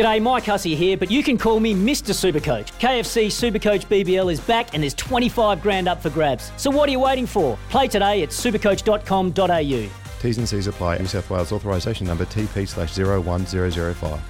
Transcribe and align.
G'day, 0.00 0.22
Mike 0.22 0.44
Hussey 0.46 0.74
here, 0.74 0.96
but 0.96 1.10
you 1.10 1.22
can 1.22 1.36
call 1.36 1.60
me 1.60 1.74
Mr. 1.74 2.14
Supercoach. 2.14 2.68
KFC 2.80 3.26
Supercoach 3.26 3.84
BBL 3.84 4.32
is 4.32 4.40
back 4.40 4.72
and 4.72 4.82
there's 4.82 4.94
25 4.94 5.60
grand 5.60 5.88
up 5.88 6.00
for 6.00 6.08
grabs. 6.08 6.52
So 6.56 6.70
what 6.70 6.88
are 6.88 6.92
you 6.92 7.00
waiting 7.00 7.26
for? 7.26 7.58
Play 7.68 7.86
today 7.86 8.22
at 8.22 8.30
supercoach.com.au. 8.30 9.90
T's 10.22 10.38
and 10.38 10.48
C's 10.48 10.66
apply. 10.68 10.96
New 10.96 11.04
South 11.04 11.28
Wales 11.28 11.52
authorisation 11.52 12.06
number 12.06 12.24
TP 12.24 12.66
slash 12.66 12.96
01005. 12.96 14.20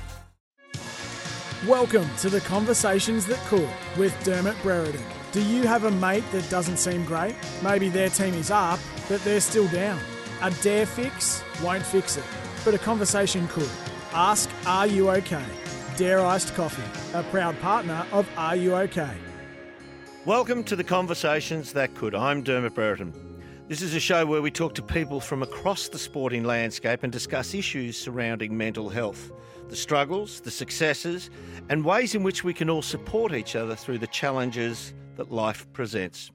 Welcome 1.69 2.09
to 2.19 2.29
the 2.29 2.41
Conversations 2.41 3.25
That 3.27 3.39
Could 3.47 3.69
with 3.97 4.13
Dermott 4.25 4.61
Brereton. 4.63 5.05
Do 5.31 5.41
you 5.41 5.69
have 5.69 5.85
a 5.85 5.91
mate 5.93 6.25
that 6.33 6.51
doesn't 6.51 6.79
seem 6.79 7.05
great? 7.05 7.37
Maybe 7.63 7.89
their 7.89 8.09
team 8.09 8.35
is 8.35 8.51
up, 8.51 8.81
but 9.09 9.23
they're 9.23 9.39
still 9.39 9.69
down. 9.69 10.01
A 10.43 10.51
dare 10.63 10.85
fix 10.87 11.45
won't 11.63 11.87
fix 11.87 12.17
it, 12.17 12.25
but 12.65 12.75
a 12.75 12.79
conversation 12.79 13.47
could. 13.47 13.71
Ask 14.13 14.51
Are 14.67 14.89
You 14.89 15.09
OK? 15.09 15.41
Dare 15.97 16.19
Iced 16.19 16.53
Coffee, 16.57 16.83
a 17.15 17.23
proud 17.23 17.57
partner 17.61 18.05
of 18.11 18.29
Are 18.37 18.57
You 18.57 18.75
OK? 18.75 19.09
Welcome 20.25 20.65
to 20.65 20.75
the 20.75 20.83
Conversations 20.83 21.73
That 21.75 21.95
Could. 21.95 22.17
I'm 22.17 22.43
Dermott 22.43 22.75
Brereton. 22.75 23.15
This 23.69 23.83
is 23.83 23.95
a 23.95 24.01
show 24.01 24.27
where 24.27 24.43
we 24.43 24.51
talk 24.51 24.75
to 24.75 24.83
people 24.83 25.21
from 25.21 25.45
across 25.45 25.89
the 25.89 25.99
sporting 25.99 26.43
landscape 26.43 27.05
and 27.05 27.13
discuss 27.13 27.55
issues 27.55 27.97
surrounding 27.97 28.57
mental 28.57 28.89
health, 28.89 29.31
the 29.69 29.77
struggles, 29.77 30.41
the 30.41 30.51
successes, 30.51 31.31
and 31.69 31.85
ways 31.85 32.17
in 32.17 32.25
which 32.25 32.43
we 32.43 32.53
can 32.53 32.69
all 32.69 32.83
support 32.83 33.33
each 33.33 33.55
other 33.55 33.77
through 33.77 33.99
the 33.99 34.09
challenges 34.09 34.93
that 35.15 35.31
life 35.31 35.73
presents. 35.73 36.33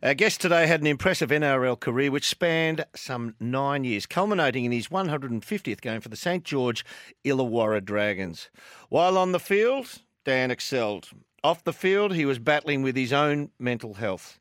Our 0.00 0.14
guest 0.14 0.40
today 0.40 0.68
had 0.68 0.80
an 0.80 0.86
impressive 0.86 1.30
NRL 1.30 1.80
career 1.80 2.12
which 2.12 2.28
spanned 2.28 2.84
some 2.94 3.34
nine 3.40 3.82
years, 3.82 4.06
culminating 4.06 4.64
in 4.64 4.70
his 4.70 4.86
150th 4.88 5.80
game 5.80 6.00
for 6.00 6.08
the 6.08 6.14
St 6.14 6.44
George 6.44 6.84
Illawarra 7.24 7.84
Dragons. 7.84 8.48
While 8.90 9.18
on 9.18 9.32
the 9.32 9.40
field, 9.40 9.98
Dan 10.24 10.52
excelled. 10.52 11.08
Off 11.42 11.64
the 11.64 11.72
field, 11.72 12.14
he 12.14 12.24
was 12.24 12.38
battling 12.38 12.82
with 12.82 12.94
his 12.94 13.12
own 13.12 13.50
mental 13.58 13.94
health. 13.94 14.38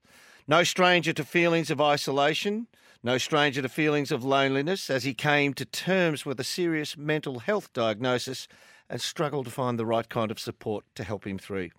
No 0.48 0.64
stranger 0.64 1.12
to 1.14 1.24
feelings 1.24 1.72
of 1.72 1.82
isolation, 1.82 2.68
no 3.02 3.18
stranger 3.18 3.64
to 3.64 3.70
feelings 3.70 4.12
of 4.12 4.24
loneliness 4.24 4.92
as 4.92 5.06
he 5.06 5.16
came 5.16 5.56
to 5.56 5.66
terms 5.66 6.24
with 6.24 6.40
a 6.40 6.44
serious 6.44 6.96
mental 6.96 7.40
health 7.40 7.74
diagnosis 7.74 8.48
and 8.92 9.02
struggled 9.02 9.46
to 9.46 9.52
find 9.52 9.80
the 9.80 9.88
right 9.88 10.08
kind 10.08 10.30
of 10.30 10.40
support 10.40 10.86
to 10.94 11.04
help 11.04 11.26
him 11.26 11.40
through. 11.40 11.72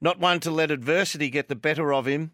Not 0.00 0.18
one 0.18 0.40
to 0.40 0.50
let 0.50 0.72
adversity 0.72 1.30
get 1.30 1.46
the 1.46 1.54
better 1.54 1.92
of 1.92 2.06
him, 2.06 2.32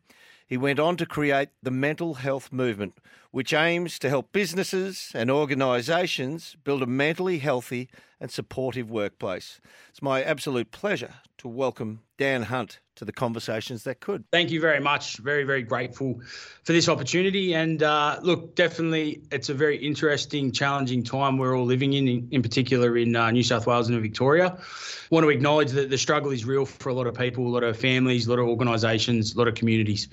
he 0.48 0.56
went 0.56 0.80
on 0.80 0.96
to 0.96 1.04
create 1.04 1.50
the 1.62 1.70
mental 1.70 2.14
health 2.14 2.50
movement, 2.50 2.96
which 3.30 3.52
aims 3.52 3.98
to 3.98 4.08
help 4.08 4.32
businesses 4.32 5.12
and 5.14 5.30
organisations 5.30 6.56
build 6.64 6.82
a 6.82 6.86
mentally 6.86 7.38
healthy 7.38 7.90
and 8.18 8.30
supportive 8.30 8.90
workplace. 8.90 9.60
It's 9.90 10.00
my 10.00 10.22
absolute 10.22 10.70
pleasure 10.70 11.14
to 11.36 11.48
welcome 11.48 12.00
Dan 12.16 12.44
Hunt 12.44 12.80
to 12.96 13.04
the 13.04 13.12
conversations 13.12 13.84
that 13.84 14.00
could. 14.00 14.24
Thank 14.32 14.50
you 14.50 14.60
very 14.60 14.80
much. 14.80 15.18
Very, 15.18 15.44
very 15.44 15.62
grateful 15.62 16.20
for 16.64 16.72
this 16.72 16.88
opportunity. 16.88 17.54
And 17.54 17.82
uh, 17.82 18.18
look, 18.22 18.56
definitely, 18.56 19.22
it's 19.30 19.50
a 19.50 19.54
very 19.54 19.76
interesting, 19.76 20.50
challenging 20.50 21.04
time 21.04 21.36
we're 21.36 21.56
all 21.56 21.66
living 21.66 21.92
in, 21.92 22.08
in, 22.08 22.26
in 22.32 22.42
particular 22.42 22.96
in 22.96 23.14
uh, 23.14 23.30
New 23.30 23.44
South 23.44 23.66
Wales 23.66 23.88
and 23.88 24.00
Victoria. 24.00 24.58
Want 25.10 25.24
to 25.24 25.28
acknowledge 25.28 25.72
that 25.72 25.90
the 25.90 25.98
struggle 25.98 26.30
is 26.30 26.44
real 26.44 26.64
for 26.64 26.88
a 26.88 26.94
lot 26.94 27.06
of 27.06 27.14
people, 27.14 27.46
a 27.46 27.50
lot 27.50 27.62
of 27.62 27.76
families, 27.76 28.26
a 28.26 28.30
lot 28.30 28.38
of 28.38 28.48
organisations, 28.48 29.34
a 29.34 29.38
lot 29.38 29.46
of 29.46 29.54
communities. 29.54 30.08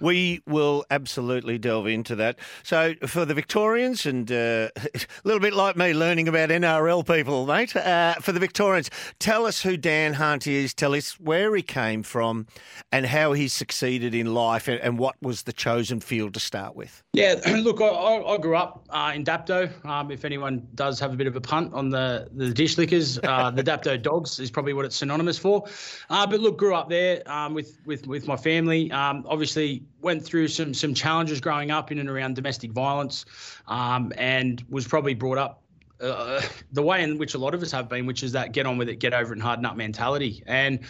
We 0.00 0.40
will 0.46 0.84
absolutely 0.90 1.58
delve 1.58 1.86
into 1.86 2.16
that. 2.16 2.38
So, 2.62 2.94
for 3.06 3.24
the 3.24 3.34
Victorians, 3.34 4.06
and 4.06 4.30
uh, 4.30 4.68
a 4.76 5.00
little 5.24 5.40
bit 5.40 5.54
like 5.54 5.76
me 5.76 5.94
learning 5.94 6.28
about 6.28 6.50
NRL 6.50 7.06
people, 7.06 7.46
mate, 7.46 7.74
uh, 7.76 8.14
for 8.14 8.32
the 8.32 8.40
Victorians, 8.40 8.90
tell 9.18 9.46
us 9.46 9.62
who 9.62 9.76
Dan 9.76 10.14
Hunt 10.14 10.46
is, 10.46 10.74
tell 10.74 10.94
us 10.94 11.18
where 11.18 11.54
he 11.54 11.62
came 11.62 12.02
from, 12.02 12.46
and 12.92 13.06
how 13.06 13.32
he 13.32 13.48
succeeded 13.48 14.14
in 14.14 14.34
life, 14.34 14.68
and, 14.68 14.80
and 14.80 14.98
what 14.98 15.16
was 15.22 15.42
the 15.42 15.52
chosen 15.52 16.00
field 16.00 16.34
to 16.34 16.40
start 16.40 16.76
with. 16.76 17.02
Yeah, 17.12 17.34
look, 17.62 17.80
I, 17.80 17.86
I 17.86 18.38
grew 18.38 18.56
up 18.56 18.86
uh, 18.90 19.12
in 19.14 19.24
Dapto. 19.24 19.84
Um, 19.84 20.10
if 20.10 20.24
anyone 20.24 20.66
does 20.74 21.00
have 21.00 21.12
a 21.12 21.16
bit 21.16 21.26
of 21.26 21.36
a 21.36 21.40
punt 21.40 21.74
on 21.74 21.90
the, 21.90 22.28
the 22.32 22.52
dish 22.52 22.78
lickers, 22.78 23.18
uh, 23.18 23.50
the 23.54 23.62
Dapto 23.62 24.00
Dogs 24.00 24.38
is 24.38 24.50
probably 24.50 24.72
what 24.72 24.84
it's 24.84 24.96
synonymous 24.96 25.38
for. 25.38 25.66
Uh, 26.10 26.26
but 26.26 26.40
look, 26.40 26.58
grew 26.58 26.74
up 26.74 26.88
there 26.88 27.22
um, 27.30 27.54
with, 27.54 27.78
with, 27.86 28.06
with 28.06 28.26
my 28.26 28.36
family. 28.36 28.90
Um, 28.92 29.24
obviously, 29.28 29.82
went 30.00 30.24
through 30.24 30.48
some 30.48 30.74
some 30.74 30.94
challenges 30.94 31.40
growing 31.40 31.70
up 31.70 31.90
in 31.90 31.98
and 31.98 32.08
around 32.08 32.36
domestic 32.36 32.72
violence, 32.72 33.24
um, 33.66 34.12
and 34.16 34.64
was 34.68 34.86
probably 34.86 35.14
brought 35.14 35.38
up 35.38 35.62
uh, 36.00 36.40
the 36.72 36.82
way 36.82 37.02
in 37.02 37.18
which 37.18 37.34
a 37.34 37.38
lot 37.38 37.54
of 37.54 37.62
us 37.62 37.72
have 37.72 37.88
been, 37.88 38.06
which 38.06 38.22
is 38.22 38.32
that 38.32 38.52
get 38.52 38.66
on 38.66 38.78
with 38.78 38.88
it, 38.88 38.96
get 38.96 39.12
over 39.12 39.32
it, 39.32 39.36
and 39.36 39.42
harden 39.42 39.64
up 39.64 39.76
mentality, 39.76 40.42
and 40.46 40.80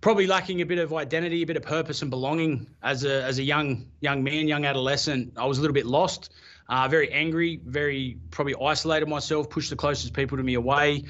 probably 0.00 0.26
lacking 0.26 0.60
a 0.60 0.66
bit 0.66 0.78
of 0.78 0.92
identity, 0.92 1.42
a 1.42 1.46
bit 1.46 1.56
of 1.56 1.62
purpose 1.62 2.02
and 2.02 2.10
belonging 2.10 2.66
as 2.82 3.04
a 3.04 3.22
as 3.24 3.38
a 3.38 3.42
young 3.42 3.86
young 4.00 4.22
man, 4.22 4.48
young 4.48 4.64
adolescent. 4.64 5.32
I 5.36 5.46
was 5.46 5.58
a 5.58 5.60
little 5.60 5.74
bit 5.74 5.86
lost, 5.86 6.32
uh, 6.70 6.88
very 6.88 7.12
angry, 7.12 7.60
very 7.66 8.16
probably 8.30 8.54
isolated 8.62 9.08
myself, 9.08 9.50
pushed 9.50 9.68
the 9.68 9.76
closest 9.76 10.14
people 10.14 10.38
to 10.38 10.42
me 10.42 10.54
away 10.54 11.04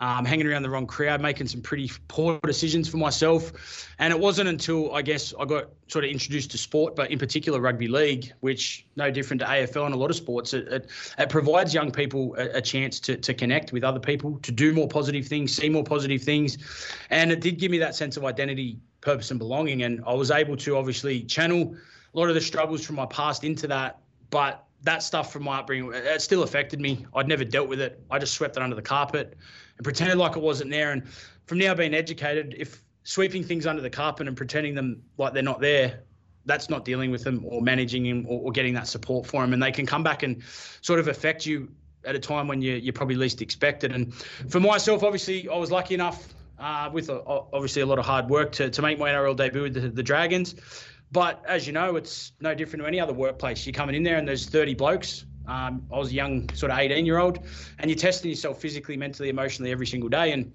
um, 0.00 0.24
hanging 0.24 0.46
around 0.46 0.62
the 0.62 0.70
wrong 0.70 0.86
crowd, 0.86 1.20
making 1.20 1.46
some 1.46 1.62
pretty 1.62 1.90
poor 2.08 2.38
decisions 2.44 2.88
for 2.88 2.98
myself. 2.98 3.88
And 3.98 4.12
it 4.12 4.18
wasn't 4.18 4.48
until 4.48 4.94
I 4.94 5.02
guess 5.02 5.32
I 5.38 5.44
got 5.46 5.70
sort 5.88 6.04
of 6.04 6.10
introduced 6.10 6.50
to 6.50 6.58
sport, 6.58 6.94
but 6.94 7.10
in 7.10 7.18
particular 7.18 7.60
rugby 7.60 7.88
league, 7.88 8.32
which 8.40 8.86
no 8.96 9.10
different 9.10 9.40
to 9.40 9.46
AFL 9.46 9.86
and 9.86 9.94
a 9.94 9.98
lot 9.98 10.10
of 10.10 10.16
sports, 10.16 10.52
it, 10.52 10.68
it, 10.68 10.90
it 11.18 11.28
provides 11.30 11.72
young 11.72 11.90
people 11.90 12.34
a, 12.36 12.58
a, 12.58 12.60
chance 12.60 13.00
to, 13.00 13.16
to 13.16 13.32
connect 13.32 13.72
with 13.72 13.84
other 13.84 14.00
people, 14.00 14.38
to 14.40 14.52
do 14.52 14.72
more 14.72 14.88
positive 14.88 15.26
things, 15.26 15.54
see 15.56 15.68
more 15.68 15.84
positive 15.84 16.22
things. 16.22 16.58
And 17.10 17.32
it 17.32 17.40
did 17.40 17.58
give 17.58 17.70
me 17.70 17.78
that 17.78 17.94
sense 17.94 18.16
of 18.16 18.24
identity, 18.24 18.78
purpose, 19.00 19.30
and 19.30 19.38
belonging. 19.38 19.82
And 19.82 20.02
I 20.06 20.12
was 20.12 20.30
able 20.30 20.56
to 20.58 20.76
obviously 20.76 21.22
channel 21.22 21.74
a 22.14 22.18
lot 22.18 22.28
of 22.28 22.34
the 22.34 22.40
struggles 22.40 22.84
from 22.84 22.96
my 22.96 23.06
past 23.06 23.44
into 23.44 23.66
that. 23.68 24.00
But 24.28 24.65
that 24.82 25.02
stuff 25.02 25.32
from 25.32 25.44
my 25.44 25.58
upbringing, 25.58 25.92
it 25.92 26.22
still 26.22 26.42
affected 26.42 26.80
me. 26.80 27.06
I'd 27.14 27.28
never 27.28 27.44
dealt 27.44 27.68
with 27.68 27.80
it. 27.80 28.00
I 28.10 28.18
just 28.18 28.34
swept 28.34 28.56
it 28.56 28.62
under 28.62 28.76
the 28.76 28.82
carpet 28.82 29.36
and 29.76 29.84
pretended 29.84 30.18
like 30.18 30.36
it 30.36 30.42
wasn't 30.42 30.70
there. 30.70 30.92
And 30.92 31.06
from 31.46 31.58
now 31.58 31.74
being 31.74 31.94
educated, 31.94 32.54
if 32.58 32.82
sweeping 33.04 33.42
things 33.42 33.66
under 33.66 33.82
the 33.82 33.90
carpet 33.90 34.28
and 34.28 34.36
pretending 34.36 34.74
them 34.74 35.02
like 35.16 35.32
they're 35.32 35.42
not 35.42 35.60
there, 35.60 36.02
that's 36.44 36.70
not 36.70 36.84
dealing 36.84 37.10
with 37.10 37.24
them 37.24 37.44
or 37.46 37.60
managing 37.60 38.04
them 38.04 38.26
or, 38.28 38.40
or 38.40 38.52
getting 38.52 38.74
that 38.74 38.86
support 38.86 39.26
for 39.26 39.42
them. 39.42 39.52
And 39.52 39.62
they 39.62 39.72
can 39.72 39.86
come 39.86 40.02
back 40.02 40.22
and 40.22 40.42
sort 40.80 41.00
of 41.00 41.08
affect 41.08 41.44
you 41.44 41.68
at 42.04 42.14
a 42.14 42.18
time 42.18 42.46
when 42.46 42.62
you, 42.62 42.74
you're 42.74 42.92
probably 42.92 43.16
least 43.16 43.42
expected. 43.42 43.92
And 43.92 44.14
for 44.14 44.60
myself, 44.60 45.02
obviously, 45.02 45.48
I 45.48 45.56
was 45.56 45.70
lucky 45.72 45.94
enough 45.94 46.28
uh, 46.58 46.88
with 46.92 47.08
a, 47.08 47.20
obviously 47.26 47.82
a 47.82 47.86
lot 47.86 47.98
of 47.98 48.06
hard 48.06 48.28
work 48.28 48.52
to, 48.52 48.70
to 48.70 48.82
make 48.82 48.98
my 48.98 49.10
NRL 49.10 49.36
debut 49.36 49.62
with 49.62 49.74
the, 49.74 49.88
the 49.88 50.02
Dragons. 50.02 50.54
But 51.12 51.42
as 51.46 51.66
you 51.66 51.72
know, 51.72 51.96
it's 51.96 52.32
no 52.40 52.54
different 52.54 52.82
to 52.82 52.88
any 52.88 53.00
other 53.00 53.12
workplace. 53.12 53.64
You're 53.64 53.72
coming 53.72 53.94
in 53.94 54.02
there 54.02 54.16
and 54.16 54.26
there's 54.26 54.46
30 54.46 54.74
blokes 54.74 55.24
um, 55.48 55.86
I 55.92 55.98
was 55.98 56.10
a 56.10 56.14
young 56.14 56.48
sort 56.54 56.72
of 56.72 56.78
18 56.78 57.06
year 57.06 57.18
old, 57.18 57.38
and 57.78 57.90
you're 57.90 57.98
testing 57.98 58.30
yourself 58.30 58.60
physically, 58.60 58.96
mentally, 58.96 59.28
emotionally 59.28 59.70
every 59.70 59.86
single 59.86 60.08
day. 60.08 60.32
And 60.32 60.52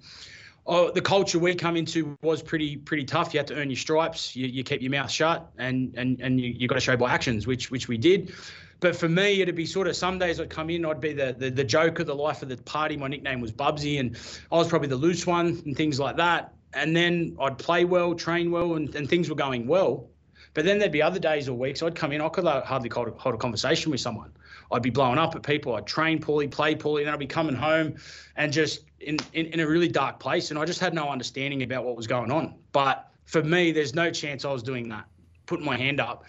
oh, 0.66 0.90
the 0.90 1.00
culture 1.00 1.38
we 1.38 1.54
come 1.54 1.76
into 1.76 2.16
was 2.22 2.42
pretty 2.42 2.76
pretty 2.76 3.04
tough. 3.04 3.32
You 3.32 3.40
had 3.40 3.46
to 3.48 3.54
earn 3.54 3.70
your 3.70 3.76
stripes. 3.76 4.36
You, 4.36 4.46
you 4.46 4.64
keep 4.64 4.82
your 4.82 4.90
mouth 4.90 5.10
shut, 5.10 5.50
and 5.58 5.94
and 5.96 6.20
and 6.20 6.40
you, 6.40 6.50
you 6.50 6.68
got 6.68 6.74
to 6.74 6.80
show 6.80 6.96
by 6.96 7.10
actions, 7.10 7.46
which 7.46 7.70
which 7.70 7.88
we 7.88 7.96
did. 7.96 8.34
But 8.80 8.96
for 8.96 9.08
me, 9.08 9.40
it'd 9.40 9.54
be 9.54 9.66
sort 9.66 9.86
of 9.86 9.94
some 9.94 10.18
days 10.18 10.40
I'd 10.40 10.50
come 10.50 10.68
in, 10.68 10.84
I'd 10.84 11.00
be 11.00 11.12
the, 11.12 11.34
the 11.38 11.50
the 11.50 11.64
joke 11.64 11.98
of 12.00 12.06
the 12.06 12.14
life 12.14 12.42
of 12.42 12.48
the 12.48 12.56
party. 12.56 12.96
My 12.96 13.08
nickname 13.08 13.40
was 13.40 13.52
Bubsy, 13.52 14.00
and 14.00 14.16
I 14.50 14.56
was 14.56 14.68
probably 14.68 14.88
the 14.88 14.96
loose 14.96 15.26
one 15.26 15.62
and 15.64 15.76
things 15.76 15.98
like 15.98 16.16
that. 16.16 16.52
And 16.74 16.96
then 16.96 17.36
I'd 17.38 17.58
play 17.58 17.84
well, 17.84 18.14
train 18.14 18.50
well, 18.50 18.76
and, 18.76 18.94
and 18.94 19.08
things 19.08 19.28
were 19.28 19.36
going 19.36 19.66
well. 19.66 20.08
But 20.54 20.64
then 20.64 20.78
there'd 20.78 20.92
be 20.92 21.02
other 21.02 21.18
days 21.18 21.48
or 21.48 21.54
weeks 21.54 21.82
I'd 21.82 21.94
come 21.94 22.12
in, 22.12 22.20
I 22.20 22.28
could 22.28 22.44
hardly 22.44 22.90
hold 22.90 23.08
a, 23.08 23.10
hold 23.12 23.34
a 23.34 23.38
conversation 23.38 23.90
with 23.90 24.00
someone. 24.00 24.32
I'd 24.70 24.82
be 24.82 24.90
blowing 24.90 25.18
up 25.18 25.34
at 25.34 25.42
people. 25.42 25.74
I'd 25.74 25.86
train 25.86 26.20
poorly, 26.20 26.48
play 26.48 26.74
poorly, 26.74 27.02
and 27.02 27.08
then 27.08 27.14
I'd 27.14 27.20
be 27.20 27.26
coming 27.26 27.54
home 27.54 27.96
and 28.36 28.52
just 28.52 28.84
in, 29.00 29.18
in, 29.32 29.46
in 29.46 29.60
a 29.60 29.66
really 29.66 29.88
dark 29.88 30.18
place. 30.18 30.50
And 30.50 30.58
I 30.58 30.64
just 30.64 30.80
had 30.80 30.94
no 30.94 31.08
understanding 31.08 31.62
about 31.62 31.84
what 31.84 31.96
was 31.96 32.06
going 32.06 32.30
on. 32.30 32.54
But 32.72 33.08
for 33.24 33.42
me, 33.42 33.72
there's 33.72 33.94
no 33.94 34.10
chance 34.10 34.44
I 34.44 34.52
was 34.52 34.62
doing 34.62 34.88
that, 34.90 35.06
putting 35.46 35.64
my 35.64 35.76
hand 35.76 36.00
up, 36.00 36.24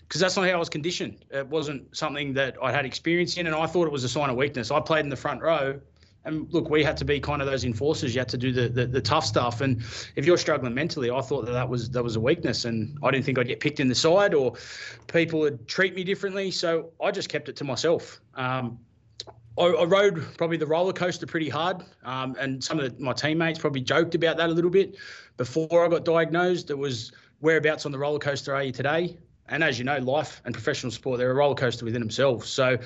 because 0.00 0.20
that's 0.20 0.36
not 0.36 0.46
how 0.46 0.52
I 0.52 0.56
was 0.56 0.68
conditioned. 0.68 1.24
It 1.30 1.46
wasn't 1.46 1.96
something 1.96 2.34
that 2.34 2.56
I 2.62 2.70
had 2.70 2.84
experience 2.84 3.36
in, 3.36 3.46
and 3.46 3.56
I 3.56 3.66
thought 3.66 3.86
it 3.86 3.92
was 3.92 4.04
a 4.04 4.08
sign 4.08 4.30
of 4.30 4.36
weakness. 4.36 4.70
I 4.70 4.80
played 4.80 5.04
in 5.04 5.08
the 5.08 5.16
front 5.16 5.40
row, 5.40 5.80
And 6.24 6.52
look, 6.52 6.70
we 6.70 6.82
had 6.82 6.96
to 6.98 7.04
be 7.04 7.20
kind 7.20 7.42
of 7.42 7.48
those 7.48 7.64
enforcers. 7.64 8.14
You 8.14 8.20
had 8.20 8.28
to 8.30 8.38
do 8.38 8.52
the, 8.52 8.68
the, 8.68 8.86
the 8.86 9.00
tough 9.00 9.26
stuff. 9.26 9.60
And 9.60 9.82
if 10.16 10.24
you're 10.24 10.38
struggling 10.38 10.74
mentally, 10.74 11.10
I 11.10 11.20
thought 11.20 11.44
that 11.46 11.52
that 11.52 11.68
was 11.68 11.90
that 11.90 12.02
was 12.02 12.16
a 12.16 12.20
weakness, 12.20 12.64
and 12.64 12.98
I 13.02 13.10
didn't 13.10 13.26
think 13.26 13.38
I'd 13.38 13.48
get 13.48 13.60
picked 13.60 13.80
in 13.80 13.88
the 13.88 13.94
side 13.94 14.32
or 14.32 14.54
people 15.06 15.40
would 15.40 15.68
treat 15.68 15.94
me 15.94 16.02
differently. 16.02 16.50
So 16.50 16.90
I 17.02 17.10
just 17.10 17.28
kept 17.28 17.48
it 17.48 17.56
to 17.56 17.64
myself. 17.64 18.20
Um, 18.34 18.78
I, 19.56 19.84
rode 19.84 20.36
probably 20.36 20.56
the 20.56 20.66
roller 20.66 20.92
coaster 20.92 21.26
pretty 21.26 21.48
hard, 21.48 21.84
um, 22.04 22.34
and 22.40 22.62
some 22.62 22.80
of 22.80 22.96
the, 22.96 23.02
my 23.02 23.12
teammates 23.12 23.58
probably 23.58 23.82
joked 23.82 24.14
about 24.14 24.36
that 24.38 24.48
a 24.48 24.52
little 24.52 24.70
bit 24.70 24.96
before 25.36 25.84
I 25.84 25.88
got 25.88 26.04
diagnosed. 26.04 26.70
It 26.70 26.78
was 26.78 27.12
whereabouts 27.40 27.86
on 27.86 27.92
the 27.92 27.98
roller 27.98 28.18
coaster 28.18 28.54
are 28.54 28.62
you 28.62 28.72
today? 28.72 29.16
And 29.48 29.62
as 29.62 29.78
you 29.78 29.84
know, 29.84 29.98
life 29.98 30.40
and 30.44 30.54
professional 30.54 30.90
sport, 30.90 31.18
they're 31.18 31.30
a 31.30 31.34
roller 31.34 31.54
coaster 31.54 31.84
within 31.84 32.00
themselves. 32.00 32.48
So 32.48 32.78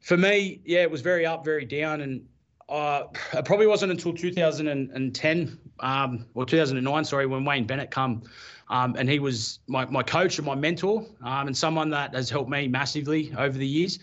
for 0.00 0.16
me, 0.16 0.60
yeah, 0.64 0.80
it 0.80 0.90
was 0.90 1.02
very 1.02 1.26
up, 1.26 1.44
very 1.44 1.64
down. 1.64 2.00
And 2.00 2.26
uh, 2.70 3.08
it 3.32 3.44
probably 3.44 3.66
wasn't 3.66 3.90
until 3.90 4.12
2010 4.12 5.58
um, 5.80 6.26
or 6.34 6.46
2009, 6.46 7.04
sorry, 7.04 7.26
when 7.26 7.44
Wayne 7.44 7.66
Bennett 7.66 7.90
come. 7.90 8.22
Um, 8.68 8.94
and 8.96 9.08
he 9.08 9.18
was 9.18 9.58
my, 9.66 9.84
my 9.86 10.02
coach 10.02 10.38
and 10.38 10.46
my 10.46 10.54
mentor 10.54 11.04
um, 11.24 11.48
and 11.48 11.56
someone 11.56 11.90
that 11.90 12.14
has 12.14 12.30
helped 12.30 12.48
me 12.48 12.68
massively 12.68 13.34
over 13.36 13.58
the 13.58 13.66
years. 13.66 13.98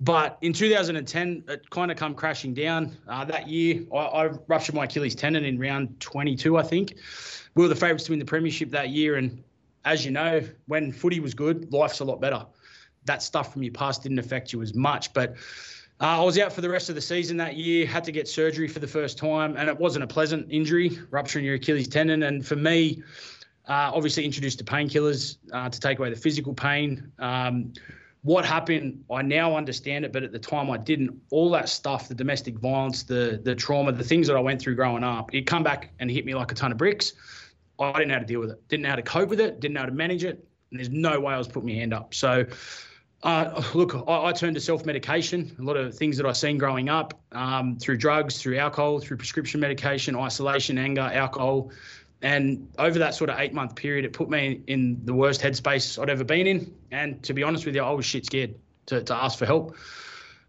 But 0.00 0.38
in 0.42 0.52
2010, 0.52 1.44
it 1.48 1.70
kind 1.70 1.90
of 1.90 1.96
come 1.96 2.14
crashing 2.14 2.54
down. 2.54 2.96
Uh, 3.08 3.24
that 3.24 3.48
year, 3.48 3.82
I, 3.92 3.96
I, 3.96 4.26
ruptured 4.46 4.74
my 4.74 4.84
Achilles 4.84 5.14
tendon 5.14 5.44
in 5.44 5.58
round 5.58 5.98
22, 6.00 6.56
I 6.56 6.62
think. 6.62 6.96
We 7.54 7.62
were 7.62 7.68
the 7.68 7.74
favourites 7.74 8.04
to 8.04 8.12
win 8.12 8.18
the 8.18 8.26
premiership 8.26 8.70
that 8.72 8.90
year, 8.90 9.16
and 9.16 9.42
as 9.86 10.04
you 10.04 10.10
know, 10.10 10.42
when 10.66 10.92
footy 10.92 11.18
was 11.20 11.32
good, 11.32 11.72
life's 11.72 12.00
a 12.00 12.04
lot 12.04 12.20
better. 12.20 12.44
That 13.06 13.22
stuff 13.22 13.52
from 13.54 13.62
your 13.62 13.72
past 13.72 14.02
didn't 14.02 14.18
affect 14.18 14.52
you 14.52 14.60
as 14.60 14.74
much. 14.74 15.14
But 15.14 15.36
uh, 16.00 16.20
I 16.20 16.22
was 16.22 16.38
out 16.38 16.52
for 16.52 16.60
the 16.60 16.68
rest 16.68 16.88
of 16.88 16.94
the 16.94 17.00
season 17.00 17.36
that 17.38 17.56
year, 17.56 17.86
had 17.86 18.04
to 18.04 18.12
get 18.12 18.28
surgery 18.28 18.68
for 18.68 18.80
the 18.80 18.86
first 18.86 19.16
time, 19.16 19.56
and 19.56 19.68
it 19.68 19.78
wasn't 19.78 20.04
a 20.04 20.06
pleasant 20.06 20.46
injury, 20.50 20.98
rupturing 21.10 21.44
your 21.44 21.54
Achilles 21.54 21.88
tendon. 21.88 22.24
And 22.24 22.46
for 22.46 22.56
me, 22.56 23.02
uh, 23.68 23.90
obviously 23.94 24.24
introduced 24.24 24.58
to 24.58 24.64
painkillers 24.64 25.38
uh, 25.52 25.68
to 25.68 25.80
take 25.80 25.98
away 25.98 26.10
the 26.10 26.16
physical 26.16 26.52
pain. 26.52 27.10
Um, 27.18 27.72
what 28.22 28.44
happened, 28.44 29.04
I 29.10 29.22
now 29.22 29.56
understand 29.56 30.04
it, 30.04 30.12
but 30.12 30.22
at 30.22 30.32
the 30.32 30.38
time 30.38 30.68
I 30.68 30.76
didn't. 30.76 31.16
All 31.30 31.48
that 31.50 31.68
stuff, 31.68 32.08
the 32.08 32.14
domestic 32.14 32.58
violence, 32.58 33.04
the 33.04 33.40
the 33.42 33.54
trauma, 33.54 33.92
the 33.92 34.04
things 34.04 34.26
that 34.26 34.36
I 34.36 34.40
went 34.40 34.60
through 34.60 34.74
growing 34.74 35.04
up, 35.04 35.32
it 35.32 35.46
come 35.46 35.62
back 35.62 35.92
and 36.00 36.10
hit 36.10 36.26
me 36.26 36.34
like 36.34 36.50
a 36.50 36.54
ton 36.54 36.72
of 36.72 36.78
bricks. 36.78 37.12
I 37.78 37.92
didn't 37.92 38.08
know 38.08 38.14
how 38.14 38.20
to 38.20 38.26
deal 38.26 38.40
with 38.40 38.50
it, 38.50 38.68
didn't 38.68 38.82
know 38.82 38.90
how 38.90 38.96
to 38.96 39.02
cope 39.02 39.28
with 39.28 39.40
it, 39.40 39.60
didn't 39.60 39.74
know 39.74 39.80
how 39.80 39.86
to 39.86 39.92
manage 39.92 40.24
it, 40.24 40.44
and 40.70 40.80
there's 40.80 40.90
no 40.90 41.20
way 41.20 41.34
I 41.34 41.38
was 41.38 41.46
putting 41.46 41.68
my 41.68 41.74
hand 41.74 41.94
up. 41.94 42.14
So, 42.14 42.46
uh, 43.26 43.62
look, 43.74 43.94
I, 44.06 44.26
I, 44.26 44.32
turned 44.32 44.54
to 44.54 44.60
self-medication. 44.60 45.56
A 45.58 45.62
lot 45.62 45.76
of 45.76 45.96
things 45.96 46.16
that 46.16 46.26
I've 46.26 46.36
seen 46.36 46.58
growing 46.58 46.88
up 46.88 47.20
um, 47.32 47.76
through 47.76 47.96
drugs, 47.96 48.40
through 48.40 48.56
alcohol, 48.58 49.00
through 49.00 49.16
prescription 49.16 49.58
medication, 49.58 50.14
isolation, 50.14 50.78
anger, 50.78 51.00
alcohol, 51.00 51.72
and 52.22 52.68
over 52.78 53.00
that 53.00 53.16
sort 53.16 53.28
of 53.28 53.40
eight-month 53.40 53.74
period, 53.74 54.04
it 54.04 54.12
put 54.12 54.30
me 54.30 54.60
in 54.68 55.04
the 55.04 55.12
worst 55.12 55.40
headspace 55.40 56.00
I'd 56.00 56.08
ever 56.08 56.22
been 56.22 56.46
in. 56.46 56.72
And 56.92 57.20
to 57.24 57.34
be 57.34 57.42
honest 57.42 57.66
with 57.66 57.74
you, 57.74 57.82
I 57.82 57.90
was 57.90 58.06
shit 58.06 58.26
scared 58.26 58.54
to, 58.86 59.02
to 59.02 59.14
ask 59.14 59.38
for 59.38 59.44
help. 59.44 59.76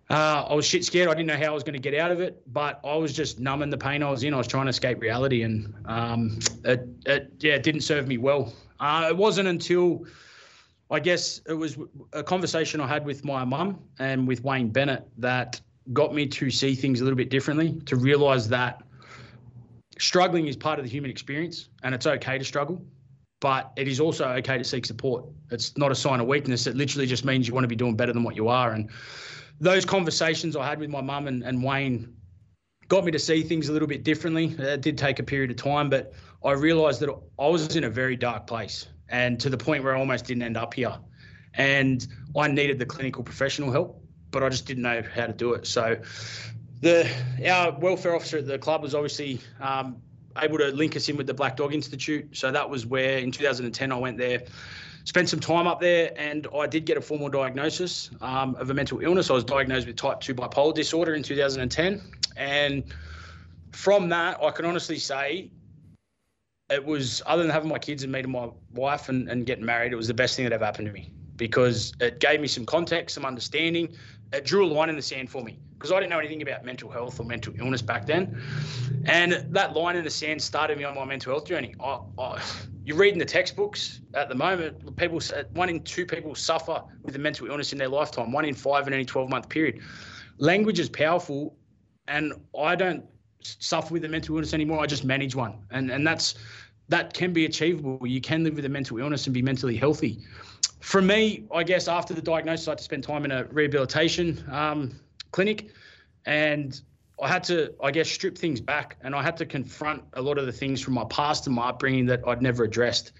Uh, 0.09 0.45
I 0.47 0.53
was 0.53 0.65
shit 0.65 0.85
scared. 0.85 1.09
I 1.09 1.15
didn't 1.15 1.27
know 1.27 1.35
how 1.35 1.51
I 1.51 1.55
was 1.55 1.63
going 1.63 1.73
to 1.73 1.79
get 1.79 1.99
out 1.99 2.11
of 2.11 2.21
it, 2.21 2.41
but 2.53 2.79
I 2.85 2.95
was 2.95 3.11
just 3.11 3.39
numbing 3.39 3.71
the 3.71 3.77
pain 3.77 4.03
I 4.03 4.11
was 4.11 4.23
in. 4.23 4.35
I 4.35 4.37
was 4.37 4.47
trying 4.47 4.67
to 4.67 4.69
escape 4.69 5.01
reality, 5.01 5.41
and 5.41 5.73
um, 5.85 6.37
it, 6.63 6.87
it, 7.07 7.33
yeah, 7.39 7.55
it 7.55 7.63
didn't 7.63 7.81
serve 7.81 8.07
me 8.07 8.19
well. 8.19 8.53
Uh, 8.79 9.07
it 9.09 9.17
wasn't 9.17 9.47
until 9.47 10.05
I 10.89 10.99
guess 10.99 11.41
it 11.47 11.53
was 11.53 11.77
a 12.13 12.23
conversation 12.23 12.79
I 12.79 12.87
had 12.87 13.05
with 13.05 13.25
my 13.25 13.43
mum 13.43 13.79
and 13.99 14.27
with 14.27 14.43
Wayne 14.43 14.69
Bennett 14.69 15.05
that 15.17 15.59
got 15.93 16.13
me 16.13 16.27
to 16.27 16.49
see 16.49 16.75
things 16.75 17.01
a 17.01 17.03
little 17.03 17.17
bit 17.17 17.29
differently, 17.29 17.79
to 17.85 17.95
realise 17.95 18.47
that 18.47 18.83
struggling 19.99 20.47
is 20.47 20.55
part 20.55 20.79
of 20.79 20.85
the 20.85 20.91
human 20.91 21.11
experience, 21.11 21.69
and 21.83 21.93
it's 21.93 22.07
okay 22.07 22.37
to 22.37 22.43
struggle. 22.43 22.81
But 23.39 23.71
it 23.75 23.87
is 23.87 23.99
also 23.99 24.27
okay 24.29 24.57
to 24.57 24.63
seek 24.63 24.85
support. 24.85 25.25
It's 25.51 25.77
not 25.77 25.91
a 25.91 25.95
sign 25.95 26.19
of 26.19 26.27
weakness. 26.27 26.65
It 26.65 26.75
literally 26.75 27.05
just 27.05 27.23
means 27.23 27.47
you 27.47 27.53
want 27.53 27.65
to 27.65 27.69
be 27.69 27.75
doing 27.75 27.95
better 27.95 28.11
than 28.11 28.23
what 28.23 28.35
you 28.35 28.47
are. 28.47 28.71
And 28.71 28.89
those 29.59 29.85
conversations 29.85 30.55
I 30.55 30.65
had 30.65 30.79
with 30.79 30.89
my 30.89 31.01
mum 31.01 31.27
and, 31.27 31.43
and 31.43 31.63
Wayne 31.63 32.15
got 32.87 33.05
me 33.05 33.11
to 33.11 33.19
see 33.19 33.43
things 33.43 33.69
a 33.69 33.73
little 33.73 33.87
bit 33.87 34.03
differently. 34.03 34.55
It 34.57 34.81
did 34.81 34.97
take 34.97 35.19
a 35.19 35.23
period 35.23 35.51
of 35.51 35.57
time, 35.57 35.89
but 35.89 36.13
I 36.43 36.53
realised 36.53 36.99
that 37.01 37.13
I 37.37 37.47
was 37.47 37.75
in 37.75 37.83
a 37.83 37.89
very 37.89 38.15
dark 38.15 38.47
place 38.47 38.87
and 39.09 39.39
to 39.39 39.49
the 39.49 39.57
point 39.57 39.83
where 39.83 39.95
I 39.95 39.99
almost 39.99 40.25
didn't 40.25 40.43
end 40.43 40.57
up 40.57 40.73
here. 40.73 40.95
And 41.53 42.05
I 42.35 42.47
needed 42.47 42.79
the 42.79 42.85
clinical 42.85 43.23
professional 43.23 43.71
help, 43.71 44.01
but 44.31 44.43
I 44.43 44.49
just 44.49 44.65
didn't 44.65 44.83
know 44.83 45.01
how 45.13 45.27
to 45.27 45.33
do 45.33 45.53
it. 45.53 45.65
So 45.65 45.97
the 46.81 47.09
our 47.49 47.77
welfare 47.79 48.15
officer 48.15 48.37
at 48.37 48.47
the 48.47 48.59
club 48.59 48.83
was 48.83 48.93
obviously 48.93 49.39
um, 49.59 49.97
able 50.37 50.57
to 50.59 50.67
link 50.67 50.95
us 50.95 51.09
in 51.09 51.17
with 51.17 51.27
the 51.27 51.33
Black 51.33 51.57
Dog 51.57 51.73
Institute. 51.73 52.37
So 52.37 52.51
that 52.51 52.69
was 52.69 52.85
where 52.85 53.17
in 53.17 53.31
2010 53.31 53.91
I 53.91 53.97
went 53.97 54.17
there 54.17 54.43
spent 55.07 55.29
some 55.29 55.39
time 55.39 55.67
up 55.67 55.79
there 55.79 56.11
and 56.17 56.47
I 56.53 56.67
did 56.67 56.83
get 56.83 56.97
a 56.97 57.01
formal 57.01 57.29
diagnosis 57.29 58.09
um, 58.19 58.55
of 58.55 58.69
a 58.69 58.73
mental 58.73 58.99
illness. 58.99 59.29
I 59.29 59.33
was 59.33 59.45
diagnosed 59.45 59.87
with 59.87 59.95
type 59.95 60.19
2 60.19 60.35
bipolar 60.35 60.73
disorder 60.73 61.13
in 61.13 61.23
2010. 61.23 62.01
And 62.35 62.83
from 63.71 64.09
that, 64.09 64.43
I 64.43 64.51
can 64.51 64.65
honestly 64.65 64.99
say 64.99 65.49
it 66.69 66.83
was, 66.83 67.21
other 67.25 67.43
than 67.43 67.51
having 67.51 67.69
my 67.69 67.79
kids 67.79 68.03
and 68.03 68.11
meeting 68.11 68.31
my 68.31 68.49
wife 68.73 69.09
and, 69.09 69.29
and 69.29 69.45
getting 69.45 69.65
married, 69.65 69.93
it 69.93 69.95
was 69.95 70.07
the 70.07 70.13
best 70.13 70.35
thing 70.35 70.45
that 70.45 70.53
ever 70.53 70.65
happened 70.65 70.87
to 70.87 70.93
me 70.93 71.11
because 71.37 71.93
it 72.01 72.19
gave 72.19 72.41
me 72.41 72.47
some 72.47 72.65
context, 72.65 73.15
some 73.15 73.25
understanding. 73.25 73.95
It 74.33 74.43
drew 74.43 74.65
a 74.65 74.67
line 74.67 74.89
in 74.89 74.95
the 74.95 75.01
sand 75.01 75.29
for 75.29 75.43
me 75.43 75.59
because 75.75 75.91
I 75.91 75.99
didn't 75.99 76.09
know 76.09 76.19
anything 76.19 76.41
about 76.41 76.65
mental 76.65 76.89
health 76.89 77.19
or 77.19 77.23
mental 77.23 77.53
illness 77.59 77.81
back 77.81 78.05
then. 78.05 78.41
And 79.05 79.45
that 79.51 79.73
line 79.73 79.95
in 79.95 80.03
the 80.03 80.09
sand 80.09 80.41
started 80.41 80.77
me 80.77 80.83
on 80.83 80.95
my 80.95 81.05
mental 81.05 81.31
health 81.31 81.45
journey. 81.45 81.75
I, 81.79 81.99
I, 82.19 82.41
you're 82.83 82.97
reading 82.97 83.19
the 83.19 83.25
textbooks 83.25 84.01
at 84.13 84.27
the 84.27 84.35
moment. 84.35 84.97
People, 84.97 85.21
one 85.53 85.69
in 85.69 85.83
two 85.83 86.05
people 86.05 86.35
suffer 86.35 86.83
with 87.03 87.15
a 87.15 87.19
mental 87.19 87.47
illness 87.47 87.71
in 87.71 87.77
their 87.77 87.89
lifetime. 87.89 88.31
One 88.31 88.43
in 88.43 88.55
five 88.55 88.87
in 88.87 88.93
any 88.93 89.05
12 89.05 89.29
month 89.29 89.47
period. 89.47 89.81
Language 90.39 90.79
is 90.79 90.89
powerful, 90.89 91.55
and 92.07 92.33
I 92.59 92.75
don't 92.75 93.05
suffer 93.41 93.93
with 93.93 94.05
a 94.05 94.09
mental 94.09 94.35
illness 94.35 94.53
anymore. 94.53 94.79
I 94.79 94.85
just 94.85 95.03
manage 95.03 95.35
one, 95.35 95.55
and 95.71 95.89
and 95.91 96.05
that's 96.05 96.35
that 96.89 97.13
can 97.13 97.33
be 97.33 97.45
achievable. 97.45 98.05
You 98.07 98.21
can 98.21 98.43
live 98.43 98.55
with 98.55 98.65
a 98.65 98.69
mental 98.69 98.97
illness 98.97 99.27
and 99.27 99.33
be 99.33 99.41
mentally 99.41 99.75
healthy. 99.75 100.19
For 100.79 101.01
me, 101.01 101.43
I 101.53 101.63
guess 101.63 101.87
after 101.87 102.13
the 102.13 102.21
diagnosis, 102.21 102.67
I 102.67 102.71
had 102.71 102.77
to 102.77 102.83
spend 102.83 103.03
time 103.03 103.25
in 103.25 103.31
a 103.31 103.43
rehabilitation 103.45 104.43
um, 104.49 104.99
clinic, 105.31 105.71
and 106.25 106.79
I 107.21 107.27
had 107.27 107.43
to, 107.45 107.73
I 107.83 107.91
guess, 107.91 108.09
strip 108.09 108.37
things 108.37 108.61
back, 108.61 108.97
and 109.01 109.15
I 109.15 109.21
had 109.21 109.35
to 109.37 109.45
confront 109.45 110.03
a 110.13 110.21
lot 110.21 110.37
of 110.37 110.45
the 110.45 110.51
things 110.51 110.81
from 110.81 110.93
my 110.93 111.05
past 111.05 111.47
and 111.47 111.55
my 111.55 111.69
upbringing 111.69 112.05
that 112.05 112.21
I'd 112.27 112.41
never 112.41 112.63
addressed. 112.63 113.13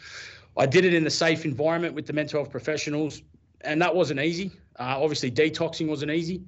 I 0.55 0.65
did 0.65 0.85
it 0.85 0.93
in 0.93 1.05
a 1.05 1.09
safe 1.09 1.45
environment 1.45 1.93
with 1.93 2.05
the 2.05 2.13
mental 2.13 2.39
health 2.39 2.51
professionals, 2.51 3.21
and 3.61 3.81
that 3.81 3.93
wasn't 3.93 4.19
easy. 4.19 4.51
Uh, 4.79 4.95
obviously, 5.01 5.31
detoxing 5.31 5.87
wasn't 5.87 6.11
easy, 6.11 6.43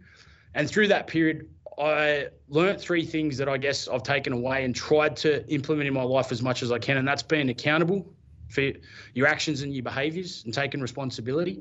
and 0.54 0.70
through 0.70 0.88
that 0.88 1.08
period, 1.08 1.50
I 1.80 2.28
learnt 2.50 2.82
three 2.82 3.06
things 3.06 3.38
that 3.38 3.48
I 3.48 3.58
guess 3.58 3.88
I've 3.88 4.04
taken 4.04 4.34
away 4.34 4.66
and 4.66 4.76
tried 4.76 5.16
to 5.18 5.48
implement 5.48 5.88
in 5.88 5.94
my 5.94 6.04
life 6.04 6.32
as 6.32 6.42
much 6.42 6.62
as 6.62 6.72
I 6.72 6.80
can, 6.80 6.98
and 6.98 7.08
that's 7.08 7.24
being 7.24 7.50
accountable 7.50 8.06
for 8.50 8.72
your 9.14 9.28
actions 9.28 9.62
and 9.62 9.74
your 9.74 9.84
behaviors 9.84 10.44
and 10.44 10.54
taking 10.54 10.82
responsibility. 10.82 11.60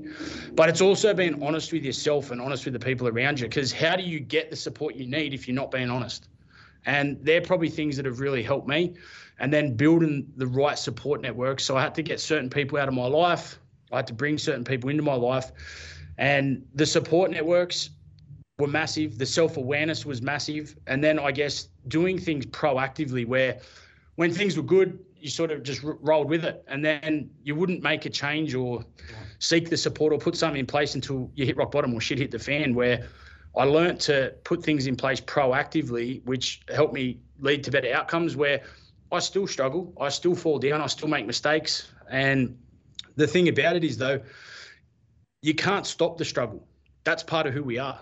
But 0.55 0.69
it's 0.69 0.81
also 0.81 1.15
being 1.15 1.43
honest 1.43 1.73
with 1.73 1.85
yourself 1.85 2.31
and 2.31 2.41
honest 2.41 2.65
with 2.65 2.73
the 2.73 2.81
people 2.81 3.07
around 3.07 3.39
you. 3.39 3.47
Because 3.47 3.73
how 3.73 3.95
do 3.95 4.03
you 4.03 4.19
get 4.21 4.51
the 4.51 4.57
support 4.57 4.95
you 4.97 5.07
need 5.07 5.35
if 5.35 5.47
you're 5.47 5.55
not 5.55 5.71
being 5.71 5.91
honest? 5.91 6.29
And 6.87 7.19
they're 7.23 7.43
probably 7.43 7.69
things 7.69 7.97
that 7.97 8.07
have 8.07 8.21
really 8.21 8.43
helped 8.43 8.67
me. 8.67 8.95
And 9.39 9.53
then 9.53 9.77
building 9.77 10.33
the 10.37 10.47
right 10.47 10.79
support 10.79 11.21
network. 11.21 11.61
So 11.61 11.77
I 11.77 11.83
had 11.83 11.95
to 11.97 12.03
get 12.03 12.21
certain 12.21 12.51
people 12.51 12.79
out 12.79 12.89
of 12.89 12.95
my 12.95 13.07
life. 13.07 13.59
I 13.93 13.97
had 13.97 14.07
to 14.09 14.15
bring 14.15 14.39
certain 14.39 14.65
people 14.65 14.89
into 14.89 15.03
my 15.03 15.15
life. 15.15 15.53
And 16.17 16.67
the 16.75 16.87
support 16.87 17.31
networks 17.31 17.91
were 18.59 18.67
massive. 18.67 19.19
The 19.19 19.27
self 19.27 19.57
awareness 19.57 20.05
was 20.05 20.21
massive. 20.21 20.77
And 20.89 21.03
then 21.03 21.19
I 21.19 21.31
guess 21.31 21.69
doing 21.87 22.19
things 22.19 22.45
proactively 22.47 23.27
where 23.27 23.61
when 24.17 24.33
things 24.33 24.57
were 24.57 24.65
good, 24.65 24.99
you 25.17 25.31
sort 25.31 25.51
of 25.51 25.63
just 25.63 25.81
rolled 25.83 26.29
with 26.29 26.45
it, 26.45 26.65
and 26.69 26.85
then 26.85 27.31
you 27.43 27.55
wouldn't 27.55 27.83
make 27.83 28.05
a 28.05 28.11
change 28.11 28.55
or 28.55 28.85
seek 29.41 29.69
the 29.69 29.77
support 29.77 30.13
or 30.13 30.19
put 30.19 30.37
something 30.37 30.61
in 30.61 30.67
place 30.67 30.95
until 30.95 31.31
you 31.35 31.45
hit 31.45 31.57
rock 31.57 31.73
bottom 31.73 31.93
or 31.95 32.01
shit 32.01 32.19
hit 32.19 32.31
the 32.31 32.39
fan. 32.39 32.75
Where 32.75 33.07
I 33.57 33.65
learnt 33.65 34.01
to 34.03 34.35
put 34.45 34.63
things 34.63 34.87
in 34.87 34.97
place 34.97 35.21
proactively, 35.21 36.25
which 36.25 36.63
helped 36.73 36.95
me 36.95 37.21
lead 37.41 37.65
to 37.65 37.71
better 37.71 37.93
outcomes. 37.93 38.37
Where 38.37 38.63
I 39.11 39.21
still 39.21 39.47
struggle, 39.47 39.93
I 40.01 40.09
still 40.09 40.35
fall 40.35 40.59
down, 40.59 40.81
I 40.81 40.87
still 40.87 41.09
make 41.09 41.27
mistakes, 41.27 41.93
and 42.11 42.57
the 43.17 43.27
thing 43.27 43.49
about 43.49 43.77
it 43.77 43.85
is 43.85 43.99
though, 43.99 44.21
you 45.43 45.55
can't 45.55 45.87
stop 45.87 46.19
the 46.19 46.25
struggle. 46.25 46.67
That's 47.05 47.23
part 47.23 47.47
of 47.47 47.55
who 47.55 47.63
we 47.63 47.79
are 47.79 47.99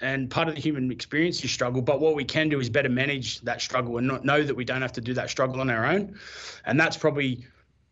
and 0.00 0.30
part 0.30 0.48
of 0.48 0.54
the 0.54 0.60
human 0.60 0.90
experience 0.90 1.42
is 1.44 1.50
struggle. 1.50 1.82
But 1.82 2.00
what 2.00 2.14
we 2.14 2.24
can 2.24 2.48
do 2.48 2.60
is 2.60 2.70
better 2.70 2.88
manage 2.88 3.40
that 3.40 3.60
struggle 3.60 3.98
and 3.98 4.06
not 4.06 4.24
know 4.24 4.42
that 4.42 4.54
we 4.54 4.64
don't 4.64 4.82
have 4.82 4.92
to 4.92 5.00
do 5.00 5.14
that 5.14 5.30
struggle 5.30 5.60
on 5.60 5.70
our 5.70 5.86
own. 5.86 6.16
And 6.64 6.78
that's 6.78 6.96
probably 6.96 7.44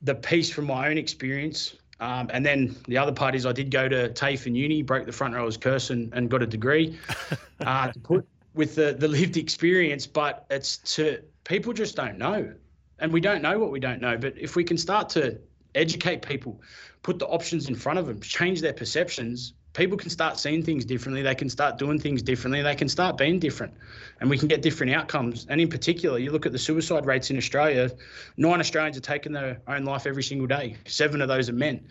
the 0.03 0.15
piece 0.15 0.51
from 0.51 0.67
my 0.67 0.89
own 0.89 0.99
experience. 0.99 1.77
Um, 1.99 2.31
and 2.33 2.45
then 2.45 2.77
the 2.87 2.99
other 2.99 3.13
part 3.13 3.35
is 3.35 3.47
I 3.47 3.53
did 3.53 3.71
go 3.71 3.89
to 3.89 4.11
TAFE 4.11 4.47
and 4.47 4.57
uni, 4.57 4.83
broke 4.83 5.07
the 5.07 5.13
front 5.13 5.35
rower's 5.35 5.57
curse 5.57 5.91
and, 5.91 6.13
and 6.13 6.29
got 6.29 6.43
a 6.43 6.47
degree 6.47 6.99
uh, 7.61 7.91
to 7.93 7.99
put 8.01 8.27
with 8.55 8.75
the 8.75 8.97
the 8.99 9.07
lived 9.07 9.37
experience, 9.37 10.07
but 10.07 10.47
it's 10.51 10.79
to 10.95 11.23
people 11.45 11.73
just 11.73 11.95
don't 11.95 12.19
know, 12.19 12.53
and 12.99 13.13
we 13.13 13.21
don't 13.21 13.43
know 13.43 13.59
what 13.59 13.71
we 13.71 13.79
don't 13.79 14.01
know. 14.01 14.17
But 14.17 14.35
if 14.37 14.57
we 14.57 14.65
can 14.65 14.79
start 14.79 15.09
to 15.11 15.39
educate 15.75 16.23
people, 16.23 16.61
put 17.03 17.19
the 17.19 17.27
options 17.27 17.69
in 17.69 17.75
front 17.75 17.99
of 17.99 18.07
them, 18.07 18.21
change 18.21 18.63
their 18.63 18.73
perceptions, 18.73 19.53
people 19.77 19.99
can 19.99 20.11
start 20.11 20.39
seeing 20.39 20.63
things 20.63 20.85
differently. 20.85 21.23
They 21.23 21.35
can 21.35 21.51
start 21.51 21.79
doing 21.79 22.01
things 22.01 22.23
differently. 22.23 22.63
They 22.63 22.75
can 22.75 22.89
start 22.89 23.19
being 23.19 23.39
different, 23.39 23.75
and 24.21 24.31
we 24.31 24.39
can 24.39 24.49
get 24.49 24.63
different 24.63 24.95
outcomes. 24.95 25.47
And 25.49 25.61
in 25.61 25.69
particular, 25.69 26.19
you 26.19 26.33
look 26.33 26.47
at 26.47 26.53
the 26.53 26.59
suicide 26.59 27.05
rates 27.05 27.31
in 27.31 27.37
Australia. 27.37 27.91
Nine 28.37 28.59
Australians 28.59 28.97
are 28.97 29.01
taking 29.01 29.33
their 29.33 29.61
own 29.69 29.85
life 29.85 30.07
every 30.07 30.23
single 30.23 30.47
day. 30.47 30.77
Seven 30.87 31.21
of 31.21 31.29
those 31.29 31.49
are 31.51 31.53
men, 31.53 31.87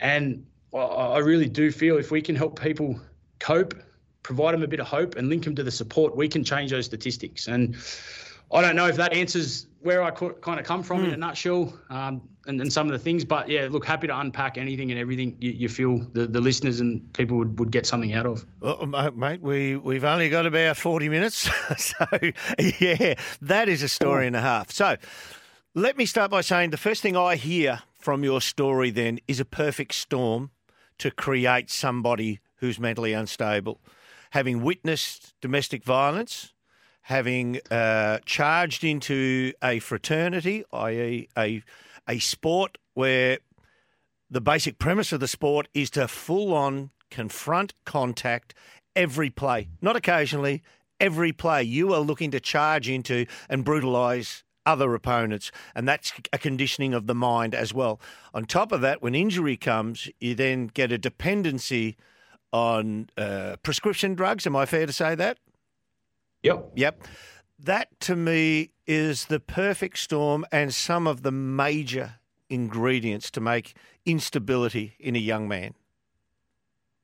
and 0.00 0.44
I 0.74 1.18
really 1.18 1.48
do 1.48 1.70
feel 1.70 1.96
if 1.98 2.10
we 2.10 2.20
can 2.20 2.34
help 2.34 2.60
people 2.60 3.00
cope, 3.38 3.74
provide 4.22 4.54
them 4.54 4.62
a 4.62 4.68
bit 4.68 4.80
of 4.80 4.86
hope, 4.86 5.16
and 5.16 5.28
link 5.28 5.44
them 5.44 5.54
to 5.54 5.62
the 5.62 5.70
support, 5.70 6.16
we 6.16 6.28
can 6.28 6.44
change 6.44 6.70
those 6.70 6.86
statistics. 6.86 7.46
And 7.46 7.76
I 8.52 8.60
don't 8.60 8.76
know 8.76 8.86
if 8.86 8.96
that 8.96 9.12
answers 9.12 9.66
where 9.80 10.02
I 10.02 10.10
kind 10.10 10.60
of 10.60 10.64
come 10.64 10.82
from 10.82 11.00
mm. 11.00 11.04
in 11.04 11.10
a 11.10 11.14
hmm. 11.14 11.20
nutshell, 11.20 11.78
um, 11.90 12.22
and, 12.46 12.60
and 12.60 12.72
some 12.72 12.86
of 12.86 12.92
the 12.92 12.98
things. 12.98 13.24
But 13.24 13.48
yeah, 13.48 13.68
look, 13.70 13.84
happy 13.84 14.06
to 14.06 14.18
unpack 14.18 14.58
anything 14.58 14.90
and 14.90 14.98
everything 15.00 15.36
you, 15.40 15.52
you 15.52 15.68
feel 15.68 15.98
the, 16.12 16.26
the 16.26 16.40
listeners 16.40 16.80
and 16.80 17.12
people 17.14 17.36
would, 17.38 17.58
would 17.58 17.70
get 17.70 17.86
something 17.86 18.12
out 18.12 18.26
of. 18.26 18.44
Well, 18.60 18.86
mate, 19.16 19.40
we 19.40 19.76
we've 19.76 20.04
only 20.04 20.28
got 20.28 20.46
about 20.46 20.76
forty 20.76 21.08
minutes, 21.08 21.48
so 21.78 22.06
yeah, 22.78 23.14
that 23.40 23.68
is 23.68 23.82
a 23.82 23.88
story 23.88 24.26
and 24.26 24.36
a 24.36 24.40
half. 24.40 24.70
So 24.70 24.96
let 25.74 25.96
me 25.96 26.06
start 26.06 26.30
by 26.30 26.42
saying 26.42 26.70
the 26.70 26.76
first 26.76 27.02
thing 27.02 27.16
I 27.16 27.36
hear 27.36 27.82
from 27.98 28.24
your 28.24 28.40
story 28.40 28.90
then 28.90 29.20
is 29.26 29.40
a 29.40 29.44
perfect 29.44 29.94
storm 29.94 30.50
to 30.98 31.10
create 31.10 31.70
somebody 31.70 32.40
who's 32.56 32.78
mentally 32.78 33.12
unstable, 33.12 33.80
having 34.30 34.62
witnessed 34.62 35.34
domestic 35.40 35.82
violence 35.84 36.52
having 37.02 37.60
uh, 37.70 38.18
charged 38.24 38.84
into 38.84 39.52
a 39.62 39.78
fraternity, 39.80 40.64
i.e., 40.72 41.28
a, 41.36 41.62
a 42.08 42.18
sport 42.18 42.78
where 42.94 43.38
the 44.30 44.40
basic 44.40 44.78
premise 44.78 45.12
of 45.12 45.20
the 45.20 45.28
sport 45.28 45.68
is 45.74 45.90
to 45.90 46.08
full 46.08 46.54
on 46.54 46.90
confront 47.10 47.74
contact 47.84 48.54
every 48.96 49.30
play, 49.30 49.68
not 49.80 49.96
occasionally, 49.96 50.62
every 51.00 51.32
play. 51.32 51.62
You 51.62 51.92
are 51.92 52.00
looking 52.00 52.30
to 52.30 52.40
charge 52.40 52.88
into 52.88 53.26
and 53.48 53.64
brutalise 53.64 54.42
other 54.64 54.94
opponents, 54.94 55.50
and 55.74 55.88
that's 55.88 56.12
a 56.32 56.38
conditioning 56.38 56.94
of 56.94 57.06
the 57.06 57.14
mind 57.14 57.54
as 57.54 57.74
well. 57.74 58.00
On 58.32 58.44
top 58.44 58.70
of 58.70 58.80
that, 58.80 59.02
when 59.02 59.14
injury 59.14 59.56
comes, 59.56 60.08
you 60.20 60.34
then 60.34 60.68
get 60.68 60.92
a 60.92 60.98
dependency 60.98 61.96
on 62.52 63.08
uh, 63.16 63.56
prescription 63.62 64.14
drugs. 64.14 64.46
Am 64.46 64.54
I 64.54 64.66
fair 64.66 64.86
to 64.86 64.92
say 64.92 65.14
that? 65.16 65.38
Yep. 66.42 66.72
Yep. 66.74 67.06
That 67.58 67.88
to 68.00 68.16
me 68.16 68.70
is 68.86 69.26
the 69.26 69.40
perfect 69.40 69.98
storm 69.98 70.44
and 70.50 70.74
some 70.74 71.06
of 71.06 71.22
the 71.22 71.30
major 71.30 72.16
ingredients 72.50 73.30
to 73.30 73.40
make 73.40 73.74
instability 74.04 74.94
in 74.98 75.16
a 75.16 75.20
young 75.20 75.48
man. 75.48 75.74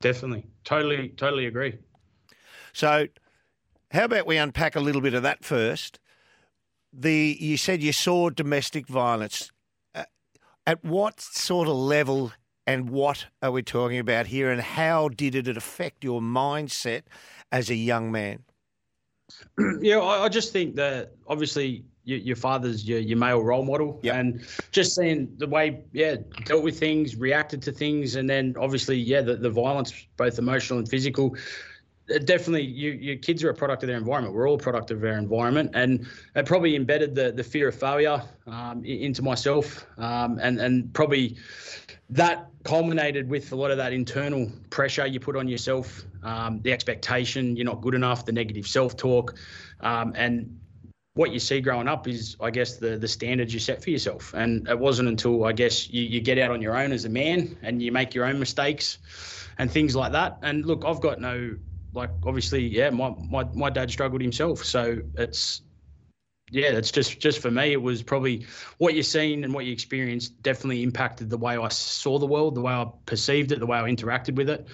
Definitely. 0.00 0.46
Totally, 0.64 1.08
totally 1.10 1.46
agree. 1.46 1.78
So, 2.72 3.08
how 3.90 4.04
about 4.04 4.26
we 4.26 4.36
unpack 4.36 4.76
a 4.76 4.80
little 4.80 5.00
bit 5.00 5.14
of 5.14 5.22
that 5.22 5.44
first? 5.44 5.98
The 6.92 7.36
you 7.40 7.56
said 7.56 7.82
you 7.82 7.92
saw 7.92 8.30
domestic 8.30 8.86
violence. 8.86 9.50
Uh, 9.94 10.04
at 10.66 10.84
what 10.84 11.20
sort 11.20 11.68
of 11.68 11.76
level 11.76 12.32
and 12.66 12.90
what 12.90 13.26
are 13.42 13.50
we 13.50 13.62
talking 13.62 13.98
about 13.98 14.26
here, 14.26 14.50
and 14.50 14.60
how 14.60 15.08
did 15.08 15.34
it 15.34 15.56
affect 15.56 16.04
your 16.04 16.20
mindset 16.20 17.02
as 17.50 17.70
a 17.70 17.74
young 17.74 18.12
man? 18.12 18.44
yeah, 19.80 19.98
I, 19.98 20.24
I, 20.24 20.28
just 20.28 20.52
think 20.52 20.76
that 20.76 21.12
obviously 21.26 21.84
your, 22.04 22.18
your 22.18 22.36
father's 22.36 22.88
your, 22.88 22.98
your 22.98 23.18
male 23.18 23.42
role 23.42 23.64
model, 23.64 24.00
yep. 24.02 24.16
and 24.16 24.46
just 24.70 24.94
seeing 24.94 25.28
the 25.36 25.46
way, 25.46 25.82
yeah, 25.92 26.16
dealt 26.44 26.62
with 26.62 26.78
things, 26.78 27.16
reacted 27.16 27.62
to 27.62 27.72
things, 27.72 28.16
and 28.16 28.28
then 28.28 28.54
obviously, 28.58 28.96
yeah, 28.96 29.20
the, 29.20 29.36
the 29.36 29.50
violence, 29.50 30.06
both 30.16 30.38
emotional 30.38 30.78
and 30.78 30.88
physical. 30.88 31.36
Definitely, 32.24 32.62
you, 32.62 32.92
your 32.92 33.16
kids 33.16 33.44
are 33.44 33.50
a 33.50 33.54
product 33.54 33.82
of 33.82 33.88
their 33.88 33.98
environment. 33.98 34.34
We're 34.34 34.48
all 34.48 34.54
a 34.54 34.58
product 34.58 34.90
of 34.90 35.04
our 35.04 35.18
environment, 35.18 35.72
and 35.74 36.06
it 36.34 36.46
probably 36.46 36.74
embedded 36.74 37.14
the 37.14 37.32
the 37.32 37.44
fear 37.44 37.68
of 37.68 37.74
failure 37.74 38.22
um, 38.46 38.82
into 38.82 39.20
myself, 39.20 39.84
um, 39.98 40.38
and 40.40 40.58
and 40.58 40.90
probably 40.94 41.36
that 42.10 42.48
culminated 42.64 43.28
with 43.28 43.52
a 43.52 43.56
lot 43.56 43.70
of 43.70 43.76
that 43.76 43.92
internal 43.92 44.50
pressure 44.70 45.06
you 45.06 45.20
put 45.20 45.36
on 45.36 45.48
yourself, 45.48 46.04
um, 46.22 46.60
the 46.62 46.72
expectation 46.72 47.56
you're 47.56 47.64
not 47.64 47.80
good 47.80 47.94
enough, 47.94 48.24
the 48.24 48.32
negative 48.32 48.66
self-talk, 48.66 49.34
um, 49.80 50.12
and 50.16 50.58
what 51.14 51.32
you 51.32 51.40
see 51.40 51.60
growing 51.60 51.88
up 51.88 52.06
is, 52.06 52.36
I 52.40 52.50
guess, 52.50 52.76
the 52.76 52.96
the 52.96 53.08
standards 53.08 53.52
you 53.52 53.58
set 53.58 53.82
for 53.82 53.90
yourself. 53.90 54.32
And 54.34 54.68
it 54.68 54.78
wasn't 54.78 55.08
until 55.08 55.44
I 55.44 55.52
guess 55.52 55.90
you, 55.90 56.02
you 56.02 56.20
get 56.20 56.38
out 56.38 56.52
on 56.52 56.62
your 56.62 56.76
own 56.76 56.92
as 56.92 57.04
a 57.04 57.08
man 57.08 57.58
and 57.62 57.82
you 57.82 57.90
make 57.90 58.14
your 58.14 58.24
own 58.24 58.38
mistakes 58.38 58.98
and 59.58 59.70
things 59.70 59.96
like 59.96 60.12
that. 60.12 60.38
And 60.42 60.64
look, 60.64 60.84
I've 60.86 61.00
got 61.00 61.20
no 61.20 61.56
like 61.92 62.10
obviously, 62.24 62.66
yeah, 62.66 62.90
my 62.90 63.14
my 63.30 63.44
my 63.54 63.70
dad 63.70 63.90
struggled 63.90 64.22
himself, 64.22 64.64
so 64.64 64.98
it's 65.16 65.62
yeah, 66.50 66.72
that's 66.72 66.90
just 66.90 67.20
just 67.20 67.40
for 67.40 67.50
me. 67.50 67.72
It 67.72 67.82
was 67.82 68.02
probably 68.02 68.46
what 68.78 68.94
you're 68.94 69.02
seeing 69.02 69.44
and 69.44 69.52
what 69.52 69.64
you 69.64 69.72
experienced 69.72 70.40
definitely 70.42 70.82
impacted 70.82 71.30
the 71.30 71.38
way 71.38 71.56
I 71.56 71.68
saw 71.68 72.18
the 72.18 72.26
world, 72.26 72.54
the 72.54 72.60
way 72.60 72.72
I 72.72 72.86
perceived 73.06 73.52
it, 73.52 73.58
the 73.58 73.66
way 73.66 73.78
I 73.78 73.82
interacted 73.82 74.34
with 74.34 74.48
it, 74.48 74.66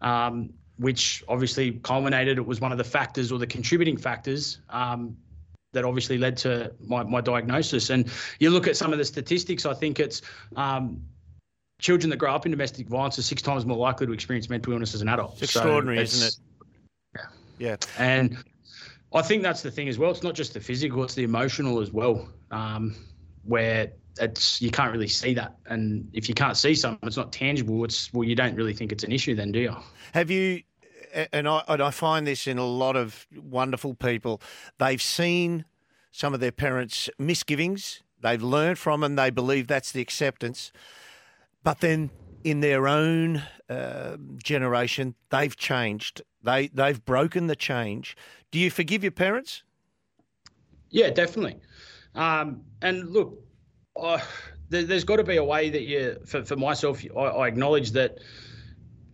um, 0.00 0.52
which 0.76 1.24
obviously 1.28 1.72
culminated. 1.82 2.38
It 2.38 2.46
was 2.46 2.60
one 2.60 2.72
of 2.72 2.78
the 2.78 2.84
factors 2.84 3.32
or 3.32 3.38
the 3.38 3.46
contributing 3.46 3.96
factors 3.96 4.58
um, 4.68 5.16
that 5.72 5.84
obviously 5.84 6.18
led 6.18 6.36
to 6.38 6.72
my, 6.80 7.02
my 7.02 7.20
diagnosis. 7.20 7.90
And 7.90 8.10
you 8.38 8.50
look 8.50 8.66
at 8.66 8.76
some 8.76 8.92
of 8.92 8.98
the 8.98 9.04
statistics. 9.04 9.64
I 9.64 9.74
think 9.74 10.00
it's 10.00 10.22
um, 10.56 11.02
children 11.80 12.10
that 12.10 12.16
grow 12.16 12.34
up 12.34 12.44
in 12.46 12.52
domestic 12.52 12.88
violence 12.88 13.18
are 13.18 13.22
six 13.22 13.40
times 13.40 13.64
more 13.64 13.78
likely 13.78 14.06
to 14.06 14.12
experience 14.12 14.50
mental 14.50 14.72
illness 14.72 14.94
as 14.94 15.00
an 15.00 15.08
adult. 15.08 15.32
It's 15.34 15.54
extraordinary, 15.54 15.98
so 15.98 16.02
isn't 16.02 16.28
it? 16.28 16.34
Yeah. 17.16 17.26
Yeah. 17.58 17.76
And 17.98 18.44
I 19.14 19.22
think 19.22 19.42
that's 19.42 19.62
the 19.62 19.70
thing 19.70 19.88
as 19.88 19.98
well. 19.98 20.10
It's 20.10 20.22
not 20.22 20.34
just 20.34 20.54
the 20.54 20.60
physical; 20.60 21.02
it's 21.04 21.14
the 21.14 21.24
emotional 21.24 21.80
as 21.80 21.92
well, 21.92 22.28
um, 22.50 22.94
where 23.44 23.92
it's 24.18 24.60
you 24.60 24.70
can't 24.70 24.92
really 24.92 25.08
see 25.08 25.34
that, 25.34 25.56
and 25.66 26.08
if 26.12 26.28
you 26.28 26.34
can't 26.34 26.56
see 26.56 26.74
something, 26.74 27.06
it's 27.06 27.16
not 27.16 27.32
tangible. 27.32 27.84
It's 27.84 28.12
well, 28.12 28.26
you 28.26 28.34
don't 28.34 28.54
really 28.54 28.74
think 28.74 28.92
it's 28.92 29.04
an 29.04 29.12
issue, 29.12 29.34
then, 29.34 29.52
do 29.52 29.60
you? 29.60 29.76
Have 30.14 30.30
you? 30.30 30.62
And 31.32 31.46
I, 31.46 31.62
and 31.68 31.82
I 31.82 31.90
find 31.90 32.26
this 32.26 32.46
in 32.46 32.56
a 32.56 32.64
lot 32.64 32.96
of 32.96 33.26
wonderful 33.36 33.94
people. 33.94 34.40
They've 34.78 35.02
seen 35.02 35.66
some 36.10 36.32
of 36.32 36.40
their 36.40 36.52
parents' 36.52 37.10
misgivings. 37.18 38.02
They've 38.22 38.42
learned 38.42 38.78
from 38.78 39.00
them. 39.00 39.16
They 39.16 39.28
believe 39.28 39.66
that's 39.66 39.92
the 39.92 40.00
acceptance. 40.00 40.72
But 41.62 41.80
then 41.80 42.10
in 42.44 42.60
their 42.60 42.88
own 42.88 43.42
uh, 43.68 44.16
generation, 44.42 45.16
they've 45.30 45.56
changed. 45.56 46.22
They 46.42 46.68
they've 46.68 47.02
broken 47.04 47.46
the 47.46 47.56
change. 47.56 48.16
Do 48.50 48.58
you 48.58 48.70
forgive 48.70 49.02
your 49.02 49.12
parents? 49.12 49.62
Yeah, 50.90 51.10
definitely. 51.10 51.56
Um, 52.14 52.62
and 52.82 53.10
look, 53.10 53.42
uh, 53.96 54.18
there, 54.68 54.86
has 54.86 55.04
got 55.04 55.16
to 55.16 55.24
be 55.24 55.36
a 55.36 55.44
way 55.44 55.70
that 55.70 55.82
you, 55.82 56.18
for, 56.26 56.44
for 56.44 56.56
myself, 56.56 57.02
I, 57.16 57.20
I 57.20 57.48
acknowledge 57.48 57.92
that 57.92 58.18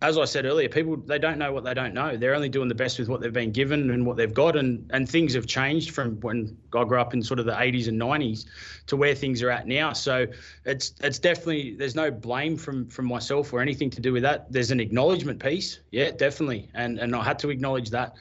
as 0.01 0.17
I 0.17 0.25
said 0.25 0.45
earlier, 0.45 0.69
people 0.69 0.95
they 0.95 1.19
don't 1.19 1.37
know 1.37 1.51
what 1.51 1.65
they 1.65 1.73
don't 1.73 1.93
know. 1.93 2.15
They're 2.15 2.33
only 2.33 2.47
doing 2.47 2.69
the 2.69 2.75
best 2.75 2.99
with 2.99 3.09
what 3.09 3.19
they've 3.19 3.33
been 3.33 3.51
given 3.51 3.89
and 3.89 4.05
what 4.05 4.15
they've 4.15 4.33
got, 4.33 4.55
and 4.55 4.89
and 4.91 5.09
things 5.09 5.33
have 5.33 5.45
changed 5.45 5.91
from 5.91 6.19
when 6.21 6.57
I 6.73 6.85
grew 6.85 6.99
up 6.99 7.13
in 7.13 7.21
sort 7.21 7.39
of 7.39 7.45
the 7.45 7.51
80s 7.51 7.89
and 7.89 7.99
90s 7.99 8.45
to 8.87 8.95
where 8.95 9.13
things 9.13 9.43
are 9.43 9.49
at 9.49 9.67
now. 9.67 9.91
So 9.91 10.25
it's 10.65 10.93
it's 11.01 11.19
definitely 11.19 11.75
there's 11.75 11.95
no 11.95 12.11
blame 12.11 12.55
from 12.55 12.87
from 12.87 13.05
myself 13.05 13.51
or 13.51 13.61
anything 13.61 13.89
to 13.91 14.01
do 14.01 14.13
with 14.13 14.23
that. 14.23 14.51
There's 14.51 14.71
an 14.71 14.79
acknowledgement 14.79 15.41
piece, 15.41 15.79
yeah, 15.91 16.11
definitely, 16.11 16.69
and 16.73 16.97
and 16.97 17.13
I 17.15 17.23
had 17.23 17.39
to 17.39 17.49
acknowledge 17.49 17.89
that, 17.89 18.15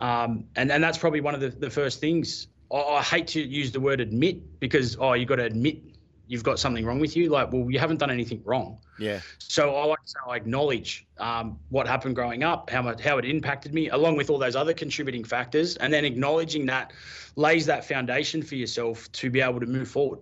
um, 0.00 0.44
and 0.56 0.72
and 0.72 0.82
that's 0.82 0.98
probably 0.98 1.20
one 1.20 1.34
of 1.34 1.40
the 1.40 1.50
the 1.50 1.70
first 1.70 2.00
things. 2.00 2.48
I, 2.72 3.02
hate 3.02 3.26
to 3.28 3.40
use 3.40 3.72
the 3.72 3.80
word 3.80 4.00
admit 4.00 4.60
because 4.60 4.96
oh 5.00 5.14
you 5.14 5.26
got 5.26 5.36
to 5.36 5.44
admit 5.44 5.89
you've 6.30 6.44
got 6.44 6.60
something 6.60 6.86
wrong 6.86 7.00
with 7.00 7.16
you. 7.16 7.28
Like, 7.28 7.52
well, 7.52 7.68
you 7.68 7.80
haven't 7.80 7.98
done 7.98 8.10
anything 8.10 8.40
wrong. 8.44 8.78
Yeah. 9.00 9.20
So 9.38 9.74
I 9.74 9.84
like 9.84 10.00
to 10.04 10.08
say 10.08 10.18
I 10.28 10.36
acknowledge 10.36 11.04
um, 11.18 11.58
what 11.70 11.88
happened 11.88 12.14
growing 12.14 12.44
up, 12.44 12.70
how 12.70 12.82
much 12.82 13.00
how 13.00 13.18
it 13.18 13.24
impacted 13.24 13.74
me, 13.74 13.88
along 13.88 14.16
with 14.16 14.30
all 14.30 14.38
those 14.38 14.54
other 14.54 14.72
contributing 14.72 15.24
factors, 15.24 15.76
and 15.76 15.92
then 15.92 16.04
acknowledging 16.04 16.66
that 16.66 16.92
lays 17.34 17.66
that 17.66 17.84
foundation 17.84 18.42
for 18.42 18.54
yourself 18.54 19.10
to 19.12 19.28
be 19.28 19.40
able 19.40 19.58
to 19.58 19.66
move 19.66 19.88
forward 19.88 20.20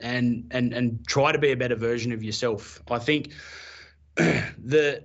and 0.00 0.44
and 0.50 0.72
and 0.72 1.06
try 1.06 1.30
to 1.30 1.38
be 1.38 1.52
a 1.52 1.56
better 1.56 1.76
version 1.76 2.10
of 2.10 2.24
yourself. 2.24 2.82
I 2.90 2.98
think 2.98 3.32
the 4.16 5.04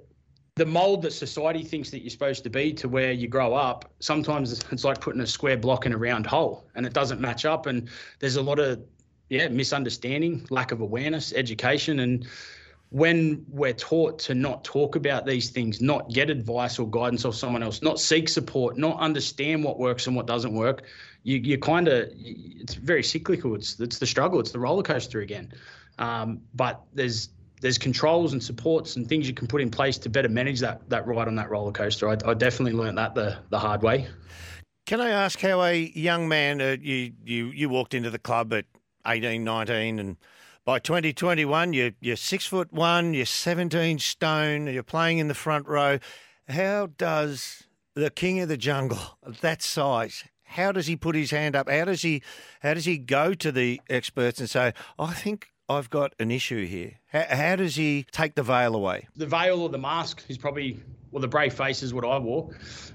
the 0.56 0.66
mold 0.66 1.04
that 1.04 1.14
society 1.14 1.64
thinks 1.64 1.92
that 1.92 2.00
you're 2.02 2.10
supposed 2.10 2.44
to 2.44 2.50
be 2.50 2.74
to 2.74 2.90
where 2.90 3.12
you 3.12 3.28
grow 3.28 3.54
up, 3.54 3.94
sometimes 4.00 4.52
it's 4.52 4.84
like 4.84 5.00
putting 5.00 5.22
a 5.22 5.28
square 5.28 5.56
block 5.56 5.86
in 5.86 5.94
a 5.94 5.98
round 5.98 6.26
hole 6.26 6.66
and 6.76 6.86
it 6.86 6.92
doesn't 6.92 7.22
match 7.22 7.46
up. 7.46 7.66
And 7.66 7.88
there's 8.20 8.36
a 8.36 8.42
lot 8.42 8.60
of 8.60 8.82
yeah, 9.30 9.48
misunderstanding, 9.48 10.46
lack 10.50 10.72
of 10.72 10.82
awareness, 10.82 11.34
education, 11.34 12.00
and 12.00 12.28
when 12.92 13.46
we're 13.50 13.74
taught 13.74 14.18
to 14.18 14.34
not 14.34 14.64
talk 14.64 14.96
about 14.96 15.26
these 15.26 15.52
things, 15.52 15.80
not 15.80 16.10
get 16.10 16.30
advice 16.30 16.80
or 16.80 16.90
guidance 16.90 17.24
of 17.24 17.36
someone 17.36 17.62
else, 17.62 17.84
not 17.84 18.00
seek 18.00 18.28
support, 18.28 18.78
not 18.78 19.00
understand 19.00 19.64
what 19.64 19.78
works 19.78 20.08
and 20.08 20.16
what 20.16 20.26
doesn't 20.26 20.54
work, 20.54 20.84
you 21.24 21.38
you 21.38 21.58
kind 21.58 21.88
of 21.88 22.10
it's 22.18 22.74
very 22.74 23.04
cyclical. 23.04 23.54
It's 23.56 23.80
it's 23.80 24.00
the 24.00 24.08
struggle. 24.08 24.40
It's 24.40 24.52
the 24.52 24.60
roller 24.60 24.84
coaster 24.84 25.22
again. 25.22 25.54
Um, 26.00 26.42
but 26.56 26.82
there's 26.94 27.30
there's 27.62 27.78
controls 27.78 28.34
and 28.34 28.42
supports 28.42 28.96
and 28.96 29.08
things 29.08 29.28
you 29.28 29.34
can 29.34 29.48
put 29.48 29.62
in 29.62 29.70
place 29.70 29.98
to 30.00 30.10
better 30.10 30.30
manage 30.30 30.60
that 30.62 30.90
that 30.90 31.06
ride 31.06 31.28
on 31.28 31.36
that 31.36 31.52
roller 31.52 31.72
coaster. 31.72 32.10
I, 32.10 32.18
I 32.26 32.34
definitely 32.34 32.74
learned 32.74 32.98
that 32.98 33.14
the 33.14 33.38
the 33.50 33.60
hard 33.60 33.84
way. 33.84 34.08
Can 34.88 35.02
I 35.02 35.10
ask 35.10 35.40
how 35.40 35.62
a 35.62 35.76
young 35.94 36.28
man 36.28 36.62
uh, 36.62 36.78
you 36.82 37.12
you 37.24 37.48
you 37.48 37.70
walked 37.70 37.94
into 37.94 38.10
the 38.10 38.18
club 38.18 38.54
at 38.54 38.66
18, 39.06 39.44
19 39.44 40.00
and 40.00 40.18
by 40.66 40.78
2021, 40.78 41.74
you're, 41.74 41.92
you're 42.00 42.16
six 42.16 42.46
foot 42.46 42.72
one, 42.72 43.14
you're 43.14 43.26
17 43.26 43.98
stone, 43.98 44.68
you're 44.68 44.84
playing 44.84 45.18
in 45.18 45.28
the 45.28 45.34
front 45.34 45.68
row. 45.68 45.98
How 46.48 46.88
does 46.98 47.64
the 47.96 48.12
king 48.12 48.40
of 48.40 48.50
the 48.50 48.58
jungle, 48.58 49.18
that 49.42 49.64
size, 49.64 50.26
how 50.44 50.72
does 50.72 50.88
he 50.88 50.96
put 50.96 51.16
his 51.16 51.32
hand 51.32 51.56
up? 51.56 51.70
How 51.70 51.86
does 51.86 52.02
he, 52.02 52.22
how 52.62 52.74
does 52.74 52.86
he 52.86 52.98
go 52.98 53.34
to 53.34 53.52
the 53.52 53.82
experts 53.90 54.40
and 54.40 54.50
say, 54.50 54.74
I 54.98 55.14
think 55.14 55.48
I've 55.68 55.90
got 55.90 56.14
an 56.20 56.32
issue 56.32 56.66
here? 56.66 57.00
How, 57.08 57.26
how 57.30 57.56
does 57.56 57.76
he 57.76 58.06
take 58.12 58.36
the 58.36 58.44
veil 58.44 58.76
away? 58.76 59.08
The 59.16 59.28
veil 59.28 59.62
or 59.62 59.70
the 59.70 59.78
mask 59.78 60.24
is 60.28 60.38
probably 60.38 60.80
well, 61.12 61.22
the 61.22 61.28
brave 61.28 61.54
face 61.54 61.82
is 61.82 61.94
what 61.94 62.06
I 62.06 62.20
wore, 62.20 62.52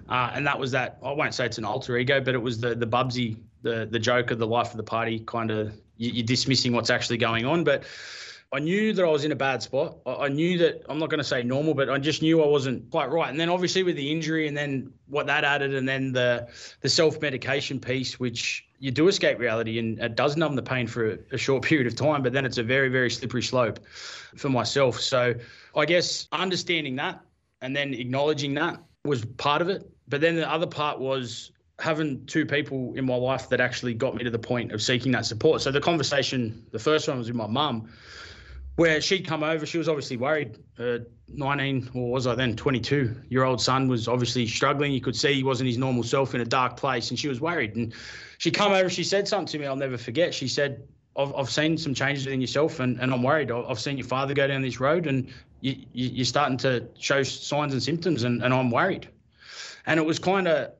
uh, 0.08 0.30
and 0.34 0.46
that 0.46 0.58
was 0.58 0.70
that. 0.70 0.98
I 1.02 1.10
won't 1.10 1.34
say 1.34 1.46
it's 1.46 1.58
an 1.58 1.64
alter 1.64 1.96
ego, 1.96 2.20
but 2.20 2.34
it 2.34 2.38
was 2.38 2.60
the 2.60 2.74
the 2.76 2.86
Bubsy, 2.86 3.36
the 3.62 3.88
the 3.90 3.98
joker, 3.98 4.36
the 4.36 4.46
life 4.46 4.70
of 4.70 4.76
the 4.76 4.84
party 4.84 5.18
kind 5.26 5.50
of 5.50 5.74
you're 5.96 6.26
dismissing 6.26 6.72
what's 6.72 6.90
actually 6.90 7.18
going 7.18 7.44
on. 7.44 7.64
But 7.64 7.84
I 8.52 8.60
knew 8.60 8.92
that 8.92 9.04
I 9.04 9.08
was 9.08 9.24
in 9.24 9.32
a 9.32 9.36
bad 9.36 9.62
spot. 9.62 9.96
I 10.06 10.28
knew 10.28 10.58
that 10.58 10.84
I'm 10.88 10.98
not 10.98 11.10
going 11.10 11.18
to 11.18 11.24
say 11.24 11.42
normal, 11.42 11.74
but 11.74 11.90
I 11.90 11.98
just 11.98 12.22
knew 12.22 12.42
I 12.42 12.46
wasn't 12.46 12.88
quite 12.90 13.10
right. 13.10 13.28
And 13.28 13.38
then 13.38 13.48
obviously 13.48 13.82
with 13.82 13.96
the 13.96 14.12
injury, 14.12 14.46
and 14.46 14.56
then 14.56 14.92
what 15.08 15.26
that 15.26 15.44
added, 15.44 15.74
and 15.74 15.88
then 15.88 16.12
the 16.12 16.48
the 16.80 16.88
self 16.88 17.20
medication 17.20 17.80
piece, 17.80 18.20
which 18.20 18.66
you 18.78 18.90
do 18.90 19.08
escape 19.08 19.38
reality, 19.38 19.78
and 19.78 19.98
it 19.98 20.14
does 20.14 20.36
numb 20.36 20.54
the 20.54 20.62
pain 20.62 20.86
for 20.86 21.12
a, 21.12 21.18
a 21.32 21.38
short 21.38 21.62
period 21.68 21.86
of 21.86 21.96
time, 21.96 22.22
but 22.22 22.32
then 22.32 22.44
it's 22.44 22.58
a 22.58 22.62
very 22.62 22.88
very 22.88 23.10
slippery 23.10 23.42
slope 23.42 23.80
for 24.36 24.48
myself. 24.48 25.00
So 25.00 25.34
I 25.74 25.84
guess 25.84 26.28
understanding 26.32 26.96
that 26.96 27.20
and 27.64 27.74
then 27.74 27.94
acknowledging 27.94 28.52
that 28.54 28.78
was 29.04 29.24
part 29.24 29.62
of 29.62 29.70
it. 29.70 29.90
But 30.06 30.20
then 30.20 30.36
the 30.36 30.50
other 30.50 30.66
part 30.66 31.00
was 31.00 31.50
having 31.78 32.24
two 32.26 32.46
people 32.46 32.94
in 32.94 33.04
my 33.04 33.16
life 33.16 33.48
that 33.48 33.60
actually 33.60 33.94
got 33.94 34.14
me 34.14 34.24
to 34.24 34.30
the 34.30 34.38
point 34.38 34.72
of 34.72 34.80
seeking 34.80 35.12
that 35.12 35.26
support. 35.26 35.60
So 35.60 35.70
the 35.70 35.80
conversation, 35.80 36.64
the 36.70 36.78
first 36.78 37.08
one 37.08 37.18
was 37.18 37.28
with 37.28 37.36
my 37.36 37.46
mum, 37.46 37.88
where 38.76 39.00
she'd 39.00 39.26
come 39.26 39.42
over. 39.42 39.66
She 39.66 39.78
was 39.78 39.88
obviously 39.88 40.16
worried. 40.16 40.58
Her 40.76 41.06
19, 41.28 41.90
or 41.94 42.12
was 42.12 42.26
I 42.26 42.34
then 42.34 42.56
22 42.56 43.14
year 43.28 43.44
old 43.44 43.60
son 43.60 43.88
was 43.88 44.08
obviously 44.08 44.46
struggling. 44.46 44.92
You 44.92 45.00
could 45.00 45.16
see 45.16 45.34
he 45.34 45.42
wasn't 45.42 45.68
his 45.68 45.78
normal 45.78 46.02
self 46.02 46.34
in 46.34 46.40
a 46.40 46.44
dark 46.44 46.76
place, 46.76 47.10
and 47.10 47.18
she 47.18 47.28
was 47.28 47.40
worried. 47.40 47.74
And 47.76 47.92
she'd 48.38 48.54
come 48.54 48.72
over. 48.72 48.88
She 48.88 49.04
said 49.04 49.26
something 49.26 49.46
to 49.48 49.58
me. 49.58 49.66
I'll 49.66 49.76
never 49.76 49.98
forget. 49.98 50.34
She 50.34 50.48
said, 50.48 50.86
"I've, 51.16 51.34
I've 51.34 51.50
seen 51.50 51.76
some 51.78 51.94
changes 51.94 52.26
in 52.26 52.40
yourself, 52.40 52.80
and, 52.80 53.00
and 53.00 53.12
I'm 53.12 53.22
worried. 53.22 53.50
I've 53.50 53.80
seen 53.80 53.96
your 53.98 54.06
father 54.06 54.34
go 54.34 54.46
down 54.46 54.62
this 54.62 54.80
road, 54.80 55.06
and 55.06 55.28
you, 55.60 55.76
you, 55.92 56.22
are 56.22 56.26
starting 56.26 56.58
to 56.58 56.86
show 56.98 57.22
signs 57.22 57.72
and 57.72 57.82
symptoms, 57.82 58.22
and, 58.24 58.42
and 58.42 58.52
I'm 58.54 58.70
worried." 58.70 59.08
And 59.86 60.00
it 60.00 60.06
was 60.06 60.18
kind 60.18 60.48
of 60.48 60.72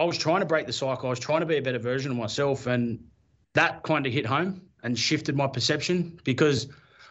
I 0.00 0.04
was 0.04 0.16
trying 0.16 0.40
to 0.40 0.46
break 0.46 0.66
the 0.66 0.72
cycle. 0.72 1.08
I 1.08 1.10
was 1.10 1.18
trying 1.18 1.40
to 1.40 1.46
be 1.46 1.58
a 1.58 1.62
better 1.62 1.78
version 1.78 2.10
of 2.10 2.16
myself, 2.16 2.66
and 2.66 3.04
that 3.52 3.82
kind 3.82 4.06
of 4.06 4.12
hit 4.12 4.24
home 4.24 4.62
and 4.82 4.98
shifted 4.98 5.36
my 5.36 5.46
perception 5.46 6.18
because 6.24 6.68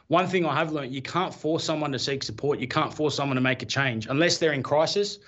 one 0.07 0.27
thing 0.27 0.43
I 0.43 0.55
have 0.55 0.71
learned 0.71 0.91
you 0.91 1.03
can't 1.03 1.31
force 1.31 1.63
someone 1.63 1.91
to 1.91 1.99
seek 1.99 2.23
support. 2.23 2.57
You 2.57 2.67
can't 2.67 2.91
force 2.91 3.13
someone 3.13 3.35
to 3.35 3.41
make 3.41 3.61
a 3.61 3.67
change 3.67 4.07
unless 4.07 4.39
they're 4.39 4.53
in 4.53 4.63
crisis. 4.63 5.19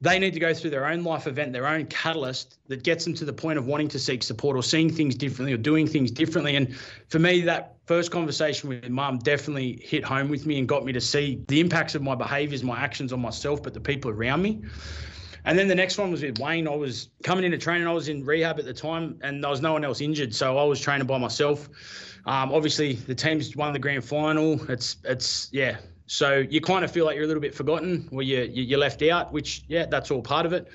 They 0.00 0.18
need 0.18 0.34
to 0.34 0.40
go 0.40 0.52
through 0.52 0.70
their 0.70 0.86
own 0.86 1.04
life 1.04 1.28
event, 1.28 1.52
their 1.52 1.68
own 1.68 1.86
catalyst 1.86 2.58
that 2.66 2.82
gets 2.82 3.04
them 3.04 3.14
to 3.14 3.24
the 3.24 3.32
point 3.32 3.56
of 3.56 3.66
wanting 3.66 3.86
to 3.88 3.98
seek 4.00 4.24
support 4.24 4.56
or 4.56 4.62
seeing 4.64 4.90
things 4.90 5.14
differently 5.14 5.52
or 5.52 5.56
doing 5.56 5.86
things 5.86 6.10
differently. 6.10 6.56
And 6.56 6.74
for 7.08 7.20
me, 7.20 7.40
that 7.42 7.76
first 7.86 8.10
conversation 8.10 8.68
with 8.68 8.88
mum 8.88 9.18
definitely 9.18 9.80
hit 9.80 10.04
home 10.04 10.28
with 10.28 10.44
me 10.44 10.58
and 10.58 10.68
got 10.68 10.84
me 10.84 10.92
to 10.92 11.00
see 11.00 11.40
the 11.46 11.60
impacts 11.60 11.94
of 11.94 12.02
my 12.02 12.16
behaviors, 12.16 12.64
my 12.64 12.80
actions 12.80 13.12
on 13.12 13.20
myself, 13.20 13.62
but 13.62 13.74
the 13.74 13.80
people 13.80 14.10
around 14.10 14.42
me. 14.42 14.60
And 15.44 15.58
then 15.58 15.68
the 15.68 15.74
next 15.74 15.98
one 15.98 16.10
was 16.10 16.22
with 16.22 16.38
Wayne. 16.38 16.66
I 16.66 16.74
was 16.74 17.08
coming 17.22 17.44
into 17.44 17.58
training. 17.58 17.86
I 17.86 17.92
was 17.92 18.08
in 18.08 18.24
rehab 18.24 18.58
at 18.58 18.64
the 18.64 18.72
time, 18.72 19.18
and 19.22 19.42
there 19.42 19.50
was 19.50 19.60
no 19.60 19.72
one 19.72 19.84
else 19.84 20.00
injured, 20.00 20.34
so 20.34 20.56
I 20.56 20.64
was 20.64 20.80
training 20.80 21.06
by 21.06 21.18
myself. 21.18 21.68
Um, 22.26 22.52
obviously, 22.52 22.94
the 22.94 23.14
team's 23.14 23.54
won 23.54 23.72
the 23.72 23.78
grand 23.78 24.04
final. 24.04 24.60
It's 24.70 24.96
it's 25.04 25.48
yeah. 25.52 25.76
So 26.06 26.38
you 26.38 26.60
kind 26.60 26.84
of 26.84 26.90
feel 26.90 27.04
like 27.04 27.16
you're 27.16 27.24
a 27.24 27.28
little 27.28 27.42
bit 27.42 27.54
forgotten, 27.54 28.08
or 28.10 28.22
you 28.22 28.48
you're 28.52 28.78
left 28.78 29.02
out. 29.02 29.32
Which 29.32 29.64
yeah, 29.68 29.86
that's 29.86 30.10
all 30.10 30.22
part 30.22 30.46
of 30.46 30.52
it. 30.54 30.68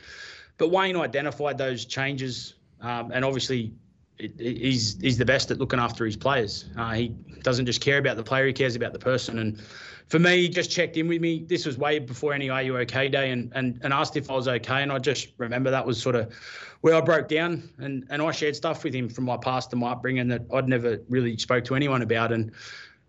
But 0.58 0.70
Wayne 0.70 0.98
identified 0.98 1.58
those 1.58 1.86
changes, 1.86 2.56
um, 2.82 3.12
and 3.12 3.26
obviously 3.26 3.74
he's 4.20 5.00
he's 5.00 5.18
the 5.18 5.26
best 5.26 5.52
at 5.52 5.58
looking 5.58 5.80
after 5.80 6.06
his 6.06 6.18
players. 6.18 6.66
Uh, 6.78 6.92
he 6.92 7.08
doesn't 7.42 7.66
just 7.66 7.82
care 7.82 7.98
about 7.98 8.18
the 8.18 8.24
player; 8.24 8.46
he 8.46 8.54
cares 8.54 8.76
about 8.76 8.94
the 8.94 9.00
person. 9.00 9.40
And 9.40 9.62
for 10.08 10.20
me, 10.20 10.42
he 10.42 10.50
just 10.50 10.72
checked 10.72 10.98
in 10.98 11.08
with 11.08 11.22
me. 11.22 11.46
This 11.48 11.66
was 11.66 11.78
way 11.78 12.00
before 12.00 12.34
any 12.34 12.50
Are 12.50 12.62
You 12.62 12.78
OK 12.78 13.08
day, 13.10 13.32
and 13.32 13.52
and 13.56 13.80
and 13.82 13.94
asked 13.94 14.18
if 14.18 14.30
I 14.30 14.36
was 14.36 14.48
okay. 14.48 14.84
And 14.84 14.92
I 14.92 15.00
just 15.00 15.30
remember 15.38 15.72
that 15.72 15.86
was 15.86 16.02
sort 16.02 16.16
of 16.16 16.34
where 16.82 16.96
I 16.96 17.02
broke 17.02 17.28
down, 17.28 17.70
and 17.78 18.06
and 18.10 18.22
I 18.22 18.32
shared 18.32 18.56
stuff 18.56 18.84
with 18.84 18.94
him 18.94 19.10
from 19.10 19.26
my 19.26 19.38
past 19.38 19.72
and 19.72 19.82
my 19.82 19.92
upbringing 19.92 20.28
that 20.30 20.42
I'd 20.54 20.68
never 20.68 21.00
really 21.10 21.38
spoke 21.38 21.64
to 21.66 21.76
anyone 21.76 22.02
about. 22.02 22.32
And 22.32 22.52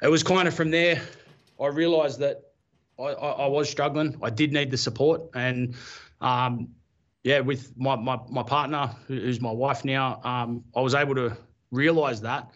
it 0.02 0.08
was 0.08 0.22
kind 0.22 0.46
of 0.46 0.54
from 0.54 0.70
there 0.70 1.02
I 1.60 1.66
realised 1.66 2.20
that 2.20 2.42
I, 2.98 3.02
I, 3.02 3.30
I 3.30 3.46
was 3.46 3.68
struggling. 3.68 4.18
I 4.22 4.30
did 4.30 4.52
need 4.52 4.70
the 4.70 4.78
support, 4.78 5.22
and 5.34 5.74
um, 6.20 6.68
yeah, 7.22 7.40
with 7.40 7.72
my, 7.76 7.96
my, 7.96 8.18
my 8.28 8.42
partner, 8.42 8.90
who's 9.06 9.40
my 9.40 9.52
wife 9.52 9.84
now, 9.84 10.20
um, 10.24 10.64
I 10.74 10.80
was 10.80 10.94
able 10.94 11.14
to 11.16 11.36
realize 11.70 12.20
that 12.22 12.50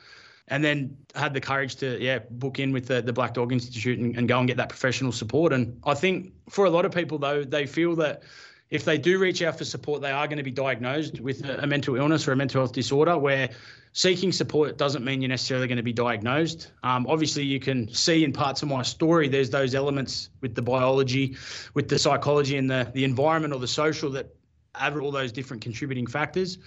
and 0.49 0.63
then 0.63 0.97
had 1.15 1.33
the 1.33 1.41
courage 1.41 1.77
to 1.77 1.99
yeah 2.03 2.19
book 2.31 2.59
in 2.59 2.73
with 2.73 2.87
the, 2.87 3.01
the 3.01 3.13
black 3.13 3.35
dog 3.35 3.53
institute 3.53 3.99
and, 3.99 4.17
and, 4.17 4.29
go 4.29 4.39
and 4.39 4.49
get 4.49 4.57
that 4.57 4.69
professional 4.69 5.13
support. 5.13 5.53
And 5.53 5.81
i 5.85 5.95
think 5.95 6.33
for 6.49 6.65
a 6.65 6.71
lot 6.71 6.85
of 6.85 6.93
people 6.93 7.19
though 7.19 7.45
they 7.45 7.67
feel 7.67 7.97
that 7.97 8.23
if 8.71 8.85
they 8.85 8.99
do 8.99 9.19
reach 9.19 9.43
out 9.43 9.57
for 9.59 9.65
support 9.65 10.03
they 10.03 10.11
are 10.11 10.27
going 10.27 10.39
to 10.39 10.45
be 10.45 10.51
diagnosed 10.51 11.21
with 11.21 11.45
a, 11.45 11.63
a 11.63 11.67
mental 11.67 11.97
illness 11.97 12.27
or 12.29 12.33
a 12.33 12.37
mental 12.37 12.61
health 12.61 12.73
disorder 12.73 13.17
where 13.17 13.51
seeking 13.93 14.33
support 14.33 14.77
doesn't 14.77 15.05
mean 15.05 15.23
you're 15.23 15.29
necessarily 15.29 15.69
going 15.69 15.77
to 15.77 15.83
be 15.83 15.93
diagnosed. 15.93 16.73
Um, 16.83 17.07
obviously 17.09 17.45
you 17.45 17.61
can 17.61 17.93
see 17.95 18.25
in 18.25 18.33
parts 18.33 18.63
of 18.63 18.69
my 18.69 18.83
story 18.83 19.29
there's 19.29 19.51
those 19.51 19.75
elements 19.75 20.31
with 20.41 20.55
the 20.55 20.63
biology 20.63 21.37
with 21.75 21.89
the 21.89 21.99
psychology 21.99 22.57
and 22.59 22.69
the, 22.69 22.91
the 22.93 23.05
environment 23.05 23.55
or 23.55 23.61
the 23.61 23.69
social 23.69 24.11
that 24.11 24.34
add 24.75 24.97
all 24.97 25.11
those 25.11 25.33
different 25.33 25.63
contributing 25.63 26.07
factors. 26.07 26.59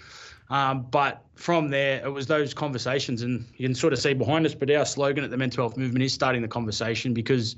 Um, 0.49 0.87
but 0.91 1.25
from 1.35 1.69
there, 1.69 2.03
it 2.05 2.09
was 2.09 2.27
those 2.27 2.53
conversations, 2.53 3.21
and 3.21 3.45
you 3.57 3.67
can 3.67 3.75
sort 3.75 3.93
of 3.93 3.99
see 3.99 4.13
behind 4.13 4.45
us. 4.45 4.55
But 4.55 4.71
our 4.71 4.85
slogan 4.85 5.23
at 5.23 5.29
the 5.29 5.37
mental 5.37 5.63
health 5.63 5.77
movement 5.77 6.03
is 6.03 6.13
starting 6.13 6.41
the 6.41 6.47
conversation 6.47 7.13
because 7.13 7.57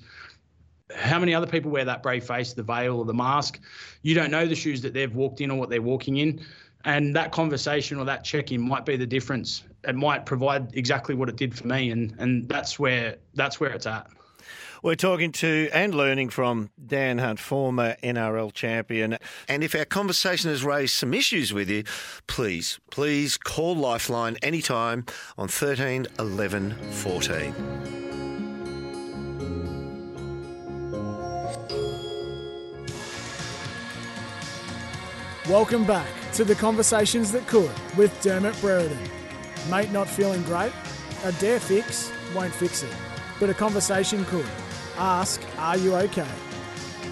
how 0.96 1.20
many 1.20 1.36
other 1.36 1.46
people 1.46 1.70
wear 1.70 1.86
that 1.86 2.02
brave 2.02 2.24
face, 2.24 2.54
the 2.54 2.64
veil, 2.64 2.98
or 2.98 3.06
the 3.06 3.14
mask? 3.14 3.60
You 4.02 4.16
don't 4.16 4.32
know 4.32 4.48
the 4.48 4.56
shoes 4.56 4.82
that 4.82 4.94
they've 4.94 5.14
walked 5.14 5.40
in 5.42 5.52
or 5.52 5.60
what 5.60 5.70
they're 5.70 5.82
walking 5.82 6.18
in. 6.18 6.44
And 6.86 7.16
that 7.16 7.32
conversation 7.32 8.00
or 8.00 8.06
that 8.06 8.24
check 8.24 8.52
in 8.52 8.62
might 8.62 8.86
be 8.86 8.96
the 8.96 9.06
difference. 9.06 9.64
It 9.84 9.96
might 9.96 10.26
provide 10.26 10.76
exactly 10.76 11.14
what 11.14 11.30
it 11.30 11.36
did 11.36 11.56
for 11.56 11.68
me. 11.68 11.92
And, 11.92 12.16
and 12.20 12.48
that's 12.48 12.80
where 12.80 13.18
that's 13.36 13.60
where 13.60 13.72
it's 13.72 13.86
at. 13.86 14.08
We're 14.82 14.96
talking 14.96 15.34
to 15.34 15.70
and 15.74 15.94
learning 15.94 16.30
from 16.30 16.70
Dan 16.84 17.18
Hunt, 17.18 17.38
former 17.38 17.98
NRL 18.02 18.54
champion. 18.54 19.18
And 19.50 19.62
if 19.62 19.76
our 19.76 19.84
conversation 19.84 20.50
has 20.50 20.64
raised 20.64 20.94
some 20.94 21.14
issues 21.14 21.54
with 21.54 21.70
you, 21.70 21.84
please, 22.28 22.80
please 22.90 23.38
call 23.38 23.76
Lifeline 23.76 24.38
anytime 24.42 25.06
on 25.38 25.50
13 25.50 26.08
11 26.18 26.72
14. 26.92 27.54
Welcome 35.50 35.84
back 35.84 36.08
to 36.34 36.46
the 36.46 36.56
Conversations 36.56 37.34
That 37.34 37.46
Could 37.48 37.72
with 37.98 38.18
Dermott 38.22 38.58
Brereton. 38.62 38.98
Mate 39.70 39.92
not 39.92 40.08
feeling 40.08 40.42
great? 40.44 40.72
A 41.26 41.34
dare 41.34 41.60
fix 41.60 42.10
won't 42.34 42.54
fix 42.54 42.84
it, 42.84 42.94
but 43.42 43.50
a 43.50 43.54
conversation 43.54 44.24
could. 44.26 44.46
Ask, 45.00 45.42
Are 45.58 45.78
you 45.78 45.96
okay? 45.96 46.28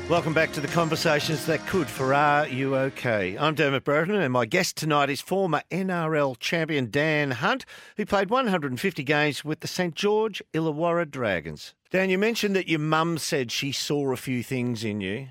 Welcome 0.10 0.34
back 0.34 0.52
to 0.52 0.60
the 0.60 0.68
conversations 0.68 1.46
that 1.46 1.66
could 1.68 1.88
for 1.88 2.14
Are 2.14 2.46
You 2.46 2.76
OK? 2.76 3.38
I'm 3.38 3.56
Dermott 3.56 3.86
Brereton, 3.86 4.16
and 4.16 4.34
my 4.34 4.46
guest 4.46 4.76
tonight 4.76 5.10
is 5.10 5.22
former 5.22 5.62
NRL 5.72 6.38
champion 6.38 6.92
Dan 6.92 7.32
Hunt, 7.32 7.66
who 7.96 8.06
played 8.06 8.30
150 8.30 9.04
games 9.04 9.46
with 9.46 9.62
the 9.62 9.70
St 9.70 9.96
George 9.96 10.44
Illawarra 10.54 11.10
Dragons. 11.10 11.76
Dan, 11.90 12.10
you 12.10 12.18
mentioned 12.18 12.58
that 12.58 12.68
your 12.68 12.80
mum 12.80 13.18
said 13.18 13.54
she 13.54 13.72
saw 13.72 14.12
a 14.12 14.18
few 14.18 14.44
things 14.44 14.84
in 14.84 15.00
you. 15.00 15.30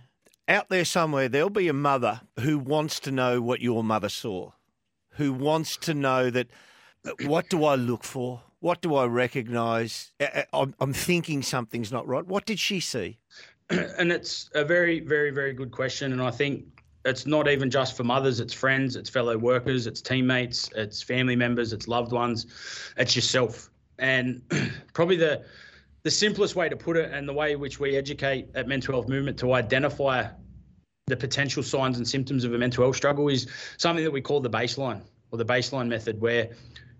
Out 0.48 0.70
there 0.70 0.86
somewhere, 0.86 1.28
there'll 1.28 1.50
be 1.50 1.68
a 1.68 1.74
mother 1.74 2.22
who 2.40 2.58
wants 2.58 3.00
to 3.00 3.10
know 3.10 3.42
what 3.42 3.60
your 3.60 3.84
mother 3.84 4.08
saw, 4.08 4.52
who 5.10 5.34
wants 5.34 5.76
to 5.76 5.92
know 5.92 6.30
that 6.30 6.48
what 7.20 7.50
do 7.50 7.66
I 7.66 7.74
look 7.74 8.02
for? 8.02 8.40
What 8.60 8.80
do 8.80 8.94
I 8.94 9.04
recognise? 9.06 10.12
Uh, 10.20 10.26
uh, 10.34 10.42
I'm, 10.52 10.74
I'm 10.80 10.92
thinking 10.92 11.42
something's 11.42 11.92
not 11.92 12.06
right. 12.06 12.26
What 12.26 12.46
did 12.46 12.58
she 12.58 12.80
see? 12.80 13.18
and 13.70 14.10
it's 14.10 14.50
a 14.54 14.64
very, 14.64 15.00
very, 15.00 15.30
very 15.30 15.52
good 15.52 15.70
question. 15.70 16.12
And 16.12 16.22
I 16.22 16.30
think 16.30 16.64
it's 17.04 17.26
not 17.26 17.48
even 17.48 17.70
just 17.70 17.96
for 17.96 18.04
mothers, 18.04 18.40
it's 18.40 18.54
friends, 18.54 18.96
it's 18.96 19.10
fellow 19.10 19.36
workers, 19.38 19.86
it's 19.86 20.00
teammates, 20.00 20.70
it's 20.74 21.02
family 21.02 21.36
members, 21.36 21.72
it's 21.72 21.86
loved 21.86 22.12
ones, 22.12 22.46
it's 22.96 23.14
yourself. 23.14 23.70
And 23.98 24.42
probably 24.92 25.16
the 25.16 25.44
the 26.02 26.10
simplest 26.10 26.54
way 26.54 26.68
to 26.68 26.76
put 26.76 26.96
it 26.96 27.10
and 27.12 27.28
the 27.28 27.32
way 27.32 27.56
which 27.56 27.80
we 27.80 27.96
educate 27.96 28.48
at 28.54 28.68
mental 28.68 28.94
health 28.94 29.08
movement 29.08 29.36
to 29.36 29.54
identify 29.54 30.24
the 31.08 31.16
potential 31.16 31.64
signs 31.64 31.96
and 31.96 32.06
symptoms 32.06 32.44
of 32.44 32.54
a 32.54 32.58
mental 32.58 32.84
health 32.84 32.94
struggle 32.94 33.26
is 33.26 33.48
something 33.76 34.04
that 34.04 34.10
we 34.12 34.20
call 34.20 34.40
the 34.40 34.48
baseline 34.48 35.02
or 35.32 35.38
the 35.38 35.44
baseline 35.44 35.88
method 35.88 36.20
where 36.20 36.50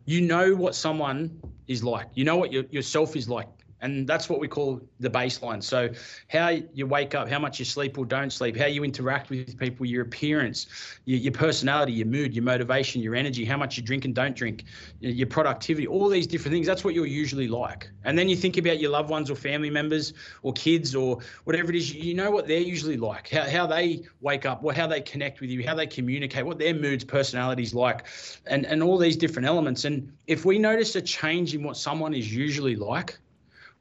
you 0.07 0.21
know 0.23 0.55
what 0.55 0.75
someone 0.75 1.40
is 1.66 1.85
like. 1.85 2.07
You 2.14 2.25
know 2.25 2.37
what 2.37 2.53
your, 2.53 2.64
yourself 2.71 3.16
is 3.16 3.29
like 3.29 3.49
and 3.83 4.07
that's 4.07 4.29
what 4.29 4.41
we 4.41 4.49
call 4.49 4.81
the 5.01 5.11
baseline. 5.11 5.62
So, 5.62 5.91
how 6.29 6.49
you 6.49 6.87
wake 6.87 7.15
up, 7.15 7.29
how 7.29 7.39
much 7.39 7.59
you 7.59 7.65
sleep 7.65 7.99
or 7.99 8.07
don't 8.07 8.31
sleep, 8.31 8.57
how 8.57 8.67
you 8.67 8.85
interact 8.85 9.31
with 9.31 9.59
people, 9.59 9.85
your 9.85 10.03
appearance, 10.03 10.67
your, 11.05 11.19
your 11.19 11.33
personality, 11.33 11.93
your 11.93 12.07
mood, 12.07 12.35
your 12.35 12.45
motivation, 12.45 13.03
your 13.03 13.15
energy, 13.15 13.45
how 13.45 13.57
much 13.57 13.77
you 13.77 13.83
drink 13.83 14.05
and 14.05 14.15
don't 14.15 14.35
drink, 14.35 14.65
your 15.01 15.27
productivity, 15.27 15.87
all 15.87 16.09
these 16.09 16.27
different 16.27 16.55
things. 16.55 16.67
That's 16.67 16.85
what 16.85 16.95
you're 16.95 17.07
usually 17.07 17.49
like. 17.49 17.91
And 18.05 18.19
then 18.19 18.29
you 18.29 18.37
think 18.37 18.57
about 18.57 18.81
your 18.81 18.91
loved 18.91 19.11
ones 19.11 19.31
or 19.31 19.37
family 19.37 19.71
members 19.71 20.15
or 20.43 20.53
kids 20.55 20.95
or 20.95 21.19
whatever 21.45 21.71
it 21.71 21.77
is, 21.77 21.93
you 21.95 22.15
know 22.15 22.31
what 22.31 22.47
they're 22.47 22.61
usually 22.61 22.97
like, 22.97 23.29
how, 23.29 23.49
how 23.49 23.67
they 23.67 24.03
wake 24.21 24.47
up, 24.47 24.62
what, 24.62 24.77
how 24.77 24.87
they 24.87 25.01
connect 25.01 25.41
with 25.41 25.51
you, 25.51 25.67
how 25.67 25.75
they 25.75 25.87
communicate, 25.87 26.47
what 26.47 26.59
their 26.59 26.75
moods, 26.75 27.05
personalities 27.05 27.75
like, 27.75 28.07
and, 28.47 28.65
and 28.65 28.83
all 28.83 28.97
these 28.97 29.17
different 29.17 29.47
elements. 29.47 29.85
And 29.85 30.12
if 30.27 30.45
we 30.45 30.59
notice 30.59 30.97
a 30.97 31.03
change 31.03 31.55
in 31.55 31.62
what 31.62 31.77
someone 31.77 32.15
is 32.15 32.35
usually 32.35 32.77
like, 32.77 33.19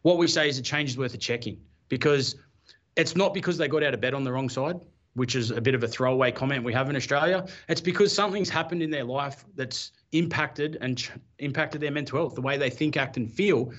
what 0.05 0.19
we 0.19 0.27
say 0.27 0.47
is 0.47 0.59
a 0.59 0.61
change 0.61 0.91
is 0.91 0.99
worth 0.99 1.15
a 1.15 1.17
checking 1.17 1.59
because 1.89 2.35
it's 2.95 3.15
not 3.15 3.33
because 3.33 3.57
they 3.57 3.67
got 3.67 3.81
out 3.81 3.95
of 3.95 3.99
bed 3.99 4.13
on 4.13 4.23
the 4.23 4.31
wrong 4.31 4.49
side, 4.49 4.79
which 5.15 5.35
is 5.35 5.49
a 5.49 5.59
bit 5.59 5.73
of 5.73 5.83
a 5.83 5.87
throwaway 5.87 6.31
comment 6.31 6.63
we 6.63 6.71
have 6.73 6.91
in 6.91 6.95
Australia. 6.95 7.47
It's 7.69 7.81
because 7.81 8.13
something's 8.13 8.47
happened 8.47 8.83
in 8.83 8.91
their 8.91 9.03
life 9.03 9.45
that's 9.55 9.93
impacted 10.11 10.77
and 10.79 10.95
ch- 10.95 11.11
impacted 11.39 11.81
their 11.81 11.89
mental 11.89 12.19
health, 12.19 12.35
the 12.35 12.41
way 12.41 12.55
they 12.55 12.69
think, 12.69 12.97
act, 12.97 13.17
and 13.17 13.33
feel. 13.33 13.73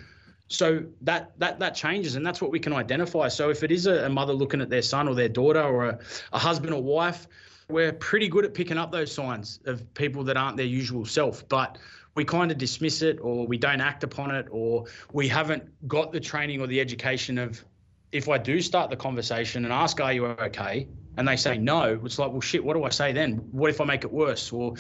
So 0.48 0.82
that 1.02 1.38
that 1.38 1.60
that 1.60 1.76
changes, 1.76 2.16
and 2.16 2.26
that's 2.26 2.42
what 2.42 2.50
we 2.50 2.58
can 2.58 2.72
identify. 2.72 3.28
So 3.28 3.50
if 3.50 3.62
it 3.62 3.70
is 3.70 3.86
a, 3.86 4.06
a 4.06 4.08
mother 4.08 4.32
looking 4.32 4.60
at 4.60 4.68
their 4.68 4.82
son 4.82 5.06
or 5.06 5.14
their 5.14 5.28
daughter, 5.28 5.62
or 5.62 5.84
a, 5.90 5.98
a 6.32 6.40
husband 6.40 6.74
or 6.74 6.82
wife, 6.82 7.28
we're 7.68 7.92
pretty 7.92 8.26
good 8.26 8.44
at 8.44 8.52
picking 8.52 8.78
up 8.78 8.90
those 8.90 9.12
signs 9.12 9.60
of 9.66 9.94
people 9.94 10.24
that 10.24 10.36
aren't 10.36 10.56
their 10.56 10.66
usual 10.66 11.04
self. 11.04 11.48
But 11.48 11.78
we 12.16 12.24
kind 12.24 12.50
of 12.50 12.59
dismiss 12.59 13.02
it 13.02 13.18
or 13.20 13.46
we 13.46 13.59
don't 13.59 13.81
act 13.81 14.02
upon 14.02 14.35
it 14.35 14.46
or 14.50 14.87
we 15.12 15.29
haven't 15.29 15.62
got 15.87 16.12
the 16.12 16.18
training 16.18 16.61
or 16.61 16.66
the 16.66 16.81
education 16.81 17.38
of 17.38 17.62
if 18.11 18.29
I 18.29 18.38
do 18.38 18.61
start 18.62 18.88
the 18.90 18.96
conversation 18.96 19.64
and 19.64 19.72
ask, 19.72 20.00
Are 20.00 20.12
you 20.12 20.26
okay? 20.26 20.88
and 21.18 21.26
they 21.26 21.37
say 21.37 21.57
no, 21.57 21.98
it's 22.05 22.18
like, 22.18 22.31
Well, 22.31 22.40
shit, 22.40 22.64
what 22.64 22.74
do 22.74 22.85
I 22.85 22.88
say 22.88 23.12
then? 23.12 23.37
What 23.52 23.70
if 23.70 23.81
I 23.81 23.85
make 23.85 24.05
it 24.05 24.12
worse? 24.12 24.50
Or 24.50 24.74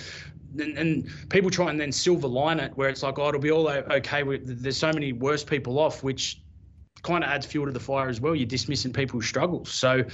and, 0.58 0.78
and 0.78 1.08
people 1.28 1.50
try 1.50 1.68
and 1.70 1.78
then 1.78 1.92
silver 1.92 2.28
line 2.28 2.58
it 2.58 2.72
where 2.76 2.88
it's 2.88 3.02
like, 3.02 3.18
Oh, 3.18 3.28
it'll 3.28 3.40
be 3.40 3.50
all 3.50 3.68
okay. 3.68 4.22
There's 4.42 4.78
so 4.78 4.92
many 4.92 5.12
worse 5.12 5.44
people 5.44 5.78
off, 5.78 6.02
which 6.02 6.42
kind 7.02 7.22
of 7.22 7.28
adds 7.30 7.44
fuel 7.44 7.66
to 7.66 7.72
the 7.72 7.80
fire 7.80 8.08
as 8.08 8.20
well. 8.20 8.34
You're 8.34 8.46
dismissing 8.46 8.92
people's 8.92 9.26
struggles. 9.26 9.70
So, 9.70 10.04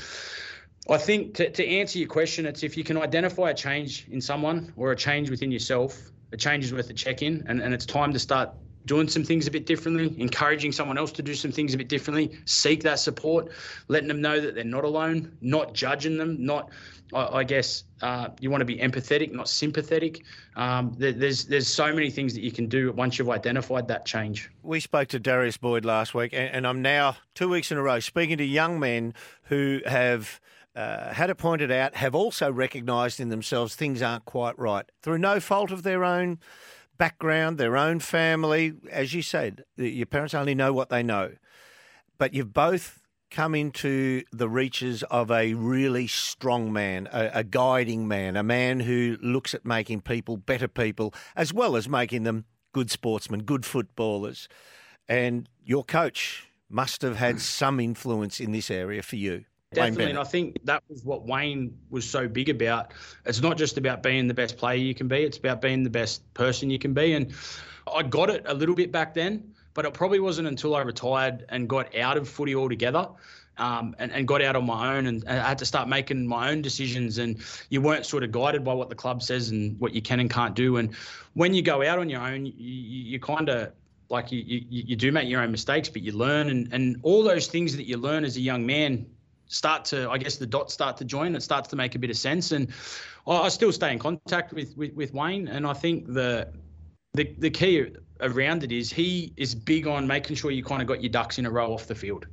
I 0.91 0.99
think 0.99 1.35
to, 1.35 1.49
to 1.49 1.65
answer 1.65 2.01
your 2.01 2.09
question, 2.09 2.45
it's 2.45 2.65
if 2.65 2.77
you 2.77 2.83
can 2.83 2.97
identify 2.97 3.51
a 3.51 3.55
change 3.55 4.09
in 4.11 4.21
someone 4.21 4.73
or 4.77 4.91
a 4.91 4.97
change 4.97 5.31
within 5.31 5.53
yourself 5.53 6.11
a 6.33 6.37
change 6.37 6.65
is 6.65 6.73
worth 6.73 6.91
a 6.91 6.95
check 6.95 7.23
in, 7.23 7.45
and, 7.47 7.61
and 7.61 7.75
it's 7.75 7.87
time 7.87 8.13
to 8.13 8.19
start 8.19 8.51
doing 8.85 9.09
some 9.09 9.23
things 9.23 9.47
a 9.47 9.51
bit 9.51 9.65
differently, 9.65 10.13
encouraging 10.21 10.73
someone 10.73 10.99
else 10.99 11.13
to 11.13 11.23
do 11.23 11.35
some 11.35 11.53
things 11.53 11.73
a 11.73 11.79
bit 11.79 11.89
differently, 11.89 12.37
seek 12.47 12.83
that 12.83 12.99
support, 12.99 13.49
letting 13.87 14.09
them 14.09 14.21
know 14.21 14.41
that 14.41 14.55
they're 14.55 14.65
not 14.65 14.85
alone, 14.85 15.37
not 15.41 15.73
judging 15.73 16.19
them, 16.19 16.45
not, 16.45 16.71
I, 17.15 17.27
I 17.27 17.45
guess, 17.45 17.85
uh, 18.01 18.31
you 18.41 18.51
want 18.51 18.61
to 18.61 18.65
be 18.65 18.79
empathetic, 18.79 19.33
not 19.33 19.49
sympathetic. 19.49 20.25
Um, 20.57 20.95
there, 20.99 21.13
there's 21.13 21.45
there's 21.45 21.69
so 21.69 21.93
many 21.93 22.11
things 22.11 22.35
that 22.35 22.43
you 22.43 22.51
can 22.51 22.67
do 22.67 22.91
once 22.93 23.19
you've 23.19 23.31
identified 23.31 23.87
that 23.89 24.05
change. 24.05 24.51
We 24.63 24.81
spoke 24.81 25.09
to 25.09 25.21
Darius 25.21 25.59
Boyd 25.59 25.85
last 25.85 26.13
week, 26.13 26.33
and, 26.33 26.53
and 26.53 26.67
I'm 26.67 26.83
now 26.83 27.17
two 27.35 27.49
weeks 27.49 27.71
in 27.71 27.79
a 27.79 27.83
row 27.83 28.01
speaking 28.01 28.39
to 28.39 28.45
young 28.45 28.81
men 28.81 29.15
who 29.45 29.81
have– 29.87 30.41
uh, 30.75 31.13
had 31.13 31.31
it 31.31 31.37
pointed 31.37 31.71
out, 31.71 31.97
have 31.97 32.15
also 32.15 32.51
recognised 32.51 33.21
in 33.21 33.29
themselves 33.29 33.75
things 33.75 34.01
aren't 34.01 34.25
quite 34.25 34.59
right 34.59 34.87
through 35.03 35.19
no 35.19 35.39
fault 35.41 35.71
of 35.71 35.83
their 35.83 36.05
own 36.05 36.39
background, 36.99 37.59
their 37.59 37.77
own 37.77 38.01
family. 38.01 38.75
As 38.91 39.13
you 39.13 39.23
said, 39.23 39.65
your 39.77 40.07
parents 40.07 40.35
only 40.35 40.55
know 40.55 40.73
what 40.73 40.89
they 40.89 41.03
know. 41.03 41.33
But 42.19 42.33
you've 42.33 42.53
both 42.53 43.01
come 43.31 43.55
into 43.55 44.23
the 44.31 44.49
reaches 44.49 45.03
of 45.05 45.31
a 45.31 45.55
really 45.55 46.07
strong 46.07 46.73
man, 46.73 47.09
a, 47.13 47.31
a 47.35 47.45
guiding 47.45 48.07
man, 48.07 48.37
a 48.37 48.43
man 48.43 48.81
who 48.81 49.17
looks 49.23 49.55
at 49.55 49.65
making 49.65 50.03
people 50.03 50.37
better 50.37 50.69
people, 50.69 51.15
as 51.35 51.53
well 51.53 51.75
as 51.75 51.89
making 51.89 52.23
them 52.23 52.45
good 52.73 52.91
sportsmen, 52.91 53.43
good 53.43 53.65
footballers. 53.67 54.49
And 55.09 55.49
your 55.65 55.85
coach 55.85 56.47
must 56.69 57.03
have 57.03 57.17
had 57.17 57.41
some 57.41 57.81
influence 57.81 58.39
in 58.39 58.53
this 58.53 58.71
area 58.71 59.03
for 59.03 59.17
you. 59.17 59.45
Definitely, 59.75 60.11
and 60.11 60.19
I 60.19 60.25
think 60.25 60.59
that 60.65 60.83
was 60.89 61.05
what 61.05 61.27
Wayne 61.27 61.77
was 61.91 62.09
so 62.09 62.29
big 62.29 62.49
about. 62.49 62.93
It's 63.25 63.41
not 63.41 63.57
just 63.57 63.79
about 63.79 64.03
being 64.03 64.29
the 64.29 64.35
best 64.35 64.57
player 64.57 64.77
you 64.77 64.95
can 64.95 65.09
be; 65.09 65.23
it's 65.23 65.39
about 65.39 65.61
being 65.61 65.83
the 65.83 65.91
best 65.91 66.33
person 66.35 66.71
you 66.71 66.79
can 66.79 66.93
be. 66.93 67.15
And 67.15 67.33
I 67.93 68.03
got 68.03 68.31
it 68.31 68.43
a 68.47 68.55
little 68.55 68.75
bit 68.75 68.93
back 68.93 69.15
then, 69.15 69.55
but 69.75 69.85
it 69.85 69.95
probably 69.95 70.21
wasn't 70.21 70.49
until 70.49 70.75
I 70.75 70.83
retired 70.83 71.47
and 71.49 71.69
got 71.69 71.95
out 71.97 72.17
of 72.17 72.29
footy 72.29 72.55
altogether. 72.55 73.09
Um, 73.59 73.95
and, 73.99 74.11
and, 74.13 74.27
got 74.27 74.41
out 74.41 74.57
on 74.57 74.65
my 74.65 74.97
own 74.97 75.07
and, 75.07 75.23
and, 75.27 75.39
I 75.39 75.47
had 75.47 75.59
to 75.59 75.67
start 75.67 75.87
making 75.87 76.27
my 76.27 76.51
own 76.51 76.63
decisions 76.63 77.19
and 77.19 77.37
you 77.69 77.83
weren't 77.83 78.07
sort 78.07 78.25
of 78.25 78.33
guided 78.33 78.65
by 78.65 78.73
what 78.73 78.89
the 78.89 78.95
club 78.95 79.23
says 79.23 79.51
and 79.51 79.79
what 79.79 79.93
you 79.93 80.01
can 80.01 80.21
and 80.21 80.31
can't 80.31 80.55
do 80.55 80.79
and 80.79 80.95
when 81.35 81.53
you 81.53 81.61
go 81.61 81.87
out 81.87 81.99
on 81.99 82.09
your 82.09 82.23
own 82.23 82.47
you, 82.47 82.55
you, 82.57 83.03
you 83.11 83.21
kind 83.21 83.51
of 83.51 83.71
like 84.09 84.33
you, 84.33 84.39
you, 84.39 84.63
you 84.71 84.97
do 84.97 85.13
make 85.13 85.29
your 85.29 85.43
own 85.43 85.51
mistakes 85.51 85.91
but 85.91 86.01
you 86.01 86.13
learn 86.13 86.49
and, 86.49 86.73
and 86.73 86.99
all 87.03 87.23
those 87.23 87.47
things 87.47 87.77
that 87.77 87.85
you 87.85 87.99
learn 87.99 88.25
as 88.25 88.39
a 88.39 88.41
young 88.41 88.65
man 88.65 89.05
start 89.53 89.85
to, 89.87 90.11
I 90.11 90.19
guess, 90.19 90.37
the 90.37 90.47
dots 90.47 90.73
start 90.73 90.97
to 90.97 91.05
join. 91.05 91.35
It 91.37 91.43
starts 91.43 91.69
to 91.69 91.77
make 91.77 91.95
a 91.95 91.99
bit 91.99 92.11
of 92.11 92.17
sense, 92.17 92.53
and 92.53 92.69
I 93.27 93.49
still 93.49 93.73
stay 93.73 93.93
in 93.93 93.99
contact 93.99 94.53
with 94.53 94.77
with, 94.77 94.95
with 94.95 95.15
Wayne. 95.15 95.49
And 95.49 95.67
I 95.67 95.75
think 95.75 96.13
the 96.13 96.49
the 97.15 97.35
the 97.39 97.51
key 97.51 97.87
around 98.21 98.65
it 98.65 98.73
is 98.73 98.93
he 98.93 99.33
is 99.37 99.55
big 99.55 99.87
on 99.87 100.07
making 100.07 100.37
sure 100.37 100.51
you 100.51 100.65
kind 100.65 100.81
of 100.81 100.89
got 100.89 101.03
your 101.03 101.11
ducks 101.11 101.39
in 101.39 101.47
a 101.47 101.51
row 101.51 101.73
off 101.73 101.87
the 101.87 101.95
field. 101.95 102.27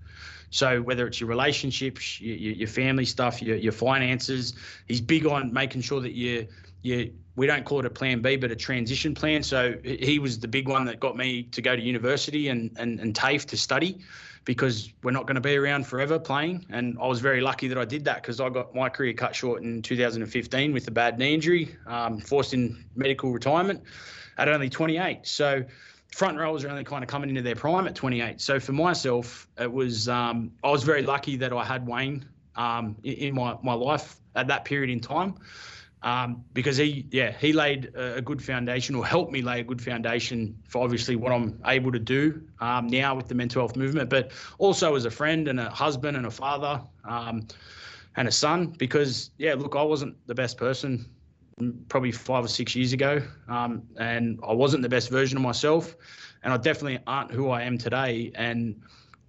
So 0.52 0.82
whether 0.82 1.06
it's 1.06 1.20
your 1.20 1.30
relationships, 1.30 2.20
your, 2.20 2.36
your 2.36 2.68
family 2.68 3.06
stuff, 3.06 3.40
your, 3.42 3.58
your 3.58 3.72
finances, 3.72 4.54
he's 4.88 5.02
big 5.02 5.28
on 5.28 5.54
making 5.54 5.82
sure 5.82 6.02
that 6.02 6.14
you 6.14 6.48
you 6.82 7.14
we 7.40 7.48
don't 7.48 7.64
call 7.64 7.80
it 7.80 7.86
a 7.86 7.90
plan 7.90 8.22
B, 8.22 8.36
but 8.36 8.52
a 8.52 8.56
transition 8.56 9.16
plan. 9.16 9.44
So 9.44 9.76
he 9.86 10.20
was 10.20 10.40
the 10.40 10.48
big 10.50 10.68
one 10.68 10.84
that 10.88 11.00
got 11.00 11.16
me 11.16 11.44
to 11.44 11.62
go 11.62 11.74
to 11.74 11.82
university 11.82 12.50
and 12.50 12.70
and, 12.78 13.00
and 13.00 13.16
TAFE 13.16 13.46
to 13.48 13.58
study 13.58 14.00
because 14.44 14.92
we're 15.04 15.12
not 15.12 15.26
going 15.26 15.36
to 15.36 15.42
be 15.42 15.56
around 15.56 15.88
forever 15.88 16.20
playing. 16.20 16.66
And 16.70 16.98
I 17.02 17.08
was 17.08 17.22
very 17.22 17.40
lucky 17.40 17.70
that 17.70 17.78
I 17.78 17.86
did 17.86 18.04
that 18.06 18.22
because 18.22 18.42
I 18.42 18.50
got 18.50 18.76
my 18.76 18.90
career 18.90 19.14
cut 19.14 19.34
short 19.34 19.64
in 19.64 19.82
2015 19.82 20.74
with 20.74 20.88
a 20.90 20.92
bad 20.92 21.18
knee 21.18 21.34
injury, 21.34 21.78
um, 21.88 22.20
forced 22.20 22.54
in 22.54 22.84
medical 22.96 23.32
retirement 23.32 23.84
at 24.38 24.50
only 24.50 24.70
28. 24.70 25.26
So 25.26 25.64
front 26.14 26.38
rowers 26.38 26.66
are 26.66 26.70
only 26.70 26.84
kind 26.84 27.06
of 27.06 27.10
coming 27.10 27.30
into 27.30 27.42
their 27.42 27.56
prime 27.56 27.88
at 27.88 27.96
28. 27.96 28.42
So 28.42 28.60
for 28.60 28.74
myself, 28.74 29.48
it 29.58 29.72
was 29.72 30.10
um, 30.10 30.52
I 30.62 30.72
was 30.72 30.84
very 30.84 31.04
lucky 31.04 31.38
that 31.38 31.54
I 31.54 31.64
had 31.64 31.88
Wayne 31.88 32.26
um, 32.58 32.98
in, 33.06 33.14
in 33.14 33.36
my, 33.36 33.56
my 33.64 33.74
life 33.74 34.20
at 34.36 34.48
that 34.48 34.66
period 34.66 34.90
in 34.90 35.00
time 35.00 35.36
um, 36.02 36.44
because 36.54 36.78
he, 36.78 37.06
yeah, 37.12 37.32
he 37.32 37.52
laid 37.52 37.94
a, 37.96 38.22
good 38.22 38.42
foundation 38.42 38.96
or 38.96 39.06
helped 39.06 39.32
me 39.32 39.42
lay 39.42 39.60
a 39.60 39.64
good 39.64 39.82
foundation 39.82 40.58
for 40.68 40.82
obviously 40.82 41.16
what 41.16 41.32
I'm 41.32 41.60
able 41.66 41.92
to 41.92 42.00
do 42.00 42.42
um, 42.62 42.88
now 42.88 43.16
with 43.16 43.28
the 43.28 43.36
mental 43.36 43.62
health 43.62 43.76
movement, 43.76 44.10
but 44.10 44.32
also 44.60 44.96
as 44.96 45.06
a 45.06 45.12
friend 45.12 45.48
and 45.48 45.60
a 45.60 45.70
husband 45.70 46.16
and 46.16 46.26
a 46.26 46.32
father 46.32 46.82
um, 47.04 47.48
and 48.16 48.28
a 48.28 48.32
son. 48.32 48.68
Because 48.78 49.32
yeah, 49.38 49.56
look, 49.56 49.76
I 49.76 49.84
wasn't 49.84 50.16
the 50.28 50.36
best 50.36 50.58
person 50.58 51.06
probably 51.90 52.12
five 52.14 52.46
or 52.46 52.48
six 52.48 52.76
years 52.76 52.94
ago, 52.94 53.22
um, 53.50 53.84
and 53.98 54.40
I 54.48 54.54
wasn't 54.54 54.84
the 54.84 54.90
best 54.90 55.10
version 55.10 55.38
of 55.38 55.44
myself, 55.44 55.96
and 56.44 56.54
I 56.54 56.58
definitely 56.58 57.00
aren't 57.06 57.32
who 57.32 57.50
I 57.50 57.64
am 57.64 57.78
today, 57.78 58.32
and 58.36 58.82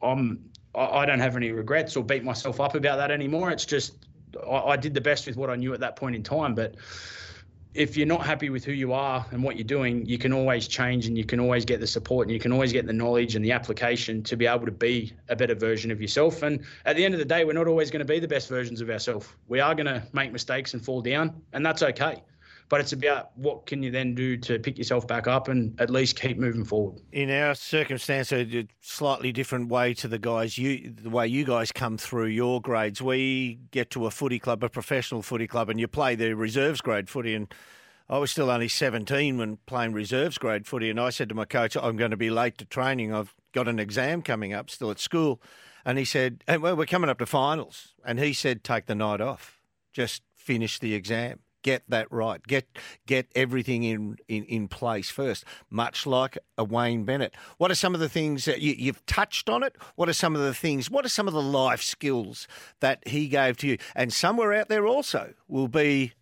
I'm. 0.02 0.44
I 0.72 1.04
don't 1.04 1.18
have 1.18 1.34
any 1.34 1.50
regrets 1.50 1.96
or 1.96 2.04
beat 2.04 2.22
myself 2.22 2.60
up 2.60 2.76
about 2.76 2.98
that 2.98 3.10
anymore. 3.10 3.50
It's 3.50 3.66
just 3.66 4.06
I, 4.48 4.70
I 4.70 4.76
did 4.76 4.94
the 4.94 5.00
best 5.00 5.26
with 5.26 5.36
what 5.36 5.50
I 5.50 5.56
knew 5.56 5.74
at 5.74 5.80
that 5.80 5.96
point 5.96 6.16
in 6.16 6.22
time. 6.22 6.54
But 6.54 6.76
if 7.72 7.96
you're 7.96 8.06
not 8.06 8.26
happy 8.26 8.50
with 8.50 8.64
who 8.64 8.72
you 8.72 8.92
are 8.92 9.24
and 9.30 9.44
what 9.44 9.56
you're 9.56 9.64
doing, 9.64 10.04
you 10.04 10.18
can 10.18 10.32
always 10.32 10.66
change 10.66 11.06
and 11.06 11.16
you 11.16 11.24
can 11.24 11.38
always 11.38 11.64
get 11.64 11.78
the 11.78 11.86
support 11.86 12.26
and 12.26 12.34
you 12.34 12.40
can 12.40 12.52
always 12.52 12.72
get 12.72 12.86
the 12.86 12.92
knowledge 12.92 13.36
and 13.36 13.44
the 13.44 13.52
application 13.52 14.22
to 14.24 14.36
be 14.36 14.46
able 14.46 14.66
to 14.66 14.72
be 14.72 15.12
a 15.28 15.36
better 15.36 15.54
version 15.54 15.90
of 15.90 16.00
yourself. 16.00 16.42
And 16.42 16.64
at 16.84 16.96
the 16.96 17.04
end 17.04 17.14
of 17.14 17.18
the 17.18 17.24
day, 17.24 17.44
we're 17.44 17.52
not 17.52 17.68
always 17.68 17.90
going 17.90 18.00
to 18.00 18.12
be 18.12 18.18
the 18.18 18.28
best 18.28 18.48
versions 18.48 18.80
of 18.80 18.90
ourselves. 18.90 19.28
We 19.46 19.60
are 19.60 19.74
going 19.74 19.86
to 19.86 20.02
make 20.12 20.32
mistakes 20.32 20.74
and 20.74 20.84
fall 20.84 21.00
down, 21.00 21.42
and 21.52 21.64
that's 21.64 21.82
okay. 21.82 22.22
But 22.70 22.80
it's 22.80 22.92
about 22.92 23.36
what 23.36 23.66
can 23.66 23.82
you 23.82 23.90
then 23.90 24.14
do 24.14 24.36
to 24.38 24.58
pick 24.58 24.78
yourself 24.78 25.06
back 25.06 25.26
up 25.26 25.48
and 25.48 25.78
at 25.80 25.90
least 25.90 26.18
keep 26.18 26.38
moving 26.38 26.64
forward. 26.64 27.00
In 27.12 27.28
our 27.30 27.54
circumstance, 27.54 28.32
a 28.32 28.66
slightly 28.80 29.32
different 29.32 29.68
way 29.68 29.92
to 29.94 30.08
the 30.08 30.18
guys 30.18 30.56
you 30.56 30.90
the 30.90 31.10
way 31.10 31.26
you 31.26 31.44
guys 31.44 31.72
come 31.72 31.98
through 31.98 32.26
your 32.26 32.62
grades. 32.62 33.02
We 33.02 33.58
get 33.72 33.90
to 33.90 34.06
a 34.06 34.10
footy 34.10 34.38
club, 34.38 34.64
a 34.64 34.70
professional 34.70 35.20
footy 35.20 35.48
club, 35.48 35.68
and 35.68 35.78
you 35.78 35.88
play 35.88 36.14
the 36.14 36.34
reserves 36.34 36.80
grade 36.80 37.10
footy 37.10 37.34
and. 37.34 37.52
I 38.08 38.18
was 38.18 38.32
still 38.32 38.50
only 38.50 38.66
17 38.66 39.38
when 39.38 39.58
playing 39.66 39.92
reserves 39.92 40.36
grade 40.36 40.66
footy, 40.66 40.90
and 40.90 40.98
I 40.98 41.10
said 41.10 41.28
to 41.28 41.34
my 41.36 41.44
coach, 41.44 41.76
I'm 41.76 41.96
going 41.96 42.10
to 42.10 42.16
be 42.16 42.28
late 42.28 42.58
to 42.58 42.64
training. 42.64 43.14
I've 43.14 43.32
got 43.52 43.68
an 43.68 43.78
exam 43.78 44.22
coming 44.22 44.52
up 44.52 44.68
still 44.68 44.90
at 44.90 44.98
school. 44.98 45.40
And 45.84 45.96
he 45.96 46.04
said, 46.04 46.42
well, 46.48 46.74
we're 46.74 46.86
coming 46.86 47.08
up 47.08 47.20
to 47.20 47.26
finals. 47.26 47.94
And 48.04 48.18
he 48.18 48.32
said, 48.32 48.64
take 48.64 48.86
the 48.86 48.96
night 48.96 49.20
off. 49.20 49.60
Just 49.92 50.22
finish 50.34 50.80
the 50.80 50.92
exam. 50.92 51.38
Get 51.62 51.82
that 51.88 52.10
right. 52.10 52.42
Get 52.46 52.66
get 53.06 53.28
everything 53.34 53.82
in, 53.82 54.16
in, 54.28 54.44
in 54.44 54.68
place 54.68 55.10
first. 55.10 55.44
Much 55.68 56.06
like 56.06 56.38
a 56.56 56.64
Wayne 56.64 57.04
Bennett. 57.04 57.34
What 57.58 57.70
are 57.70 57.74
some 57.74 57.94
of 57.94 58.00
the 58.00 58.08
things 58.08 58.46
that 58.46 58.60
you, 58.60 58.74
you've 58.76 59.04
touched 59.06 59.48
on 59.48 59.62
it? 59.62 59.76
What 59.96 60.08
are 60.08 60.14
some 60.14 60.34
of 60.34 60.42
the 60.42 60.54
things? 60.54 60.90
What 60.90 61.04
are 61.04 61.10
some 61.10 61.28
of 61.28 61.34
the 61.34 61.42
life 61.42 61.82
skills 61.82 62.48
that 62.80 63.06
he 63.06 63.28
gave 63.28 63.56
to 63.58 63.66
you? 63.66 63.78
And 63.94 64.12
somewhere 64.12 64.54
out 64.54 64.68
there 64.68 64.86
also 64.86 65.34
will 65.48 65.68
be 65.68 66.14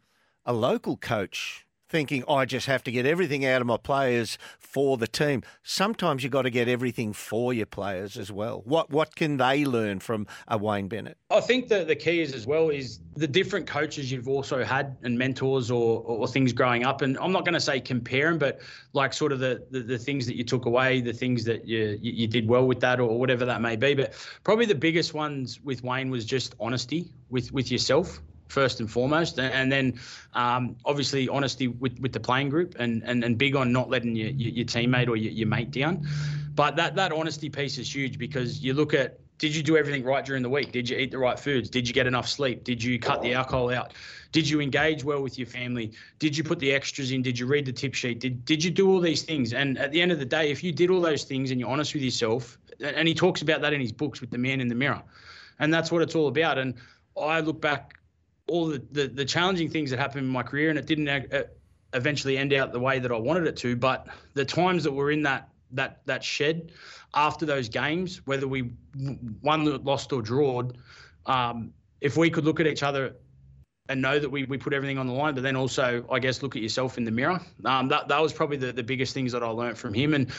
a 0.44 0.53
local 0.53 0.96
coach 0.96 1.66
thinking 1.88 2.24
I 2.29 2.44
just 2.44 2.66
have 2.66 2.83
to 2.85 2.90
get 2.90 3.07
everything 3.07 3.44
out 3.44 3.61
of 3.61 3.66
my 3.66 3.77
players 3.77 4.38
for 4.59 4.96
the 4.96 5.07
team. 5.07 5.42
Sometimes 5.62 6.22
you've 6.22 6.33
got 6.33 6.42
to 6.42 6.51
get 6.51 6.68
everything 6.68 7.12
for 7.12 7.53
your 7.53 7.66
players 7.66 8.16
as 8.16 8.31
well. 8.31 8.62
What 8.64 8.90
what 8.90 9.16
can 9.16 9.37
they 9.38 9.64
learn 9.64 10.01
from 10.01 10.27
a 10.46 10.59
Wayne 10.59 10.88
Bennett? 10.88 11.16
I 11.31 11.40
think 11.40 11.68
that 11.68 11.88
the 11.88 11.96
key 11.96 12.20
is 12.20 12.35
as 12.35 12.46
well 12.46 12.68
is 12.68 13.01
the 13.16 13.27
different 13.27 13.66
coaches 13.66 14.12
you've 14.12 14.29
also 14.29 14.62
had 14.64 14.96
and 15.03 15.18
mentors 15.18 15.70
or, 15.70 16.03
or 16.03 16.29
things 16.29 16.53
growing 16.53 16.85
up. 16.85 17.03
And 17.03 17.18
I'm 17.18 17.33
not 17.33 17.44
going 17.44 17.55
to 17.55 17.61
say 17.61 17.81
compare 17.81 18.29
them, 18.29 18.38
but 18.38 18.61
like 18.92 19.12
sort 19.12 19.33
of 19.33 19.38
the, 19.40 19.66
the, 19.70 19.81
the 19.81 19.98
things 19.98 20.27
that 20.27 20.37
you 20.37 20.44
took 20.44 20.66
away, 20.66 21.01
the 21.01 21.12
things 21.12 21.44
that 21.44 21.66
you, 21.66 21.98
you 22.01 22.27
did 22.27 22.48
well 22.48 22.66
with 22.66 22.81
that 22.81 23.01
or 23.01 23.18
whatever 23.18 23.44
that 23.44 23.61
may 23.61 23.77
be. 23.77 23.94
But 23.94 24.14
probably 24.44 24.66
the 24.66 24.74
biggest 24.74 25.14
ones 25.14 25.61
with 25.62 25.83
Wayne 25.83 26.11
was 26.11 26.24
just 26.24 26.55
honesty 26.61 27.11
with, 27.31 27.53
with 27.53 27.70
yourself 27.70 28.20
first 28.48 28.80
and 28.80 28.90
foremost, 28.90 29.38
and 29.38 29.70
then 29.70 29.98
um, 30.34 30.76
obviously 30.84 31.28
honesty 31.28 31.68
with, 31.68 31.98
with 32.00 32.12
the 32.12 32.20
playing 32.20 32.48
group 32.48 32.74
and, 32.78 33.02
and, 33.04 33.22
and 33.24 33.38
big 33.38 33.54
on 33.54 33.72
not 33.72 33.88
letting 33.90 34.16
your, 34.16 34.30
your, 34.30 34.50
your 34.50 34.66
teammate 34.66 35.08
or 35.08 35.16
your, 35.16 35.32
your 35.32 35.48
mate 35.48 35.70
down. 35.70 36.06
But 36.54 36.76
that, 36.76 36.96
that 36.96 37.12
honesty 37.12 37.48
piece 37.48 37.78
is 37.78 37.94
huge 37.94 38.18
because 38.18 38.62
you 38.62 38.74
look 38.74 38.94
at 38.94 39.20
did 39.38 39.54
you 39.54 39.62
do 39.62 39.76
everything 39.76 40.02
right 40.02 40.24
during 40.24 40.42
the 40.42 40.48
week? 40.48 40.72
Did 40.72 40.88
you 40.88 40.96
eat 40.98 41.12
the 41.12 41.18
right 41.18 41.38
foods? 41.38 41.70
Did 41.70 41.87
you 41.87 41.94
get 41.94 42.08
enough 42.08 42.28
sleep? 42.28 42.64
Did 42.64 42.82
you 42.82 42.98
cut 42.98 43.22
the 43.22 43.34
alcohol 43.34 43.72
out? 43.72 43.94
Did 44.32 44.48
you 44.48 44.61
engage 44.61 45.04
well 45.04 45.22
with 45.22 45.38
your 45.38 45.46
family? 45.46 45.92
Did 46.18 46.37
you 46.37 46.42
put 46.42 46.58
the 46.58 46.72
extras 46.72 47.12
in? 47.12 47.22
Did 47.22 47.38
you 47.38 47.46
read 47.46 47.64
the 47.64 47.72
tip 47.72 47.94
sheet? 47.94 48.18
Did 48.18 48.44
did 48.44 48.62
you 48.64 48.70
do 48.70 48.90
all 48.90 49.00
these 49.00 49.22
things? 49.22 49.52
And 49.52 49.78
at 49.78 49.92
the 49.92 50.02
end 50.02 50.11
of 50.11 50.18
the 50.18 50.24
day, 50.24 50.50
if 50.50 50.64
you 50.64 50.72
did 50.72 50.90
all 50.90 51.00
those 51.00 51.22
things 51.24 51.50
and 51.50 51.61
you're 51.61 51.68
honest 51.68 51.94
with 51.94 52.02
yourself, 52.02 52.58
and 52.80 53.06
he 53.06 53.14
talks 53.14 53.40
about 53.40 53.61
that 53.61 53.72
in 53.72 53.80
his 53.80 53.92
books 53.92 54.20
with 54.20 54.30
the 54.30 54.38
man 54.38 54.61
in 54.61 54.66
the 54.66 54.74
mirror, 54.74 55.02
and 55.61 55.72
that's 55.72 55.92
what 55.92 56.02
it's 56.02 56.16
all 56.16 56.26
about. 56.26 56.58
And 56.58 56.74
I 57.16 57.40
look 57.40 57.61
back 57.61 57.97
all 58.48 58.66
the, 58.66 58.82
the, 58.92 59.06
the 59.08 59.24
challenging 59.24 59.70
things 59.70 59.90
that 59.90 59.98
happened 59.98 60.24
in 60.24 60.28
my 60.28 60.42
career, 60.42 60.70
and 60.70 60.78
it 60.78 60.87
didn't 60.87 61.08
uh, 61.08 61.44
eventually 61.92 62.37
end 62.38 62.52
out 62.52 62.72
the 62.72 62.80
way 62.80 62.98
that 62.98 63.12
I 63.12 63.16
wanted 63.16 63.46
it 63.46 63.56
to. 63.58 63.76
But 63.76 64.08
the 64.34 64.44
times 64.44 64.84
that 64.84 64.92
we're 64.92 65.11
in 65.12 65.22
that 65.22 65.48
that 65.72 66.00
that 66.06 66.24
shed 66.24 66.72
after 67.14 67.46
those 67.46 67.68
games, 67.68 68.26
whether 68.26 68.48
we 68.48 68.70
won, 69.42 69.84
lost, 69.84 70.12
or 70.12 70.22
drawed, 70.22 70.78
um, 71.26 71.72
if 72.00 72.16
we 72.16 72.30
could 72.30 72.44
look 72.44 72.61
at 72.61 72.66
each 72.66 72.82
other 72.82 73.14
and 73.88 74.02
know 74.02 74.18
that 74.18 74.28
we, 74.28 74.44
we 74.44 74.58
put 74.58 74.72
everything 74.72 74.98
on 74.98 75.06
the 75.06 75.12
line, 75.12 75.34
but 75.34 75.42
then 75.42 75.56
also, 75.56 76.04
I 76.11 76.18
guess, 76.18 76.42
look 76.42 76.56
at 76.56 76.62
yourself 76.62 76.98
in 76.98 77.04
the 77.04 77.11
mirror. 77.11 77.40
Um, 77.64 77.88
that, 77.88 78.08
that 78.08 78.20
was 78.20 78.32
probably 78.32 78.58
the, 78.58 78.72
the 78.72 78.82
biggest 78.82 79.14
things 79.14 79.32
that 79.32 79.42
I 79.42 79.48
learned 79.48 79.78
from 79.78 79.94
him. 79.94 80.12
And 80.12 80.30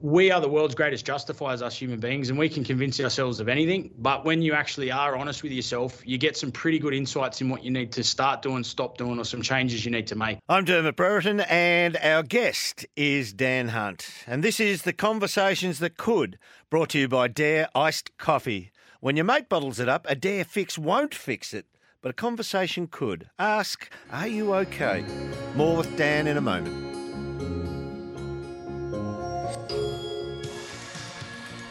we 0.00 0.30
are 0.30 0.40
the 0.40 0.48
world's 0.48 0.74
greatest 0.74 1.06
justifiers, 1.06 1.62
us 1.62 1.76
human 1.76 1.98
beings, 1.98 2.28
and 2.28 2.38
we 2.38 2.48
can 2.48 2.62
convince 2.62 3.00
ourselves 3.00 3.40
of 3.40 3.48
anything. 3.48 3.90
But 3.98 4.24
when 4.24 4.42
you 4.42 4.52
actually 4.52 4.90
are 4.90 5.16
honest 5.16 5.42
with 5.42 5.52
yourself, 5.52 6.02
you 6.04 6.18
get 6.18 6.36
some 6.36 6.52
pretty 6.52 6.78
good 6.78 6.92
insights 6.92 7.40
in 7.40 7.48
what 7.48 7.64
you 7.64 7.70
need 7.70 7.92
to 7.92 8.04
start 8.04 8.42
doing, 8.42 8.62
stop 8.62 8.98
doing, 8.98 9.18
or 9.18 9.24
some 9.24 9.40
changes 9.40 9.84
you 9.84 9.90
need 9.90 10.06
to 10.08 10.14
make. 10.14 10.38
I'm 10.48 10.64
Dermott 10.64 10.96
Brereton, 10.96 11.40
and 11.40 11.96
our 12.02 12.22
guest 12.22 12.86
is 12.94 13.32
Dan 13.32 13.68
Hunt. 13.68 14.10
And 14.26 14.44
this 14.44 14.60
is 14.60 14.82
The 14.82 14.92
Conversations 14.92 15.78
That 15.78 15.96
Could, 15.96 16.38
brought 16.68 16.90
to 16.90 16.98
you 16.98 17.08
by 17.08 17.28
Dare 17.28 17.68
Iced 17.74 18.16
Coffee. 18.18 18.72
When 19.00 19.16
your 19.16 19.24
mate 19.24 19.48
bottles 19.48 19.80
it 19.80 19.88
up, 19.88 20.06
a 20.08 20.14
Dare 20.14 20.44
fix 20.44 20.76
won't 20.76 21.14
fix 21.14 21.54
it, 21.54 21.66
but 22.02 22.10
a 22.10 22.14
conversation 22.14 22.86
could. 22.86 23.30
Ask, 23.38 23.90
Are 24.12 24.28
you 24.28 24.52
okay? 24.54 25.04
More 25.54 25.78
with 25.78 25.96
Dan 25.96 26.26
in 26.26 26.36
a 26.36 26.40
moment. 26.42 27.05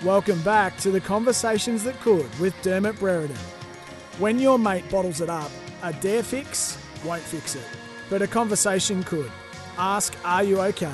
Welcome 0.06 0.44
back 0.44 0.78
to 0.82 0.91
the 0.91 1.02
Conversations 1.02 1.84
That 1.84 2.00
Could 2.00 2.30
with 2.38 2.54
Dermott 2.62 3.00
Brereton. 3.00 3.36
When 4.20 4.38
your 4.38 4.60
mate 4.60 4.88
bottles 4.91 5.20
it 5.20 5.32
up, 5.32 5.50
a 5.82 5.94
dare 5.94 6.22
fix 6.22 6.78
won't 7.04 7.24
fix 7.24 7.56
it, 7.56 7.65
but 8.08 8.22
a 8.22 8.28
conversation 8.28 9.02
could. 9.02 9.32
Ask, 9.80 10.15
are 10.24 10.44
you 10.44 10.62
okay? 10.62 10.94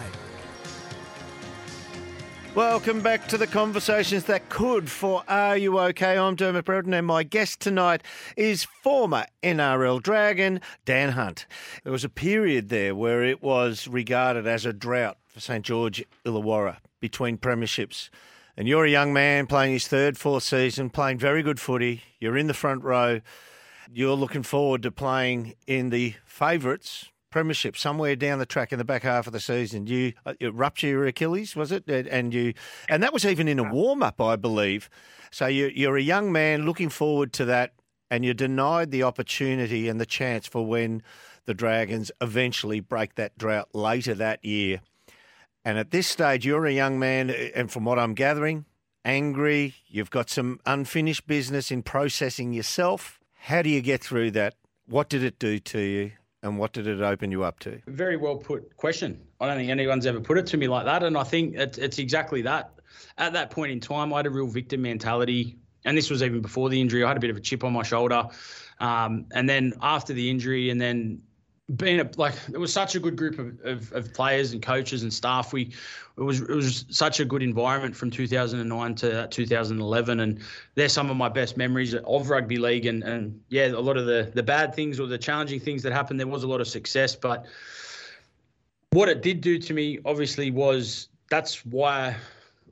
Welcome 2.55 3.01
back 3.01 3.27
to 3.27 3.37
the 3.37 3.47
conversations 3.47 4.23
that 4.25 4.47
could 4.47 4.89
for 4.89 5.23
Are 5.27 5.57
You 5.57 5.77
OK? 5.77 6.17
I'm 6.17 6.35
Dermott 6.35 6.63
Brereton 6.63 6.93
and 6.93 7.05
my 7.05 7.23
guest 7.23 7.59
tonight 7.59 8.03
is 8.37 8.63
former 8.63 9.25
NRL 9.43 10.01
Dragon 10.01 10.61
Dan 10.85 11.09
Hunt. 11.09 11.47
There 11.83 11.91
was 11.91 12.05
a 12.05 12.09
period 12.09 12.69
there 12.69 12.95
where 12.95 13.25
it 13.25 13.43
was 13.43 13.89
regarded 13.89 14.47
as 14.47 14.65
a 14.65 14.71
drought 14.71 15.17
for 15.27 15.41
St 15.41 15.65
George 15.65 16.01
Illawarra 16.23 16.77
between 17.01 17.37
premierships. 17.37 18.09
And 18.57 18.67
you're 18.67 18.85
a 18.85 18.89
young 18.89 19.13
man 19.13 19.47
playing 19.47 19.73
his 19.73 19.87
third, 19.87 20.17
fourth 20.17 20.43
season, 20.43 20.89
playing 20.89 21.19
very 21.19 21.41
good 21.41 21.59
footy. 21.59 22.03
You're 22.19 22.37
in 22.37 22.47
the 22.47 22.53
front 22.53 22.83
row. 22.83 23.21
You're 23.93 24.15
looking 24.15 24.43
forward 24.43 24.83
to 24.83 24.91
playing 24.91 25.55
in 25.67 25.89
the 25.89 26.15
favourites 26.25 27.11
premiership 27.31 27.77
somewhere 27.77 28.15
down 28.15 28.37
the 28.37 28.45
track 28.45 28.71
in 28.71 28.77
the 28.77 28.85
back 28.85 29.03
half 29.03 29.25
of 29.25 29.33
the 29.33 29.39
season. 29.39 29.87
You, 29.87 30.13
uh, 30.25 30.33
you 30.39 30.51
rupture 30.51 30.87
your 30.87 31.05
Achilles, 31.07 31.55
was 31.55 31.71
it? 31.71 31.87
And 31.87 32.33
you, 32.33 32.53
and 32.87 33.01
that 33.01 33.13
was 33.13 33.25
even 33.25 33.47
in 33.47 33.57
a 33.57 33.63
warm 33.63 34.03
up, 34.03 34.21
I 34.21 34.35
believe. 34.35 34.89
So 35.31 35.47
you, 35.47 35.71
you're 35.73 35.97
a 35.97 36.01
young 36.01 36.31
man 36.31 36.65
looking 36.65 36.89
forward 36.89 37.33
to 37.33 37.45
that, 37.45 37.73
and 38.11 38.23
you're 38.23 38.33
denied 38.33 38.91
the 38.91 39.03
opportunity 39.03 39.87
and 39.87 39.99
the 39.99 40.05
chance 40.05 40.45
for 40.45 40.65
when 40.65 41.01
the 41.45 41.53
Dragons 41.53 42.11
eventually 42.19 42.81
break 42.81 43.15
that 43.15 43.37
drought 43.37 43.69
later 43.73 44.13
that 44.13 44.43
year. 44.43 44.81
And 45.63 45.77
at 45.77 45.91
this 45.91 46.07
stage, 46.07 46.45
you're 46.45 46.65
a 46.65 46.71
young 46.71 46.97
man, 46.97 47.29
and 47.29 47.71
from 47.71 47.85
what 47.85 47.99
I'm 47.99 48.13
gathering, 48.13 48.65
angry. 49.05 49.75
You've 49.87 50.09
got 50.09 50.29
some 50.29 50.59
unfinished 50.65 51.27
business 51.27 51.71
in 51.71 51.83
processing 51.83 52.53
yourself. 52.53 53.19
How 53.33 53.61
do 53.61 53.69
you 53.69 53.81
get 53.81 54.03
through 54.03 54.31
that? 54.31 54.55
What 54.87 55.09
did 55.09 55.23
it 55.23 55.39
do 55.39 55.59
to 55.59 55.79
you? 55.79 56.11
And 56.43 56.57
what 56.57 56.73
did 56.73 56.87
it 56.87 57.01
open 57.01 57.31
you 57.31 57.43
up 57.43 57.59
to? 57.59 57.79
Very 57.85 58.17
well 58.17 58.35
put 58.35 58.75
question. 58.75 59.21
I 59.39 59.47
don't 59.47 59.57
think 59.57 59.69
anyone's 59.69 60.07
ever 60.07 60.19
put 60.19 60.39
it 60.39 60.47
to 60.47 60.57
me 60.57 60.67
like 60.67 60.85
that. 60.85 61.03
And 61.03 61.15
I 61.15 61.23
think 61.23 61.55
it's, 61.55 61.77
it's 61.77 61.99
exactly 61.99 62.41
that. 62.43 62.71
At 63.19 63.33
that 63.33 63.51
point 63.51 63.71
in 63.71 63.79
time, 63.79 64.11
I 64.11 64.17
had 64.17 64.25
a 64.25 64.31
real 64.31 64.47
victim 64.47 64.81
mentality. 64.81 65.57
And 65.85 65.95
this 65.95 66.09
was 66.09 66.23
even 66.23 66.41
before 66.41 66.69
the 66.69 66.81
injury. 66.81 67.03
I 67.03 67.09
had 67.09 67.17
a 67.17 67.19
bit 67.19 67.29
of 67.29 67.37
a 67.37 67.41
chip 67.41 67.63
on 67.63 67.73
my 67.73 67.83
shoulder. 67.83 68.27
Um, 68.79 69.27
and 69.31 69.47
then 69.47 69.73
after 69.81 70.13
the 70.13 70.31
injury, 70.31 70.71
and 70.71 70.81
then 70.81 71.21
being 71.75 71.99
a 71.99 72.09
like 72.17 72.33
it 72.51 72.57
was 72.57 72.73
such 72.73 72.95
a 72.95 72.99
good 72.99 73.15
group 73.15 73.39
of, 73.39 73.59
of, 73.63 73.91
of, 73.93 74.13
players 74.13 74.53
and 74.53 74.61
coaches 74.61 75.03
and 75.03 75.13
staff. 75.13 75.53
We 75.53 75.71
it 76.17 76.21
was 76.21 76.41
it 76.41 76.49
was 76.49 76.85
such 76.89 77.19
a 77.19 77.25
good 77.25 77.43
environment 77.43 77.95
from 77.95 78.11
2009 78.11 78.95
to 78.95 79.27
2011, 79.27 80.19
and 80.19 80.39
they're 80.75 80.89
some 80.89 81.09
of 81.09 81.17
my 81.17 81.29
best 81.29 81.57
memories 81.57 81.93
of 81.93 82.29
rugby 82.29 82.57
league. 82.57 82.85
And 82.85 83.03
and 83.03 83.39
yeah, 83.49 83.67
a 83.67 83.79
lot 83.79 83.97
of 83.97 84.05
the 84.05 84.31
the 84.33 84.43
bad 84.43 84.75
things 84.75 84.99
or 84.99 85.07
the 85.07 85.17
challenging 85.17 85.59
things 85.59 85.83
that 85.83 85.93
happened, 85.93 86.19
there 86.19 86.27
was 86.27 86.43
a 86.43 86.47
lot 86.47 86.61
of 86.61 86.67
success, 86.67 87.15
but 87.15 87.45
what 88.91 89.07
it 89.07 89.21
did 89.21 89.39
do 89.39 89.57
to 89.57 89.73
me, 89.73 89.99
obviously, 90.05 90.51
was 90.51 91.09
that's 91.29 91.65
why. 91.65 92.15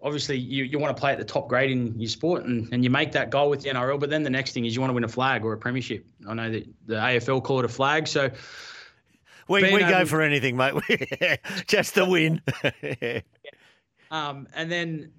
Obviously, 0.01 0.38
you, 0.38 0.63
you 0.63 0.79
want 0.79 0.95
to 0.95 0.99
play 0.99 1.12
at 1.12 1.17
the 1.17 1.25
top 1.25 1.49
grade 1.49 1.71
in 1.71 1.99
your 1.99 2.07
sport 2.07 2.45
and, 2.45 2.69
and 2.71 2.85
you 2.85 2.89
make 2.89 3.12
that 3.12 3.29
goal 3.29 3.49
with 3.49 3.63
the 3.63 3.69
NRL. 3.69 3.99
But 3.99 4.09
then 4.09 4.23
the 4.23 4.29
next 4.29 4.53
thing 4.53 4.63
is 4.63 4.73
you 4.73 4.79
want 4.79 4.91
to 4.91 4.93
win 4.93 5.03
a 5.03 5.09
flag 5.09 5.43
or 5.43 5.51
a 5.51 5.57
premiership. 5.57 6.05
I 6.25 6.33
know 6.35 6.49
that 6.49 6.65
the 6.88 6.95
AFL 6.95 7.43
call 7.43 7.59
it 7.59 7.65
a 7.65 7.67
flag. 7.67 8.07
So 8.07 8.31
we, 9.49 9.73
we 9.73 9.79
go 9.79 10.05
for 10.05 10.21
anything, 10.21 10.55
mate. 10.55 10.73
Just 11.67 11.95
the 11.95 12.05
win. 12.05 12.41
um, 14.12 14.47
and 14.53 14.71
then 14.71 15.12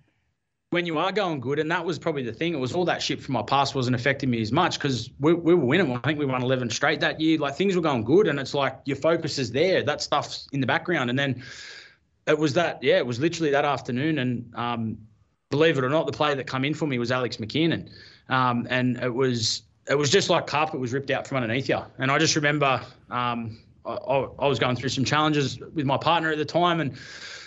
when 0.70 0.86
you 0.86 0.98
are 0.98 1.10
going 1.10 1.40
good, 1.40 1.58
and 1.58 1.70
that 1.70 1.84
was 1.84 1.98
probably 1.98 2.22
the 2.22 2.32
thing. 2.32 2.54
It 2.54 2.58
was 2.58 2.72
all 2.72 2.84
that 2.84 3.02
shit 3.02 3.20
from 3.20 3.34
my 3.34 3.42
past 3.42 3.74
wasn't 3.74 3.96
affecting 3.96 4.30
me 4.30 4.40
as 4.40 4.52
much 4.52 4.78
because 4.78 5.10
we, 5.18 5.34
we 5.34 5.54
were 5.54 5.64
winning. 5.64 5.96
I 5.96 5.98
think 6.06 6.18
we 6.18 6.26
won 6.26 6.42
11 6.42 6.70
straight 6.70 7.00
that 7.00 7.20
year. 7.20 7.38
Like 7.38 7.56
things 7.56 7.74
were 7.74 7.82
going 7.82 8.04
good, 8.04 8.28
and 8.28 8.38
it's 8.38 8.54
like 8.54 8.78
your 8.84 8.96
focus 8.96 9.38
is 9.38 9.50
there. 9.50 9.82
That 9.82 10.00
stuff's 10.00 10.48
in 10.52 10.60
the 10.60 10.66
background, 10.66 11.10
and 11.10 11.18
then 11.18 11.42
it 12.26 12.38
was 12.38 12.54
that. 12.54 12.82
Yeah, 12.82 12.98
it 12.98 13.06
was 13.06 13.18
literally 13.18 13.50
that 13.50 13.64
afternoon, 13.64 14.20
and 14.20 14.54
um, 14.54 14.98
believe 15.50 15.76
it 15.76 15.84
or 15.84 15.90
not, 15.90 16.06
the 16.06 16.12
player 16.12 16.36
that 16.36 16.46
come 16.46 16.64
in 16.64 16.74
for 16.74 16.86
me 16.86 16.98
was 16.98 17.10
Alex 17.10 17.38
McKinnon, 17.38 17.90
um, 18.28 18.66
and 18.70 18.96
it 18.98 19.12
was 19.12 19.62
it 19.88 19.98
was 19.98 20.08
just 20.08 20.30
like 20.30 20.46
carpet 20.46 20.78
was 20.78 20.92
ripped 20.92 21.10
out 21.10 21.26
from 21.26 21.38
underneath 21.38 21.68
you. 21.68 21.80
And 21.98 22.12
I 22.12 22.18
just 22.18 22.36
remember 22.36 22.80
um, 23.10 23.58
I, 23.84 24.26
I 24.38 24.46
was 24.46 24.58
going 24.58 24.76
through 24.76 24.90
some 24.90 25.04
challenges 25.04 25.58
with 25.58 25.86
my 25.86 25.96
partner 25.96 26.30
at 26.30 26.38
the 26.38 26.44
time, 26.44 26.80
and 26.80 26.96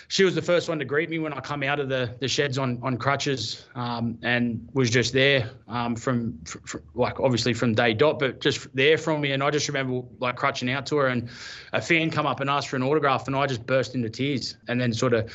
she 0.08 0.24
was 0.24 0.34
the 0.34 0.42
first 0.42 0.68
one 0.68 0.78
to 0.78 0.84
greet 0.84 1.08
me 1.10 1.18
when 1.18 1.32
I 1.32 1.40
come 1.40 1.62
out 1.62 1.80
of 1.80 1.88
the, 1.88 2.14
the 2.20 2.28
sheds 2.28 2.58
on 2.58 2.78
on 2.82 2.96
crutches, 2.96 3.66
um, 3.74 4.18
and 4.22 4.68
was 4.72 4.90
just 4.90 5.12
there 5.12 5.50
um, 5.68 5.96
from, 5.96 6.38
from, 6.44 6.82
like 6.94 7.20
obviously 7.20 7.54
from 7.54 7.74
day 7.74 7.94
dot, 7.94 8.18
but 8.18 8.40
just 8.40 8.74
there 8.74 8.98
from 8.98 9.20
me. 9.20 9.32
And 9.32 9.42
I 9.42 9.50
just 9.50 9.68
remember 9.68 10.06
like 10.20 10.36
crutching 10.36 10.70
out 10.70 10.86
to 10.86 10.96
her, 10.96 11.08
and 11.08 11.28
a 11.72 11.80
fan 11.80 12.10
come 12.10 12.26
up 12.26 12.40
and 12.40 12.50
asked 12.50 12.68
for 12.68 12.76
an 12.76 12.82
autograph, 12.82 13.26
and 13.26 13.36
I 13.36 13.46
just 13.46 13.66
burst 13.66 13.94
into 13.94 14.10
tears, 14.10 14.56
and 14.68 14.80
then 14.80 14.92
sort 14.92 15.14
of 15.14 15.30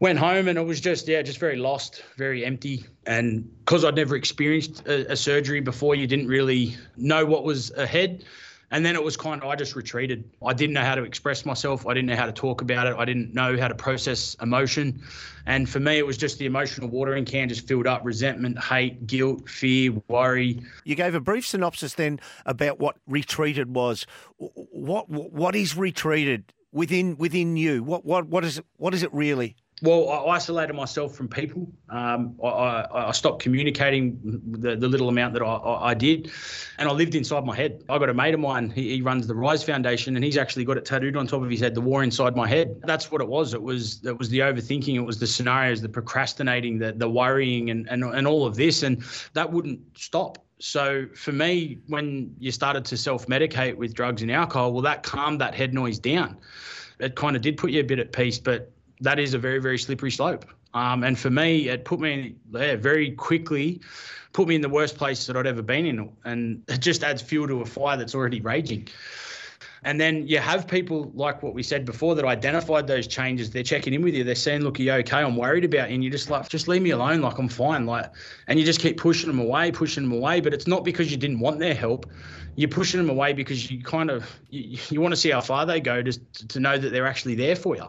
went 0.00 0.18
home 0.18 0.48
and 0.48 0.58
it 0.58 0.62
was 0.62 0.80
just 0.80 1.06
yeah 1.06 1.20
just 1.20 1.38
very 1.38 1.56
lost 1.56 2.02
very 2.16 2.42
empty 2.42 2.86
and 3.06 3.46
because 3.58 3.84
i'd 3.84 3.94
never 3.94 4.16
experienced 4.16 4.82
a, 4.86 5.12
a, 5.12 5.16
surgery 5.16 5.60
before 5.60 5.94
you 5.94 6.06
didn't 6.06 6.26
really 6.26 6.74
know 6.96 7.24
what 7.26 7.44
was 7.44 7.70
ahead 7.72 8.24
and 8.70 8.84
then 8.84 8.94
it 8.94 9.02
was 9.02 9.16
kind 9.16 9.42
of, 9.42 9.48
I 9.48 9.56
just 9.56 9.74
retreated. 9.74 10.30
I 10.44 10.52
didn't 10.52 10.74
know 10.74 10.84
how 10.84 10.94
to 10.94 11.02
express 11.02 11.44
myself. 11.44 11.86
I 11.86 11.94
didn't 11.94 12.08
know 12.08 12.16
how 12.16 12.26
to 12.26 12.32
talk 12.32 12.62
about 12.62 12.86
it. 12.86 12.94
I 12.96 13.04
didn't 13.04 13.34
know 13.34 13.58
how 13.58 13.66
to 13.66 13.74
process 13.74 14.36
emotion. 14.40 15.02
And 15.46 15.68
for 15.68 15.80
me, 15.80 15.98
it 15.98 16.06
was 16.06 16.16
just 16.16 16.38
the 16.38 16.46
emotional 16.46 16.88
watering 16.88 17.24
can 17.24 17.48
just 17.48 17.66
filled 17.66 17.88
up 17.88 18.02
resentment, 18.04 18.62
hate, 18.62 19.06
guilt, 19.08 19.48
fear, 19.48 19.92
worry. 20.06 20.62
You 20.84 20.94
gave 20.94 21.14
a 21.16 21.20
brief 21.20 21.46
synopsis 21.46 21.94
then 21.94 22.20
about 22.46 22.78
what 22.78 22.96
retreated 23.08 23.74
was. 23.74 24.06
What, 24.36 25.08
what 25.08 25.56
is 25.56 25.76
retreated 25.76 26.52
within, 26.70 27.16
within 27.16 27.56
you? 27.56 27.82
What, 27.82 28.04
what, 28.04 28.28
what, 28.28 28.44
is, 28.44 28.60
what 28.76 28.94
is 28.94 29.02
it 29.02 29.12
really? 29.12 29.56
Well, 29.82 30.10
I 30.10 30.34
isolated 30.36 30.74
myself 30.74 31.14
from 31.14 31.28
people. 31.28 31.70
Um, 31.88 32.36
I, 32.44 32.86
I, 32.92 33.12
stopped 33.12 33.42
communicating 33.42 34.18
the, 34.22 34.76
the 34.76 34.88
little 34.88 35.08
amount 35.08 35.32
that 35.34 35.42
I, 35.42 35.90
I, 35.90 35.94
did, 35.94 36.30
and 36.78 36.88
I 36.88 36.92
lived 36.92 37.14
inside 37.14 37.44
my 37.44 37.56
head. 37.56 37.82
I 37.88 37.98
got 37.98 38.10
a 38.10 38.14
mate 38.14 38.34
of 38.34 38.40
mine. 38.40 38.70
He, 38.70 38.90
he, 38.96 39.02
runs 39.02 39.26
the 39.26 39.34
Rise 39.34 39.62
Foundation, 39.62 40.16
and 40.16 40.24
he's 40.24 40.36
actually 40.36 40.64
got 40.64 40.76
it 40.76 40.84
tattooed 40.84 41.16
on 41.16 41.26
top 41.26 41.42
of 41.42 41.50
his 41.50 41.60
head. 41.60 41.74
The 41.74 41.80
war 41.80 42.02
inside 42.02 42.36
my 42.36 42.46
head. 42.46 42.80
That's 42.84 43.10
what 43.10 43.20
it 43.20 43.28
was. 43.28 43.54
It 43.54 43.62
was 43.62 44.04
it 44.04 44.18
was 44.18 44.28
the 44.28 44.40
overthinking. 44.40 44.94
It 44.94 45.00
was 45.00 45.18
the 45.18 45.26
scenarios, 45.26 45.80
the 45.80 45.88
procrastinating, 45.88 46.78
the 46.78 46.92
the 46.92 47.08
worrying, 47.08 47.70
and 47.70 47.88
and 47.88 48.04
and 48.04 48.26
all 48.26 48.46
of 48.46 48.56
this, 48.56 48.82
and 48.82 49.02
that 49.32 49.50
wouldn't 49.50 49.80
stop. 49.96 50.44
So 50.58 51.06
for 51.14 51.32
me, 51.32 51.78
when 51.86 52.34
you 52.38 52.52
started 52.52 52.84
to 52.86 52.96
self 52.96 53.26
medicate 53.26 53.76
with 53.76 53.94
drugs 53.94 54.20
and 54.20 54.30
alcohol, 54.30 54.72
well, 54.72 54.82
that 54.82 55.02
calmed 55.02 55.40
that 55.40 55.54
head 55.54 55.72
noise 55.72 55.98
down. 55.98 56.36
It 56.98 57.16
kind 57.16 57.34
of 57.34 57.40
did 57.40 57.56
put 57.56 57.70
you 57.70 57.80
a 57.80 57.84
bit 57.84 57.98
at 57.98 58.12
peace, 58.12 58.38
but 58.38 58.70
that 59.00 59.18
is 59.18 59.34
a 59.34 59.38
very, 59.38 59.60
very 59.60 59.78
slippery 59.78 60.10
slope. 60.10 60.44
Um, 60.74 61.02
and 61.02 61.18
for 61.18 61.30
me, 61.30 61.68
it 61.68 61.84
put 61.84 62.00
me 62.00 62.36
there 62.50 62.76
very 62.76 63.10
quickly, 63.12 63.80
put 64.32 64.46
me 64.46 64.54
in 64.54 64.60
the 64.60 64.68
worst 64.68 64.96
place 64.96 65.26
that 65.26 65.36
I'd 65.36 65.46
ever 65.46 65.62
been 65.62 65.86
in. 65.86 66.12
And 66.24 66.62
it 66.68 66.78
just 66.78 67.02
adds 67.02 67.22
fuel 67.22 67.48
to 67.48 67.62
a 67.62 67.66
fire 67.66 67.96
that's 67.96 68.14
already 68.14 68.40
raging. 68.40 68.88
And 69.82 69.98
then 69.98 70.28
you 70.28 70.38
have 70.38 70.68
people 70.68 71.10
like 71.14 71.42
what 71.42 71.54
we 71.54 71.62
said 71.62 71.86
before 71.86 72.14
that 72.14 72.24
identified 72.26 72.86
those 72.86 73.06
changes. 73.06 73.50
They're 73.50 73.62
checking 73.62 73.94
in 73.94 74.02
with 74.02 74.14
you. 74.14 74.24
They're 74.24 74.34
saying, 74.34 74.60
"Look, 74.60 74.78
you 74.78 74.92
okay? 74.92 75.18
I'm 75.18 75.36
worried 75.36 75.64
about 75.64 75.88
you." 75.88 75.94
And 75.94 76.04
you're 76.04 76.12
just 76.12 76.28
like, 76.28 76.46
"Just 76.50 76.68
leave 76.68 76.82
me 76.82 76.90
alone. 76.90 77.22
Like 77.22 77.38
I'm 77.38 77.48
fine." 77.48 77.86
Like, 77.86 78.10
and 78.46 78.58
you 78.58 78.64
just 78.66 78.80
keep 78.80 78.98
pushing 78.98 79.28
them 79.28 79.38
away, 79.38 79.72
pushing 79.72 80.02
them 80.02 80.12
away. 80.12 80.40
But 80.40 80.52
it's 80.52 80.66
not 80.66 80.84
because 80.84 81.10
you 81.10 81.16
didn't 81.16 81.40
want 81.40 81.60
their 81.60 81.74
help. 81.74 82.04
You're 82.56 82.68
pushing 82.68 83.00
them 83.00 83.08
away 83.08 83.32
because 83.32 83.70
you 83.70 83.82
kind 83.82 84.10
of 84.10 84.28
you, 84.50 84.78
you 84.90 85.00
want 85.00 85.12
to 85.12 85.16
see 85.16 85.30
how 85.30 85.40
far 85.40 85.64
they 85.64 85.80
go, 85.80 86.02
just 86.02 86.50
to 86.50 86.60
know 86.60 86.76
that 86.76 86.90
they're 86.90 87.06
actually 87.06 87.34
there 87.34 87.56
for 87.56 87.74
you 87.74 87.86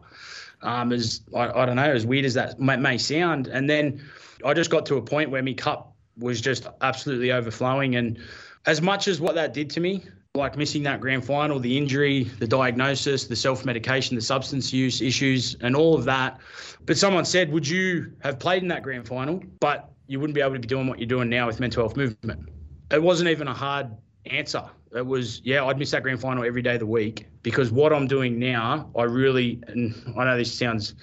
um, 0.61 0.91
as 0.91 1.21
I, 1.35 1.49
I, 1.49 1.65
don't 1.65 1.75
know, 1.75 1.91
as 1.91 2.05
weird 2.05 2.25
as 2.25 2.33
that 2.35 2.59
may, 2.59 2.75
may 2.77 2.97
sound. 2.97 3.47
And 3.47 3.69
then 3.69 4.01
I 4.45 4.53
just 4.53 4.69
got 4.69 4.85
to 4.87 4.97
a 4.97 5.01
point 5.01 5.29
where 5.29 5.43
my 5.43 5.53
cup 5.53 5.95
was 6.17 6.41
just 6.41 6.67
absolutely 6.81 7.31
overflowing. 7.31 7.95
And 7.95 8.19
as 8.65 8.81
much 8.81 9.07
as 9.07 9.19
what 9.19 9.35
that 9.35 9.53
did 9.53 9.69
to 9.71 9.79
me, 9.79 10.03
like 10.33 10.57
missing 10.57 10.83
that 10.83 11.01
grand 11.01 11.25
final, 11.25 11.59
the 11.59 11.77
injury, 11.77 12.23
the 12.23 12.47
diagnosis, 12.47 13.25
the 13.25 13.35
self 13.35 13.65
medication, 13.65 14.15
the 14.15 14.21
substance 14.21 14.71
use 14.71 15.01
issues, 15.01 15.55
and 15.61 15.75
all 15.75 15.95
of 15.95 16.05
that. 16.05 16.39
But 16.85 16.97
someone 16.97 17.25
said, 17.25 17.51
Would 17.51 17.67
you 17.67 18.13
have 18.19 18.39
played 18.39 18.61
in 18.61 18.69
that 18.69 18.81
grand 18.83 19.07
final, 19.07 19.43
but 19.59 19.91
you 20.07 20.19
wouldn't 20.19 20.35
be 20.35 20.41
able 20.41 20.53
to 20.53 20.59
be 20.59 20.67
doing 20.67 20.87
what 20.87 20.99
you're 20.99 21.07
doing 21.07 21.29
now 21.29 21.47
with 21.47 21.59
mental 21.59 21.83
health 21.83 21.97
movement? 21.97 22.49
It 22.91 23.01
wasn't 23.01 23.29
even 23.29 23.47
a 23.47 23.53
hard 23.53 23.89
answer. 24.25 24.63
It 24.93 25.05
was, 25.05 25.41
yeah, 25.43 25.63
I'd 25.65 25.79
miss 25.79 25.91
that 25.91 26.03
grand 26.03 26.19
final 26.19 26.43
every 26.43 26.61
day 26.61 26.73
of 26.73 26.79
the 26.79 26.85
week 26.85 27.27
because 27.43 27.71
what 27.71 27.93
I'm 27.93 28.07
doing 28.07 28.37
now, 28.39 28.89
I 28.97 29.03
really, 29.03 29.61
and 29.67 29.95
I 30.17 30.25
know 30.25 30.37
this 30.37 30.53
sounds 30.53 30.95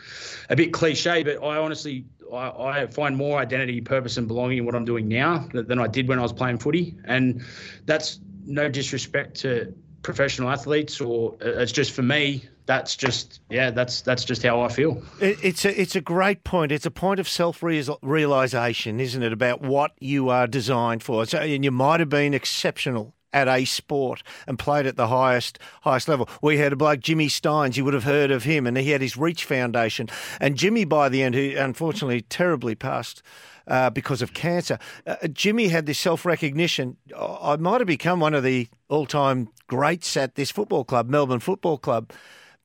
a 0.50 0.56
bit 0.56 0.72
cliche, 0.72 1.22
but 1.22 1.42
I 1.42 1.56
honestly, 1.56 2.04
I, 2.32 2.82
I 2.82 2.86
find 2.86 3.16
more 3.16 3.38
identity, 3.38 3.80
purpose, 3.80 4.16
and 4.18 4.28
belonging 4.28 4.58
in 4.58 4.66
what 4.66 4.74
I'm 4.74 4.84
doing 4.84 5.08
now 5.08 5.48
than 5.52 5.78
I 5.78 5.86
did 5.86 6.08
when 6.08 6.18
I 6.18 6.22
was 6.22 6.32
playing 6.32 6.58
footy. 6.58 6.96
And 7.04 7.42
that's 7.86 8.20
no 8.44 8.68
disrespect 8.68 9.36
to 9.40 9.74
professional 10.02 10.50
athletes, 10.50 11.00
or 11.00 11.34
uh, 11.42 11.60
it's 11.60 11.72
just 11.72 11.92
for 11.92 12.02
me. 12.02 12.44
That's 12.66 12.96
just 12.96 13.40
yeah. 13.48 13.70
That's 13.70 14.02
that's 14.02 14.24
just 14.24 14.42
how 14.42 14.60
I 14.60 14.68
feel. 14.68 15.02
it's 15.20 15.64
a 15.64 15.80
it's 15.80 15.96
a 15.96 16.02
great 16.02 16.44
point. 16.44 16.70
It's 16.70 16.84
a 16.84 16.90
point 16.90 17.18
of 17.18 17.26
self 17.26 17.62
realization, 17.62 19.00
isn't 19.00 19.22
it, 19.22 19.32
about 19.32 19.62
what 19.62 19.92
you 20.00 20.28
are 20.28 20.46
designed 20.46 21.02
for? 21.02 21.24
So, 21.24 21.38
and 21.38 21.64
you 21.64 21.70
might 21.70 22.00
have 22.00 22.10
been 22.10 22.34
exceptional 22.34 23.14
at 23.32 23.48
a 23.48 23.64
sport 23.64 24.22
and 24.46 24.58
played 24.58 24.86
at 24.86 24.96
the 24.96 25.08
highest 25.08 25.58
highest 25.82 26.08
level. 26.08 26.28
We 26.42 26.58
had 26.58 26.72
a 26.72 26.76
bloke, 26.76 27.00
Jimmy 27.00 27.28
Stynes, 27.28 27.76
you 27.76 27.84
would 27.84 27.94
have 27.94 28.04
heard 28.04 28.30
of 28.30 28.44
him, 28.44 28.66
and 28.66 28.76
he 28.76 28.90
had 28.90 29.00
his 29.00 29.16
Reach 29.16 29.44
Foundation. 29.44 30.08
And 30.40 30.56
Jimmy, 30.56 30.84
by 30.84 31.08
the 31.08 31.22
end, 31.22 31.34
who 31.34 31.54
unfortunately 31.56 32.22
terribly 32.22 32.74
passed 32.74 33.22
uh, 33.66 33.90
because 33.90 34.22
of 34.22 34.32
cancer, 34.32 34.78
uh, 35.06 35.28
Jimmy 35.28 35.68
had 35.68 35.86
this 35.86 35.98
self 35.98 36.24
recognition. 36.24 36.96
I 37.16 37.56
might 37.56 37.80
have 37.80 37.86
become 37.86 38.20
one 38.20 38.34
of 38.34 38.42
the 38.42 38.68
all 38.88 39.06
time 39.06 39.50
greats 39.66 40.16
at 40.16 40.34
this 40.34 40.50
football 40.50 40.84
club, 40.84 41.08
Melbourne 41.08 41.40
Football 41.40 41.78
Club. 41.78 42.10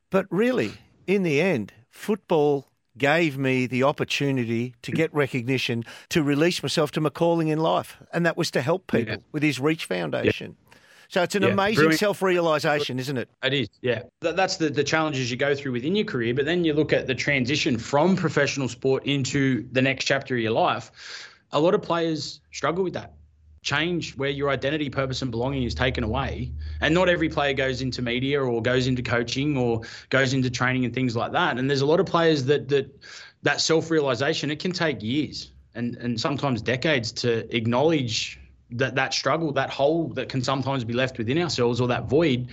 But 0.10 0.28
really, 0.30 0.74
in 1.08 1.24
the 1.24 1.42
end, 1.42 1.74
football 1.90 2.68
gave 2.98 3.38
me 3.38 3.66
the 3.66 3.84
opportunity 3.84 4.76
to 4.82 4.92
get 4.92 5.14
recognition, 5.14 5.84
to 6.10 6.24
release 6.24 6.62
myself 6.62 6.92
to 6.92 7.02
my 7.02 7.10
calling 7.10 7.48
in 7.48 7.60
life. 7.60 7.98
And 8.12 8.26
that 8.26 8.38
was 8.38 8.52
to 8.52 8.62
help 8.62 8.88
people 8.88 9.16
yeah. 9.16 9.22
with 9.32 9.44
his 9.44 9.60
Reach 9.60 9.86
Foundation. 9.86 10.56
Yeah. 10.60 10.78
So 11.10 11.22
it's 11.22 11.36
an 11.36 11.44
yeah. 11.44 11.50
amazing 11.50 11.92
self 11.92 12.22
realization, 12.22 12.98
isn't 12.98 13.18
it? 13.18 13.30
It 13.44 13.54
is, 13.54 13.70
yeah. 13.82 14.04
That's 14.22 14.58
the, 14.58 14.70
the 14.70 14.84
challenges 14.84 15.30
you 15.30 15.38
go 15.38 15.54
through 15.54 15.74
within 15.74 15.96
your 15.96 16.06
career. 16.06 16.34
But 16.34 16.46
then 16.46 16.64
you 16.64 16.74
look 16.74 16.92
at 16.92 17.08
the 17.08 17.16
transition 17.16 17.78
from 17.78 18.16
professional 18.16 18.68
sport 18.68 19.06
into 19.06 19.68
the 19.72 19.82
next 19.82 20.06
chapter 20.06 20.36
of 20.36 20.42
your 20.42 20.54
life. 20.54 21.30
A 21.52 21.60
lot 21.60 21.76
of 21.76 21.84
players 21.84 22.42
struggle 22.52 22.84
with 22.84 22.94
that 22.94 23.14
change 23.64 24.16
where 24.18 24.30
your 24.30 24.50
identity, 24.50 24.90
purpose, 24.90 25.22
and 25.22 25.32
belonging 25.32 25.64
is 25.64 25.74
taken 25.74 26.04
away. 26.04 26.52
And 26.82 26.94
not 26.94 27.10
every 27.10 27.30
player 27.30 27.54
goes 27.54 27.82
into 27.82 28.02
media 28.02 28.44
or 28.44 28.62
goes 28.62 28.88
into 28.88 29.02
coaching 29.02 29.58
or 29.58 29.82
goes 30.10 30.34
into 30.34 30.50
training 30.50 30.86
and 30.86 30.94
things 30.94 31.16
like 31.16 31.32
that. 31.32 31.58
And 31.58 31.70
there's 31.70 31.82
a 31.82 31.86
lot 31.86 32.00
of 32.00 32.06
players 32.06 32.44
that 32.46 32.70
that 32.70 32.94
that 33.42 33.62
self-realization 33.62 34.52
it 34.52 34.60
can 34.60 34.72
take 34.72 35.02
years 35.02 35.52
and 35.76 35.96
and 35.96 36.20
sometimes 36.20 36.62
decades 36.62 37.12
to 37.12 37.56
acknowledge 37.56 38.40
that 38.72 38.96
that 38.96 39.14
struggle, 39.14 39.52
that 39.54 39.70
hole 39.70 40.10
that 40.10 40.30
can 40.30 40.42
sometimes 40.42 40.84
be 40.84 40.94
left 40.94 41.18
within 41.18 41.38
ourselves 41.38 41.80
or 41.80 41.88
that 41.88 42.06
void. 42.10 42.50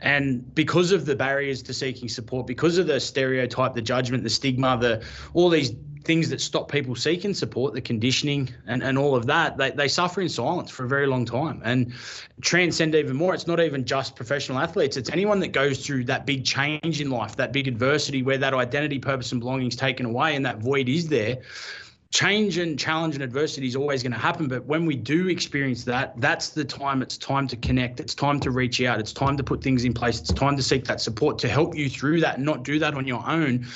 And 0.00 0.54
because 0.54 0.92
of 0.92 1.06
the 1.06 1.16
barriers 1.16 1.62
to 1.62 1.72
seeking 1.72 2.08
support, 2.08 2.46
because 2.46 2.78
of 2.78 2.86
the 2.86 3.00
stereotype, 3.00 3.74
the 3.74 3.82
judgment, 3.82 4.22
the 4.22 4.30
stigma, 4.30 4.76
the 4.78 5.02
all 5.32 5.48
these 5.48 5.72
things 6.04 6.28
that 6.30 6.40
stop 6.40 6.70
people 6.70 6.94
seeking 6.94 7.34
support, 7.34 7.74
the 7.74 7.80
conditioning 7.80 8.48
and, 8.66 8.82
and 8.82 8.98
all 8.98 9.16
of 9.16 9.26
that, 9.26 9.56
they, 9.56 9.70
they 9.70 9.88
suffer 9.88 10.20
in 10.20 10.28
silence 10.28 10.70
for 10.70 10.84
a 10.84 10.88
very 10.88 11.06
long 11.06 11.24
time 11.24 11.60
and 11.64 11.92
transcend 12.42 12.94
even 12.94 13.16
more. 13.16 13.34
It's 13.34 13.46
not 13.46 13.60
even 13.60 13.84
just 13.84 14.14
professional 14.14 14.58
athletes, 14.58 14.96
it's 14.96 15.10
anyone 15.10 15.40
that 15.40 15.52
goes 15.52 15.84
through 15.84 16.04
that 16.04 16.26
big 16.26 16.44
change 16.44 17.00
in 17.00 17.10
life, 17.10 17.36
that 17.36 17.52
big 17.52 17.68
adversity 17.68 18.22
where 18.22 18.38
that 18.38 18.54
identity, 18.54 18.98
purpose, 18.98 19.32
and 19.32 19.40
belonging 19.40 19.68
is 19.68 19.76
taken 19.76 20.06
away 20.06 20.36
and 20.36 20.44
that 20.44 20.58
void 20.58 20.88
is 20.88 21.08
there. 21.08 21.38
Change 22.10 22.58
and 22.58 22.78
challenge 22.78 23.16
and 23.16 23.24
adversity 23.24 23.66
is 23.66 23.74
always 23.74 24.04
going 24.04 24.12
to 24.12 24.18
happen. 24.18 24.46
But 24.46 24.64
when 24.66 24.86
we 24.86 24.94
do 24.94 25.28
experience 25.28 25.82
that, 25.84 26.14
that's 26.20 26.50
the 26.50 26.64
time 26.64 27.02
it's 27.02 27.18
time 27.18 27.48
to 27.48 27.56
connect. 27.56 27.98
It's 27.98 28.14
time 28.14 28.38
to 28.40 28.52
reach 28.52 28.80
out. 28.82 29.00
It's 29.00 29.12
time 29.12 29.36
to 29.36 29.42
put 29.42 29.60
things 29.60 29.84
in 29.84 29.92
place. 29.92 30.20
It's 30.20 30.32
time 30.32 30.56
to 30.56 30.62
seek 30.62 30.84
that 30.84 31.00
support 31.00 31.40
to 31.40 31.48
help 31.48 31.74
you 31.74 31.90
through 31.90 32.20
that 32.20 32.36
and 32.36 32.44
not 32.44 32.62
do 32.62 32.78
that 32.78 32.94
on 32.94 33.04
your 33.04 33.28
own 33.28 33.66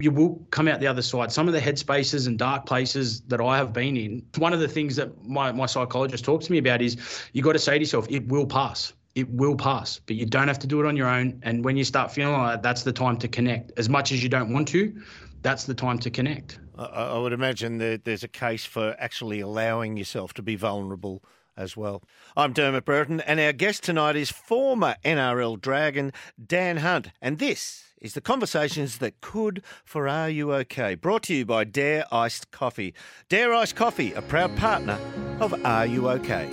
you 0.00 0.10
will 0.10 0.40
come 0.50 0.66
out 0.66 0.80
the 0.80 0.86
other 0.86 1.02
side. 1.02 1.30
Some 1.30 1.46
of 1.46 1.54
the 1.54 1.60
headspaces 1.60 2.26
and 2.26 2.38
dark 2.38 2.66
places 2.66 3.20
that 3.22 3.40
I 3.40 3.56
have 3.58 3.72
been 3.72 3.96
in, 3.96 4.24
one 4.38 4.52
of 4.52 4.60
the 4.60 4.68
things 4.68 4.96
that 4.96 5.24
my, 5.24 5.52
my 5.52 5.66
psychologist 5.66 6.24
talks 6.24 6.46
to 6.46 6.52
me 6.52 6.58
about 6.58 6.80
is 6.80 6.96
you 7.32 7.42
got 7.42 7.52
to 7.52 7.58
say 7.58 7.74
to 7.74 7.80
yourself, 7.80 8.06
it 8.10 8.26
will 8.28 8.46
pass. 8.46 8.92
It 9.14 9.28
will 9.28 9.56
pass, 9.56 10.00
but 10.06 10.16
you 10.16 10.24
don't 10.24 10.48
have 10.48 10.58
to 10.60 10.66
do 10.66 10.80
it 10.80 10.86
on 10.86 10.96
your 10.96 11.08
own. 11.08 11.40
And 11.42 11.64
when 11.64 11.76
you 11.76 11.84
start 11.84 12.12
feeling 12.12 12.32
like 12.32 12.54
that, 12.54 12.62
that's 12.62 12.84
the 12.84 12.92
time 12.92 13.18
to 13.18 13.28
connect. 13.28 13.72
As 13.76 13.88
much 13.88 14.12
as 14.12 14.22
you 14.22 14.28
don't 14.28 14.52
want 14.52 14.68
to, 14.68 14.94
that's 15.42 15.64
the 15.64 15.74
time 15.74 15.98
to 15.98 16.10
connect. 16.10 16.58
I 16.78 17.18
would 17.18 17.32
imagine 17.32 17.78
that 17.78 18.04
there's 18.04 18.22
a 18.22 18.28
case 18.28 18.64
for 18.64 18.96
actually 18.98 19.40
allowing 19.40 19.96
yourself 19.96 20.32
to 20.34 20.42
be 20.42 20.56
vulnerable 20.56 21.22
as 21.56 21.76
well. 21.76 22.02
I'm 22.36 22.52
Dermott 22.52 22.84
Brereton, 22.86 23.20
and 23.20 23.38
our 23.38 23.52
guest 23.52 23.82
tonight 23.82 24.16
is 24.16 24.30
former 24.30 24.96
NRL 25.04 25.60
Dragon 25.60 26.12
Dan 26.44 26.78
Hunt, 26.78 27.10
and 27.20 27.38
this 27.38 27.89
is 28.00 28.14
the 28.14 28.20
conversations 28.20 28.98
that 28.98 29.20
could 29.20 29.62
for 29.84 30.08
Are 30.08 30.30
You 30.30 30.54
OK? 30.54 30.94
Brought 30.94 31.24
to 31.24 31.34
you 31.34 31.44
by 31.44 31.64
Dare 31.64 32.04
Iced 32.12 32.50
Coffee. 32.50 32.94
Dare 33.28 33.52
Iced 33.52 33.76
Coffee, 33.76 34.12
a 34.14 34.22
proud 34.22 34.56
partner 34.56 34.98
of 35.38 35.54
Are 35.64 35.86
You 35.86 36.08
OK? 36.08 36.48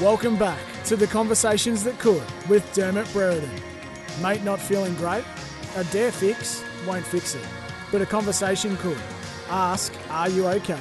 Welcome 0.00 0.36
back 0.36 0.60
to 0.84 0.96
the 0.96 1.06
conversations 1.06 1.82
that 1.84 1.98
could 1.98 2.22
with 2.48 2.70
Dermott 2.74 3.10
Brereton. 3.12 3.50
Mate 4.22 4.42
not 4.44 4.60
feeling 4.60 4.94
great? 4.94 5.24
A 5.76 5.84
dare 5.84 6.12
fix 6.12 6.62
won't 6.86 7.04
fix 7.06 7.34
it, 7.34 7.46
but 7.90 8.02
a 8.02 8.06
conversation 8.06 8.76
could. 8.76 9.00
Ask, 9.48 9.92
are 10.10 10.28
you 10.28 10.46
okay? 10.48 10.78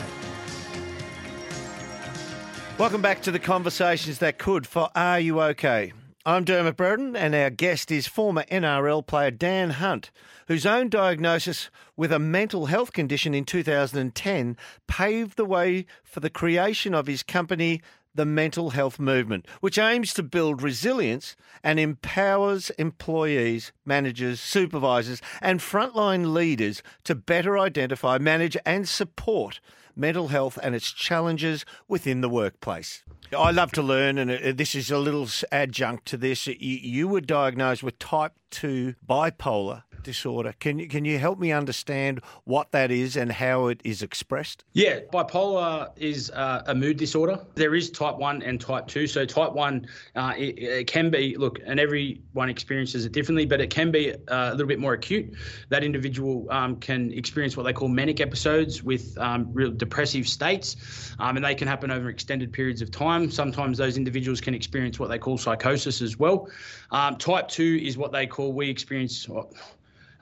Welcome 2.79 3.03
back 3.03 3.21
to 3.21 3.31
the 3.31 3.37
conversations 3.37 4.17
that 4.17 4.39
could 4.39 4.65
for 4.65 4.89
Are 4.95 5.19
You 5.19 5.39
OK? 5.39 5.93
I'm 6.25 6.43
Dermott 6.43 6.75
Brereton, 6.75 7.15
and 7.15 7.35
our 7.35 7.51
guest 7.51 7.91
is 7.91 8.07
former 8.07 8.45
NRL 8.51 9.05
player 9.05 9.29
Dan 9.29 9.69
Hunt, 9.69 10.09
whose 10.47 10.65
own 10.65 10.89
diagnosis 10.89 11.69
with 11.95 12.11
a 12.11 12.17
mental 12.17 12.65
health 12.65 12.91
condition 12.91 13.35
in 13.35 13.45
2010 13.45 14.57
paved 14.87 15.37
the 15.37 15.45
way 15.45 15.85
for 16.03 16.19
the 16.19 16.31
creation 16.31 16.95
of 16.95 17.05
his 17.05 17.21
company, 17.21 17.79
the 18.15 18.25
Mental 18.25 18.71
Health 18.71 18.99
Movement, 18.99 19.47
which 19.61 19.77
aims 19.77 20.11
to 20.15 20.23
build 20.23 20.63
resilience 20.63 21.35
and 21.63 21.79
empowers 21.79 22.71
employees, 22.71 23.71
managers, 23.85 24.39
supervisors, 24.39 25.21
and 25.41 25.59
frontline 25.59 26.33
leaders 26.33 26.81
to 27.03 27.13
better 27.13 27.57
identify, 27.59 28.17
manage, 28.17 28.57
and 28.65 28.89
support 28.89 29.59
mental 29.95 30.29
health 30.29 30.57
and 30.61 30.75
its 30.75 30.91
challenges 30.91 31.65
within 31.87 32.21
the 32.21 32.29
workplace. 32.29 33.03
I 33.37 33.51
love 33.51 33.71
to 33.73 33.81
learn, 33.81 34.17
and 34.17 34.31
uh, 34.31 34.51
this 34.53 34.75
is 34.75 34.91
a 34.91 34.97
little 34.97 35.27
adjunct 35.51 36.05
to 36.07 36.17
this. 36.17 36.47
You 36.47 37.07
were 37.07 37.21
diagnosed 37.21 37.83
with 37.83 37.97
type 37.99 38.33
2 38.51 38.95
bipolar 39.07 39.83
disorder. 40.03 40.53
Can 40.59 40.79
you 40.79 40.87
can 40.87 41.05
you 41.05 41.17
help 41.17 41.39
me 41.39 41.51
understand 41.51 42.21
what 42.43 42.71
that 42.71 42.91
is 42.91 43.15
and 43.15 43.31
how 43.31 43.67
it 43.67 43.81
is 43.83 44.01
expressed? 44.01 44.63
Yeah, 44.73 44.99
bipolar 45.11 45.89
is 45.97 46.29
uh, 46.31 46.63
a 46.67 46.75
mood 46.75 46.97
disorder. 46.97 47.39
There 47.55 47.75
is 47.75 47.89
type 47.89 48.17
one 48.17 48.41
and 48.43 48.59
type 48.59 48.87
two. 48.87 49.07
So 49.07 49.25
type 49.25 49.53
one, 49.53 49.87
uh, 50.15 50.33
it, 50.37 50.59
it, 50.59 50.87
can 50.87 51.09
be 51.09 51.35
look, 51.35 51.59
and 51.65 51.79
everyone 51.79 52.49
experiences 52.49 53.05
it 53.05 53.11
differently, 53.11 53.45
but 53.45 53.61
it 53.61 53.69
can 53.69 53.91
be 53.91 54.13
uh, 54.13 54.17
a 54.27 54.51
little 54.51 54.67
bit 54.67 54.79
more 54.79 54.93
acute. 54.93 55.33
That 55.69 55.83
individual 55.83 56.47
um, 56.49 56.75
can 56.77 57.11
experience 57.13 57.57
what 57.57 57.63
they 57.63 57.73
call 57.73 57.87
manic 57.87 58.19
episodes 58.19 58.83
with 58.83 59.17
um, 59.17 59.49
real 59.53 59.71
depressive 59.71 60.27
states, 60.27 60.75
um, 61.19 61.37
and 61.37 61.45
they 61.45 61.55
can 61.55 61.67
happen 61.67 61.91
over 61.91 62.09
extended 62.09 62.51
periods 62.51 62.81
of 62.81 62.91
time. 62.91 63.31
Sometimes 63.31 63.77
those 63.77 63.97
individuals 63.97 64.41
can 64.41 64.53
experience 64.53 64.99
what 64.99 65.09
they 65.09 65.17
call 65.17 65.37
psychosis 65.37 66.01
as 66.01 66.17
well. 66.17 66.49
Um, 66.91 67.17
type 67.17 67.47
two 67.47 67.79
is 67.81 67.97
what 67.97 68.11
they 68.11 68.27
call 68.27 68.53
we 68.53 68.69
experience. 68.69 69.27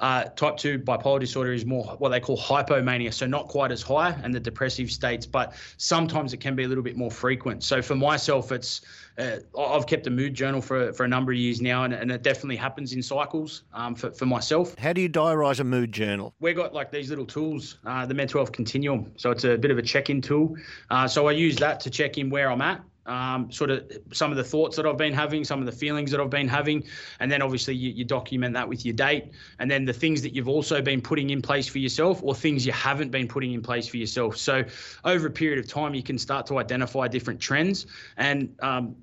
Uh, 0.01 0.23
type 0.23 0.57
2 0.57 0.79
bipolar 0.79 1.19
disorder 1.19 1.53
is 1.53 1.63
more 1.63 1.83
what 1.99 2.09
they 2.09 2.19
call 2.19 2.35
hypomania, 2.35 3.13
so 3.13 3.27
not 3.27 3.47
quite 3.47 3.71
as 3.71 3.83
high 3.83 4.09
and 4.23 4.33
the 4.33 4.39
depressive 4.39 4.91
states, 4.91 5.27
but 5.27 5.53
sometimes 5.77 6.33
it 6.33 6.37
can 6.37 6.55
be 6.55 6.63
a 6.63 6.67
little 6.67 6.83
bit 6.83 6.97
more 6.97 7.11
frequent. 7.11 7.63
So 7.63 7.83
for 7.83 7.95
myself, 7.95 8.51
it's 8.51 8.81
uh, 9.19 9.37
I've 9.57 9.85
kept 9.85 10.07
a 10.07 10.09
mood 10.09 10.33
journal 10.33 10.59
for, 10.59 10.91
for 10.93 11.03
a 11.03 11.07
number 11.07 11.31
of 11.31 11.37
years 11.37 11.61
now, 11.61 11.83
and, 11.83 11.93
and 11.93 12.11
it 12.11 12.23
definitely 12.23 12.55
happens 12.55 12.93
in 12.93 13.03
cycles 13.03 13.63
um, 13.73 13.93
for, 13.93 14.11
for 14.11 14.25
myself. 14.25 14.75
How 14.79 14.93
do 14.93 15.01
you 15.01 15.09
diarise 15.09 15.59
a 15.59 15.63
mood 15.63 15.91
journal? 15.91 16.33
We've 16.39 16.55
got 16.55 16.73
like 16.73 16.91
these 16.91 17.09
little 17.09 17.25
tools, 17.25 17.77
uh, 17.85 18.05
the 18.07 18.15
Mental 18.15 18.39
Health 18.39 18.51
Continuum. 18.51 19.11
So 19.17 19.29
it's 19.29 19.43
a 19.43 19.57
bit 19.57 19.69
of 19.69 19.77
a 19.77 19.83
check 19.83 20.09
in 20.09 20.21
tool. 20.21 20.55
Uh, 20.89 21.07
so 21.07 21.27
I 21.27 21.33
use 21.33 21.57
that 21.57 21.79
to 21.81 21.89
check 21.91 22.17
in 22.17 22.29
where 22.29 22.49
I'm 22.49 22.61
at 22.61 22.81
um, 23.05 23.51
sort 23.51 23.71
of 23.71 23.91
some 24.13 24.31
of 24.31 24.37
the 24.37 24.43
thoughts 24.43 24.75
that 24.77 24.85
I've 24.85 24.97
been 24.97 25.13
having, 25.13 25.43
some 25.43 25.59
of 25.59 25.65
the 25.65 25.71
feelings 25.71 26.11
that 26.11 26.19
I've 26.19 26.29
been 26.29 26.47
having, 26.47 26.83
and 27.19 27.31
then 27.31 27.41
obviously 27.41 27.75
you, 27.75 27.91
you, 27.91 28.05
document 28.05 28.53
that 28.53 28.67
with 28.67 28.85
your 28.85 28.93
date, 28.93 29.31
and 29.59 29.69
then 29.69 29.85
the 29.85 29.93
things 29.93 30.21
that 30.21 30.35
you've 30.35 30.49
also 30.49 30.81
been 30.81 31.01
putting 31.01 31.31
in 31.31 31.41
place 31.41 31.67
for 31.67 31.79
yourself, 31.79 32.21
or 32.23 32.35
things 32.35 32.65
you 32.65 32.71
haven't 32.71 33.09
been 33.09 33.27
putting 33.27 33.53
in 33.53 33.61
place 33.61 33.87
for 33.87 33.97
yourself. 33.97 34.37
So 34.37 34.63
over 35.03 35.27
a 35.27 35.31
period 35.31 35.59
of 35.59 35.67
time, 35.67 35.93
you 35.93 36.03
can 36.03 36.17
start 36.17 36.45
to 36.47 36.59
identify 36.59 37.07
different 37.07 37.39
trends, 37.39 37.87
and 38.17 38.55
um, 38.61 38.95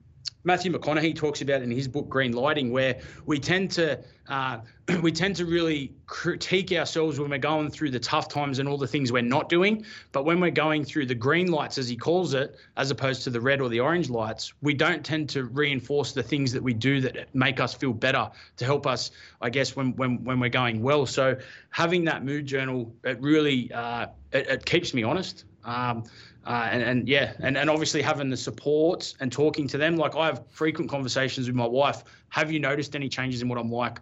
Matthew 0.45 0.72
McConaughey 0.72 1.14
talks 1.14 1.43
about 1.43 1.62
in 1.62 1.70
his 1.70 1.89
book 1.89 2.09
Green 2.09 2.33
Lighting, 2.33 2.70
where 2.72 3.01
we 3.26 3.39
tend 3.39 3.70
to 3.72 3.99
uh, 4.29 4.61
we 5.03 5.11
tend 5.12 5.37
to 5.37 5.45
really 5.45 5.93
critique 6.07 6.72
ourselves 6.72 7.18
when 7.18 7.31
we're 7.31 7.39
going 7.39 7.70
through 7.70 7.91
the 7.91 7.99
tough 7.99 8.29
times 8.29 8.59
and 8.59 8.68
all 8.68 8.79
the 8.79 8.87
things 8.87 9.11
we're 9.11 9.22
not 9.22 9.49
doing. 9.49 9.85
But 10.12 10.24
when 10.24 10.41
we're 10.41 10.51
going 10.51 10.85
through 10.85 11.07
the 11.07 11.14
green 11.14 11.51
lights, 11.51 11.76
as 11.76 11.89
he 11.89 11.97
calls 11.97 12.35
it, 12.35 12.57
as 12.76 12.91
opposed 12.91 13.24
to 13.24 13.31
the 13.31 13.41
red 13.41 13.61
or 13.61 13.68
the 13.68 13.81
orange 13.81 14.11
lights, 14.11 14.53
we 14.62 14.74
don't 14.74 15.05
tend 15.05 15.29
to 15.31 15.45
reinforce 15.45 16.12
the 16.12 16.22
things 16.22 16.53
that 16.53 16.62
we 16.62 16.72
do 16.72 17.01
that 17.01 17.35
make 17.35 17.61
us 17.61 17.74
feel 17.74 17.93
better 17.93 18.31
to 18.57 18.64
help 18.64 18.87
us, 18.87 19.11
I 19.41 19.51
guess, 19.51 19.74
when 19.74 19.97
when 19.97 20.24
when 20.24 20.41
we're 20.41 20.51
going 20.51 20.83
well. 20.83 21.07
So 21.07 21.37
having 21.70 22.05
that 22.05 22.24
mood 22.24 22.47
journal, 22.47 22.95
it 23.05 23.20
really 23.20 23.72
uh, 23.72 24.07
it, 24.33 24.47
it 24.49 24.64
keeps 24.64 24.95
me 24.95 25.03
honest. 25.03 25.45
Um, 25.64 26.05
uh, 26.47 26.68
and, 26.70 26.82
and 26.82 27.09
yeah, 27.09 27.32
and, 27.41 27.57
and 27.57 27.68
obviously 27.68 28.03
having 28.03 28.30
the 28.30 28.36
support 28.36 29.14
and 29.20 29.30
talking 29.30 29.68
to 29.68 29.78
them. 29.78 29.97
Like 29.97 30.16
I 30.16 30.26
have 30.26 30.45
frequent 30.49 30.91
conversations 30.91 31.47
with 31.47 31.57
my 31.57 31.66
wife. 31.66 32.05
Have 32.30 32.51
you 32.51 32.61
noticed 32.61 32.97
any 32.97 33.09
changes 33.09 33.43
in 33.43 33.49
what 33.49 33.59
I'm 33.59 33.70
like? 33.70 34.01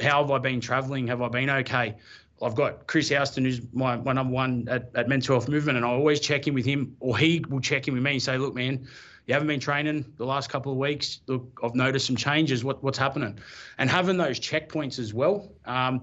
How 0.00 0.22
have 0.22 0.30
I 0.30 0.38
been 0.38 0.60
traveling? 0.60 1.06
Have 1.08 1.22
I 1.22 1.28
been 1.28 1.50
okay? 1.50 1.96
I've 2.42 2.54
got 2.54 2.86
Chris 2.86 3.08
Houston, 3.10 3.44
who's 3.44 3.60
my, 3.72 3.96
my 3.96 4.12
number 4.12 4.32
one 4.32 4.66
at, 4.68 4.90
at 4.94 5.08
Mental 5.08 5.36
Health 5.36 5.48
Movement, 5.48 5.76
and 5.76 5.86
I 5.86 5.90
always 5.90 6.18
check 6.18 6.48
in 6.48 6.54
with 6.54 6.64
him, 6.64 6.96
or 6.98 7.16
he 7.16 7.44
will 7.48 7.60
check 7.60 7.86
in 7.86 7.94
with 7.94 8.02
me 8.02 8.12
and 8.12 8.22
say, 8.22 8.36
"Look, 8.36 8.54
man, 8.54 8.86
you 9.26 9.34
haven't 9.34 9.46
been 9.46 9.60
training 9.60 10.12
the 10.16 10.26
last 10.26 10.50
couple 10.50 10.72
of 10.72 10.78
weeks. 10.78 11.20
Look, 11.28 11.60
I've 11.62 11.76
noticed 11.76 12.06
some 12.06 12.16
changes. 12.16 12.64
What, 12.64 12.82
what's 12.82 12.98
happening?" 12.98 13.38
And 13.78 13.88
having 13.88 14.16
those 14.16 14.40
checkpoints 14.40 14.98
as 14.98 15.14
well. 15.14 15.52
Um, 15.66 16.02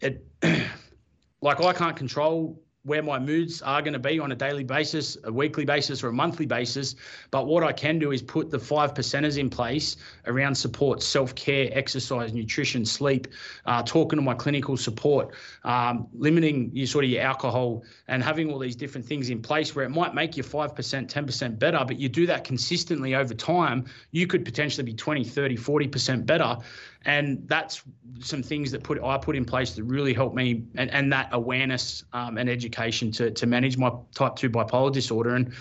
it, 0.00 0.24
like 1.40 1.60
I 1.60 1.72
can't 1.72 1.96
control 1.96 2.60
where 2.84 3.02
my 3.02 3.18
moods 3.18 3.62
are 3.62 3.80
going 3.80 3.94
to 3.94 3.98
be 3.98 4.18
on 4.18 4.30
a 4.30 4.34
daily 4.34 4.62
basis, 4.62 5.16
a 5.24 5.32
weekly 5.32 5.64
basis, 5.64 6.04
or 6.04 6.08
a 6.08 6.12
monthly 6.12 6.44
basis. 6.44 6.94
But 7.30 7.46
what 7.46 7.64
I 7.64 7.72
can 7.72 7.98
do 7.98 8.12
is 8.12 8.20
put 8.20 8.50
the 8.50 8.58
five 8.58 8.92
percenters 8.92 9.38
in 9.38 9.48
place 9.48 9.96
around 10.26 10.54
support, 10.54 11.02
self 11.02 11.34
care, 11.34 11.70
exercise, 11.72 12.34
nutrition, 12.34 12.84
sleep, 12.84 13.28
uh, 13.64 13.82
talking 13.82 14.18
to 14.18 14.22
my 14.22 14.34
clinical 14.34 14.76
support, 14.76 15.34
um, 15.64 16.06
limiting 16.12 16.70
your 16.74 16.86
sort 16.86 17.04
of 17.06 17.10
your 17.10 17.22
alcohol, 17.22 17.82
and 18.08 18.22
having 18.22 18.52
all 18.52 18.58
these 18.58 18.76
different 18.76 19.06
things 19.06 19.30
in 19.30 19.40
place 19.40 19.74
where 19.74 19.86
it 19.86 19.90
might 19.90 20.14
make 20.14 20.36
you 20.36 20.42
5%, 20.42 20.74
10% 20.74 21.58
better, 21.58 21.82
but 21.86 21.98
you 21.98 22.10
do 22.10 22.26
that 22.26 22.44
consistently 22.44 23.14
over 23.14 23.32
time, 23.32 23.86
you 24.10 24.26
could 24.26 24.44
potentially 24.44 24.84
be 24.84 24.92
20, 24.92 25.24
30, 25.24 25.56
40% 25.56 26.26
better 26.26 26.58
and 27.06 27.46
that's 27.48 27.82
some 28.20 28.42
things 28.42 28.70
that 28.70 28.82
put 28.82 29.02
I 29.02 29.18
put 29.18 29.36
in 29.36 29.44
place 29.44 29.72
that 29.74 29.84
really 29.84 30.14
helped 30.14 30.34
me 30.34 30.64
and, 30.76 30.90
and 30.90 31.12
that 31.12 31.28
awareness 31.32 32.04
um, 32.12 32.38
and 32.38 32.48
education 32.48 33.10
to 33.12 33.30
to 33.30 33.46
manage 33.46 33.76
my 33.76 33.92
type 34.14 34.36
two 34.36 34.50
bipolar 34.50 34.92
disorder 34.92 35.34
and. 35.34 35.54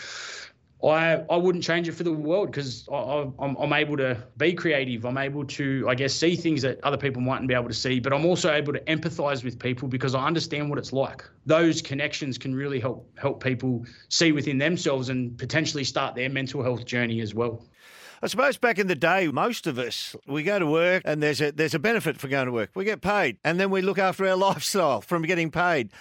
I, 0.84 1.24
I 1.30 1.38
wouldn't 1.38 1.64
change 1.64 1.88
it 1.88 1.94
for 1.94 2.04
the 2.04 2.12
world 2.12 2.52
because 2.52 2.90
I'm, 2.92 3.34
I'm 3.40 3.72
able 3.72 3.96
to 3.96 4.22
be 4.36 4.52
creative. 4.54 5.06
I'm 5.06 5.18
able 5.18 5.46
to, 5.46 5.86
I 5.88 5.96
guess, 5.96 6.14
see 6.14 6.36
things 6.36 6.62
that 6.64 6.84
other 6.84 6.98
people 6.98 7.22
mightn't 7.22 7.48
be 7.48 7.54
able 7.54 7.70
to 7.70 7.74
see, 7.74 8.02
but 8.02 8.12
I'm 8.12 8.26
also 8.26 8.52
able 8.52 8.74
to 8.74 8.82
empathize 8.82 9.46
with 9.46 9.58
people 9.58 9.88
because 9.88 10.14
I 10.14 10.26
understand 10.26 10.70
what 10.70 10.78
it's 10.78 10.92
like. 10.92 11.24
Those 11.46 11.82
connections 11.82 12.38
can 12.38 12.54
really 12.54 12.82
help 12.82 13.10
help 13.18 13.42
people 13.42 13.86
see 14.10 14.34
within 14.34 14.58
themselves 14.58 15.08
and 15.08 15.38
potentially 15.38 15.86
start 15.86 16.16
their 16.16 16.30
mental 16.30 16.62
health 16.62 16.84
journey 16.84 17.22
as 17.22 17.34
well. 17.34 17.66
I 18.24 18.28
suppose 18.28 18.56
back 18.56 18.80
in 18.80 18.88
the 18.88 18.96
day, 18.96 19.28
most 19.28 19.68
of 19.68 19.78
us 19.78 20.16
we 20.26 20.44
go 20.44 20.58
to 20.58 20.66
work 20.66 21.02
and 21.04 21.22
there's 21.22 21.42
a 21.42 21.52
there's 21.52 21.74
a 21.74 21.80
benefit 21.80 22.18
for 22.18 22.30
going 22.30 22.46
to 22.46 22.54
work. 22.54 22.70
We 22.74 22.86
get 22.86 23.02
paid, 23.02 23.38
and 23.44 23.60
then 23.60 23.70
we 23.70 23.82
look 23.82 24.00
after 24.00 24.26
our 24.26 24.36
lifestyle 24.50 25.02
from 25.02 25.24
getting 25.24 25.52
paid. 25.52 25.92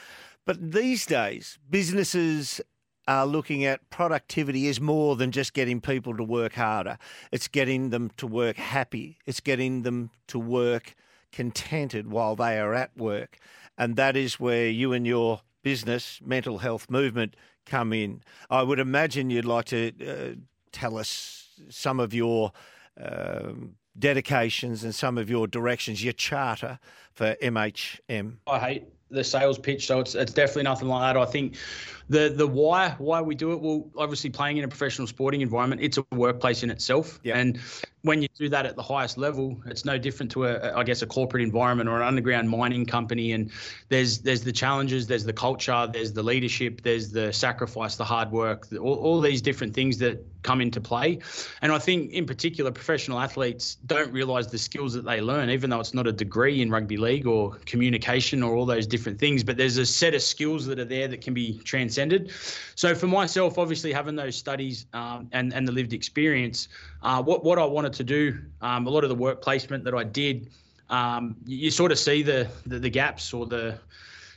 But 0.46 0.70
these 0.70 1.04
days, 1.04 1.58
businesses 1.68 2.60
are 3.08 3.26
looking 3.26 3.64
at 3.64 3.90
productivity 3.90 4.68
is 4.68 4.80
more 4.80 5.16
than 5.16 5.32
just 5.32 5.52
getting 5.52 5.80
people 5.80 6.16
to 6.16 6.22
work 6.22 6.52
harder. 6.52 6.96
It's 7.32 7.48
getting 7.48 7.90
them 7.90 8.12
to 8.18 8.28
work 8.28 8.54
happy. 8.54 9.18
It's 9.26 9.40
getting 9.40 9.82
them 9.82 10.10
to 10.28 10.38
work 10.38 10.94
contented 11.32 12.08
while 12.08 12.36
they 12.36 12.56
are 12.60 12.72
at 12.72 12.96
work. 12.96 13.38
And 13.76 13.96
that 13.96 14.16
is 14.16 14.38
where 14.38 14.68
you 14.68 14.92
and 14.92 15.04
your 15.04 15.40
business, 15.64 16.20
mental 16.24 16.58
health 16.58 16.88
movement, 16.88 17.34
come 17.66 17.92
in. 17.92 18.22
I 18.48 18.62
would 18.62 18.78
imagine 18.78 19.30
you'd 19.30 19.44
like 19.44 19.64
to 19.66 19.90
uh, 20.06 20.34
tell 20.70 20.96
us 20.96 21.41
some 21.68 22.00
of 22.00 22.14
your 22.14 22.52
um, 23.00 23.76
dedications 23.98 24.84
and 24.84 24.94
some 24.94 25.18
of 25.18 25.28
your 25.30 25.46
directions, 25.46 26.02
your 26.02 26.12
charter 26.12 26.78
for 27.12 27.36
MHM? 27.42 28.36
I 28.46 28.58
hate 28.58 28.84
the 29.12 29.24
sales 29.24 29.58
pitch, 29.58 29.86
so 29.86 30.00
it's 30.00 30.14
it's 30.14 30.32
definitely 30.32 30.64
nothing 30.64 30.88
like 30.88 31.14
that. 31.14 31.20
I 31.20 31.24
think 31.24 31.56
the 32.08 32.32
the 32.34 32.46
why 32.46 32.94
why 32.98 33.20
we 33.20 33.34
do 33.34 33.52
it, 33.52 33.60
well, 33.60 33.88
obviously 33.96 34.30
playing 34.30 34.58
in 34.58 34.64
a 34.64 34.68
professional 34.68 35.06
sporting 35.06 35.40
environment, 35.40 35.80
it's 35.80 35.98
a 35.98 36.04
workplace 36.12 36.62
in 36.62 36.70
itself, 36.70 37.20
yep. 37.22 37.36
and 37.36 37.60
when 38.02 38.20
you 38.20 38.28
do 38.36 38.48
that 38.48 38.66
at 38.66 38.74
the 38.74 38.82
highest 38.82 39.16
level, 39.16 39.56
it's 39.66 39.84
no 39.84 39.96
different 39.96 40.30
to 40.32 40.44
a, 40.44 40.76
I 40.76 40.82
guess, 40.82 41.02
a 41.02 41.06
corporate 41.06 41.42
environment 41.42 41.88
or 41.88 42.00
an 42.00 42.06
underground 42.06 42.50
mining 42.50 42.84
company. 42.84 43.32
And 43.32 43.50
there's 43.88 44.18
there's 44.18 44.42
the 44.42 44.52
challenges, 44.52 45.06
there's 45.06 45.24
the 45.24 45.32
culture, 45.32 45.88
there's 45.92 46.12
the 46.12 46.22
leadership, 46.22 46.82
there's 46.82 47.12
the 47.12 47.32
sacrifice, 47.32 47.96
the 47.96 48.04
hard 48.04 48.32
work, 48.32 48.66
all, 48.72 48.94
all 48.94 49.20
these 49.20 49.40
different 49.40 49.72
things 49.72 49.98
that 49.98 50.24
come 50.42 50.60
into 50.60 50.80
play. 50.80 51.20
And 51.62 51.70
I 51.70 51.78
think, 51.78 52.10
in 52.10 52.26
particular, 52.26 52.72
professional 52.72 53.20
athletes 53.20 53.76
don't 53.86 54.12
realise 54.12 54.48
the 54.48 54.58
skills 54.58 54.92
that 54.94 55.04
they 55.04 55.20
learn, 55.20 55.50
even 55.50 55.70
though 55.70 55.78
it's 55.78 55.94
not 55.94 56.08
a 56.08 56.12
degree 56.12 56.60
in 56.60 56.70
rugby 56.70 56.96
league 56.96 57.26
or 57.26 57.52
communication 57.66 58.42
or 58.42 58.56
all 58.56 58.66
those 58.66 58.88
different 58.88 59.01
different 59.02 59.18
things, 59.18 59.42
but 59.42 59.56
there's 59.56 59.78
a 59.78 59.84
set 59.84 60.14
of 60.14 60.22
skills 60.22 60.64
that 60.66 60.78
are 60.78 60.84
there 60.84 61.08
that 61.08 61.20
can 61.20 61.34
be 61.34 61.58
transcended. 61.64 62.30
So 62.76 62.94
for 62.94 63.08
myself, 63.08 63.58
obviously 63.58 63.92
having 63.92 64.14
those 64.14 64.36
studies 64.36 64.86
um, 64.92 65.28
and 65.32 65.52
and 65.52 65.66
the 65.66 65.72
lived 65.72 65.92
experience, 65.92 66.68
uh, 67.02 67.20
what 67.20 67.42
what 67.42 67.58
I 67.58 67.64
wanted 67.64 67.94
to 67.94 68.04
do, 68.04 68.38
um, 68.60 68.86
a 68.86 68.90
lot 68.90 69.02
of 69.02 69.10
the 69.10 69.16
work 69.16 69.42
placement 69.42 69.82
that 69.82 69.94
I 69.94 70.04
did, 70.04 70.50
um, 70.88 71.34
you, 71.44 71.56
you, 71.56 71.70
sort 71.72 71.90
of 71.90 71.98
see 71.98 72.22
the, 72.22 72.46
the, 72.64 72.78
the 72.78 72.90
gaps 72.90 73.34
or 73.34 73.44
the 73.44 73.76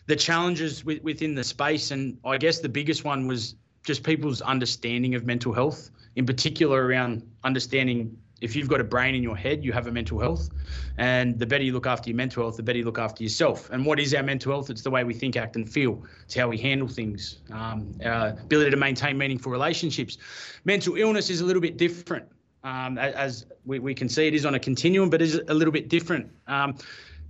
the 0.08 0.16
challenges 0.16 0.84
within 0.84 1.36
the 1.36 1.44
space, 1.44 1.92
and 1.92 2.18
I 2.26 2.38
guess 2.38 2.60
the 2.60 2.70
biggest 2.70 3.04
one 3.04 3.28
was 3.28 3.56
just 3.84 4.04
people's 4.04 4.42
understanding 4.42 5.14
of 5.14 5.26
mental 5.26 5.54
health, 5.54 5.92
in 6.16 6.26
particular 6.26 6.84
around 6.84 7.22
understanding 7.44 8.18
if 8.42 8.56
you've 8.56 8.68
got 8.68 8.82
a 8.82 8.84
brain 8.84 9.16
in 9.16 9.24
your 9.24 9.36
head, 9.36 9.64
you 9.64 9.72
have 9.72 9.88
a 9.88 9.92
mental 9.92 10.20
health. 10.20 10.50
And 10.98 11.40
the 11.40 11.46
better 11.46 11.64
you 11.64 11.74
look 11.74 11.88
after 11.88 12.10
your 12.10 12.18
mental 12.18 12.44
health, 12.44 12.58
the 12.58 12.64
better 12.64 12.80
you 12.80 12.86
look 12.86 13.00
after 13.00 13.24
yourself. 13.24 13.70
And 13.70 13.86
what 13.86 14.00
is 14.00 14.14
our 14.14 14.24
mental 14.24 14.52
health? 14.52 14.70
It's 14.70 14.82
the 14.82 14.92
way 14.92 15.04
we 15.04 15.14
think, 15.14 15.36
act, 15.36 15.56
and 15.56 15.70
feel. 15.70 16.04
It's 16.26 16.36
how 16.36 16.50
we 16.50 16.58
handle 16.58 16.88
things, 16.88 17.40
um, 17.52 17.94
our 18.04 18.30
ability 18.30 18.72
to 18.72 18.78
maintain 18.78 19.18
meaningful 19.18 19.52
relationships. 19.52 20.18
Mental 20.66 20.96
illness 20.96 21.30
is 21.30 21.42
a 21.42 21.46
little 21.46 21.62
bit 21.62 21.78
different. 21.78 22.26
Um, 22.64 22.98
as 22.98 23.46
we, 23.66 23.78
we, 23.80 23.94
can 23.94 24.10
see, 24.10 24.28
it 24.28 24.34
is 24.34 24.46
on 24.46 24.56
a 24.56 24.60
continuum, 24.60 25.10
but 25.10 25.22
is 25.22 25.40
a 25.48 25.54
little 25.54 25.72
bit 25.72 25.88
different. 25.88 26.32
Um, 26.48 26.76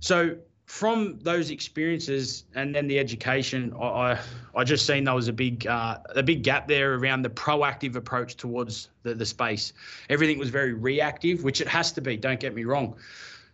so 0.00 0.36
from 0.66 1.18
those 1.22 1.50
experiences 1.50 2.44
and 2.56 2.74
then 2.74 2.88
the 2.88 2.98
education, 2.98 3.72
I 3.80 4.18
I 4.54 4.64
just 4.64 4.84
seen 4.84 5.04
there 5.04 5.14
was 5.14 5.28
a 5.28 5.32
big 5.32 5.66
uh, 5.66 5.98
a 6.14 6.22
big 6.22 6.42
gap 6.42 6.66
there 6.66 6.94
around 6.94 7.22
the 7.22 7.30
proactive 7.30 7.94
approach 7.94 8.36
towards 8.36 8.90
the, 9.04 9.14
the 9.14 9.24
space. 9.24 9.72
Everything 10.10 10.38
was 10.38 10.50
very 10.50 10.74
reactive, 10.74 11.44
which 11.44 11.60
it 11.60 11.68
has 11.68 11.92
to 11.92 12.00
be. 12.00 12.16
Don't 12.16 12.40
get 12.40 12.54
me 12.54 12.64
wrong. 12.64 12.96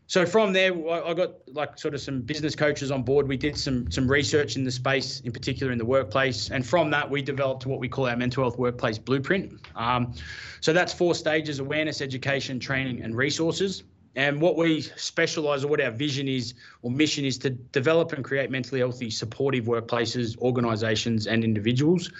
So 0.06 0.26
from 0.26 0.52
there, 0.52 0.72
I 0.90 1.14
got 1.14 1.34
like 1.54 1.78
sort 1.78 1.94
of 1.94 2.00
some 2.00 2.22
business 2.22 2.56
coaches 2.56 2.90
on 2.90 3.02
board. 3.02 3.28
We 3.28 3.36
did 3.36 3.58
some 3.58 3.90
some 3.90 4.10
research 4.10 4.56
in 4.56 4.64
the 4.64 4.70
space, 4.70 5.20
in 5.20 5.32
particular 5.32 5.70
in 5.70 5.78
the 5.78 5.84
workplace, 5.84 6.50
and 6.50 6.66
from 6.66 6.90
that 6.90 7.08
we 7.08 7.20
developed 7.20 7.66
what 7.66 7.78
we 7.78 7.88
call 7.88 8.06
our 8.08 8.16
mental 8.16 8.42
health 8.42 8.58
workplace 8.58 8.98
blueprint. 8.98 9.60
Um, 9.76 10.14
so 10.62 10.72
that's 10.72 10.94
four 10.94 11.14
stages: 11.14 11.58
awareness, 11.58 12.00
education, 12.00 12.58
training, 12.58 13.02
and 13.02 13.14
resources. 13.14 13.84
And 14.14 14.40
what 14.40 14.56
we 14.56 14.82
specialize 14.82 15.64
or 15.64 15.68
what 15.68 15.80
our 15.80 15.90
vision 15.90 16.28
is 16.28 16.54
or 16.82 16.90
mission 16.90 17.24
is 17.24 17.38
to 17.38 17.50
develop 17.50 18.12
and 18.12 18.22
create 18.22 18.50
mentally 18.50 18.80
healthy, 18.80 19.10
supportive 19.10 19.64
workplaces, 19.64 20.36
organizations, 20.38 21.26
and 21.26 21.44
individuals. 21.44 22.10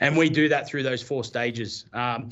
And 0.00 0.16
we 0.16 0.28
do 0.28 0.48
that 0.48 0.68
through 0.68 0.84
those 0.84 1.02
four 1.02 1.24
stages. 1.24 1.86
Um, 1.92 2.28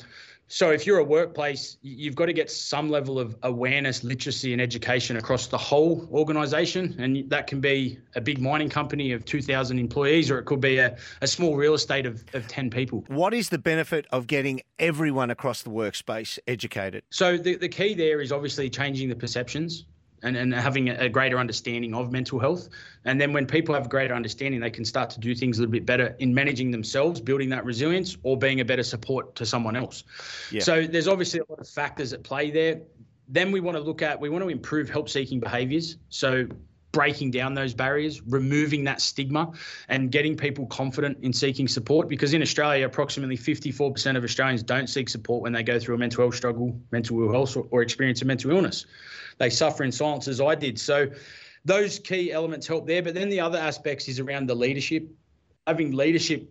so 0.49 0.70
if 0.70 0.86
you're 0.86 0.99
a 0.99 1.05
workplace, 1.05 1.78
you've 1.80 2.14
got 2.14 2.26
to 2.26 2.32
get 2.32 2.51
some 2.51 2.90
level 2.90 3.18
of 3.18 3.36
awareness, 3.43 4.05
literacy, 4.05 4.53
and 4.53 4.61
education 4.61 5.16
across 5.16 5.47
the 5.47 5.57
whole 5.57 6.07
organisation, 6.12 6.95
and 6.99 7.28
that 7.30 7.47
can 7.47 7.61
be 7.61 7.99
a 8.16 8.20
big 8.20 8.38
mining 8.38 8.68
company 8.68 9.12
of 9.12 9.24
2,000 9.24 9.78
employees, 9.78 10.30
or 10.30 10.38
it 10.38 10.45
could 10.45 10.61
be 10.61 10.76
a, 10.76 10.97
a 11.22 11.26
small 11.26 11.57
real 11.57 11.74
estate 11.74 12.05
of, 12.05 12.22
of 12.34 12.47
10 12.49 12.68
people. 12.68 13.03
What 13.09 13.32
is 13.32 13.49
the 13.49 13.59
benefit 13.59 14.07
of 14.11 14.26
getting 14.26 14.61
everyone 14.78 15.30
across 15.30 15.62
the 15.62 15.70
workspace 15.70 16.38
educated? 16.47 17.05
So 17.11 17.38
the, 17.38 17.57
the 17.57 17.68
key 17.68 17.95
there 17.95 18.20
is 18.20 18.30
obviously 18.30 18.68
changing 18.68 19.09
the 19.09 19.16
perceptions 19.16 19.86
and, 20.22 20.36
and 20.36 20.54
having 20.54 20.88
a 20.88 21.08
greater 21.08 21.38
understanding 21.38 21.94
of 21.94 22.12
mental 22.12 22.38
health. 22.38 22.68
And 23.04 23.20
then 23.20 23.32
when 23.32 23.46
people 23.46 23.74
have 23.74 23.86
a 23.86 23.88
greater 23.88 24.14
understanding, 24.14 24.60
they 24.60 24.70
can 24.70 24.84
start 24.84 25.10
to 25.10 25.20
do 25.20 25.34
things 25.34 25.58
a 25.58 25.62
little 25.62 25.72
bit 25.72 25.84
better 25.84 26.14
in 26.18 26.32
managing 26.32 26.70
themselves, 26.70 27.20
building 27.20 27.48
that 27.50 27.64
resilience, 27.64 28.16
or 28.22 28.36
being 28.36 28.60
a 28.60 28.64
better 28.64 28.84
support 28.84 29.34
to 29.36 29.46
someone 29.46 29.76
else. 29.76 30.04
Yeah. 30.50 30.62
So 30.62 30.86
there's 30.86 31.08
obviously 31.08 31.40
a 31.40 31.44
lot 31.48 31.58
of 31.58 31.68
factors 31.68 32.12
at 32.12 32.22
play 32.22 32.50
there. 32.50 32.82
Then 33.28 33.50
we 33.50 33.60
want 33.60 33.76
to 33.76 33.82
look 33.82 34.02
at, 34.02 34.20
we 34.20 34.28
want 34.28 34.44
to 34.44 34.48
improve 34.48 34.88
help 34.88 35.08
seeking 35.08 35.40
behaviors. 35.40 35.96
So 36.08 36.46
breaking 36.92 37.30
down 37.30 37.54
those 37.54 37.72
barriers, 37.72 38.20
removing 38.22 38.84
that 38.84 39.00
stigma, 39.00 39.50
and 39.88 40.12
getting 40.12 40.36
people 40.36 40.66
confident 40.66 41.18
in 41.22 41.32
seeking 41.32 41.66
support. 41.66 42.08
Because 42.08 42.34
in 42.34 42.42
Australia, 42.42 42.84
approximately 42.84 43.36
54% 43.36 44.16
of 44.16 44.22
Australians 44.22 44.62
don't 44.62 44.88
seek 44.88 45.08
support 45.08 45.42
when 45.42 45.52
they 45.52 45.62
go 45.62 45.78
through 45.80 45.94
a 45.94 45.98
mental 45.98 46.24
health 46.24 46.36
struggle, 46.36 46.78
mental 46.90 47.32
health, 47.32 47.56
or, 47.56 47.66
or 47.70 47.82
experience 47.82 48.20
a 48.22 48.26
mental 48.26 48.50
illness 48.50 48.86
they 49.39 49.51
suffer 49.51 49.85
in 49.85 49.93
silence 49.93 50.28
as 50.28 50.41
I 50.41 50.55
did. 50.55 50.78
So 50.78 51.09
those 51.64 51.99
key 51.99 52.33
elements 52.33 52.66
help 52.66 52.87
there. 52.87 53.03
But 53.03 53.14
then 53.14 53.28
the 53.28 53.41
other 53.41 53.59
aspects 53.59 54.09
is 54.09 54.20
around 54.20 54.49
the 54.49 54.55
leadership, 54.55 55.09
having 55.66 55.93
leadership 55.93 56.51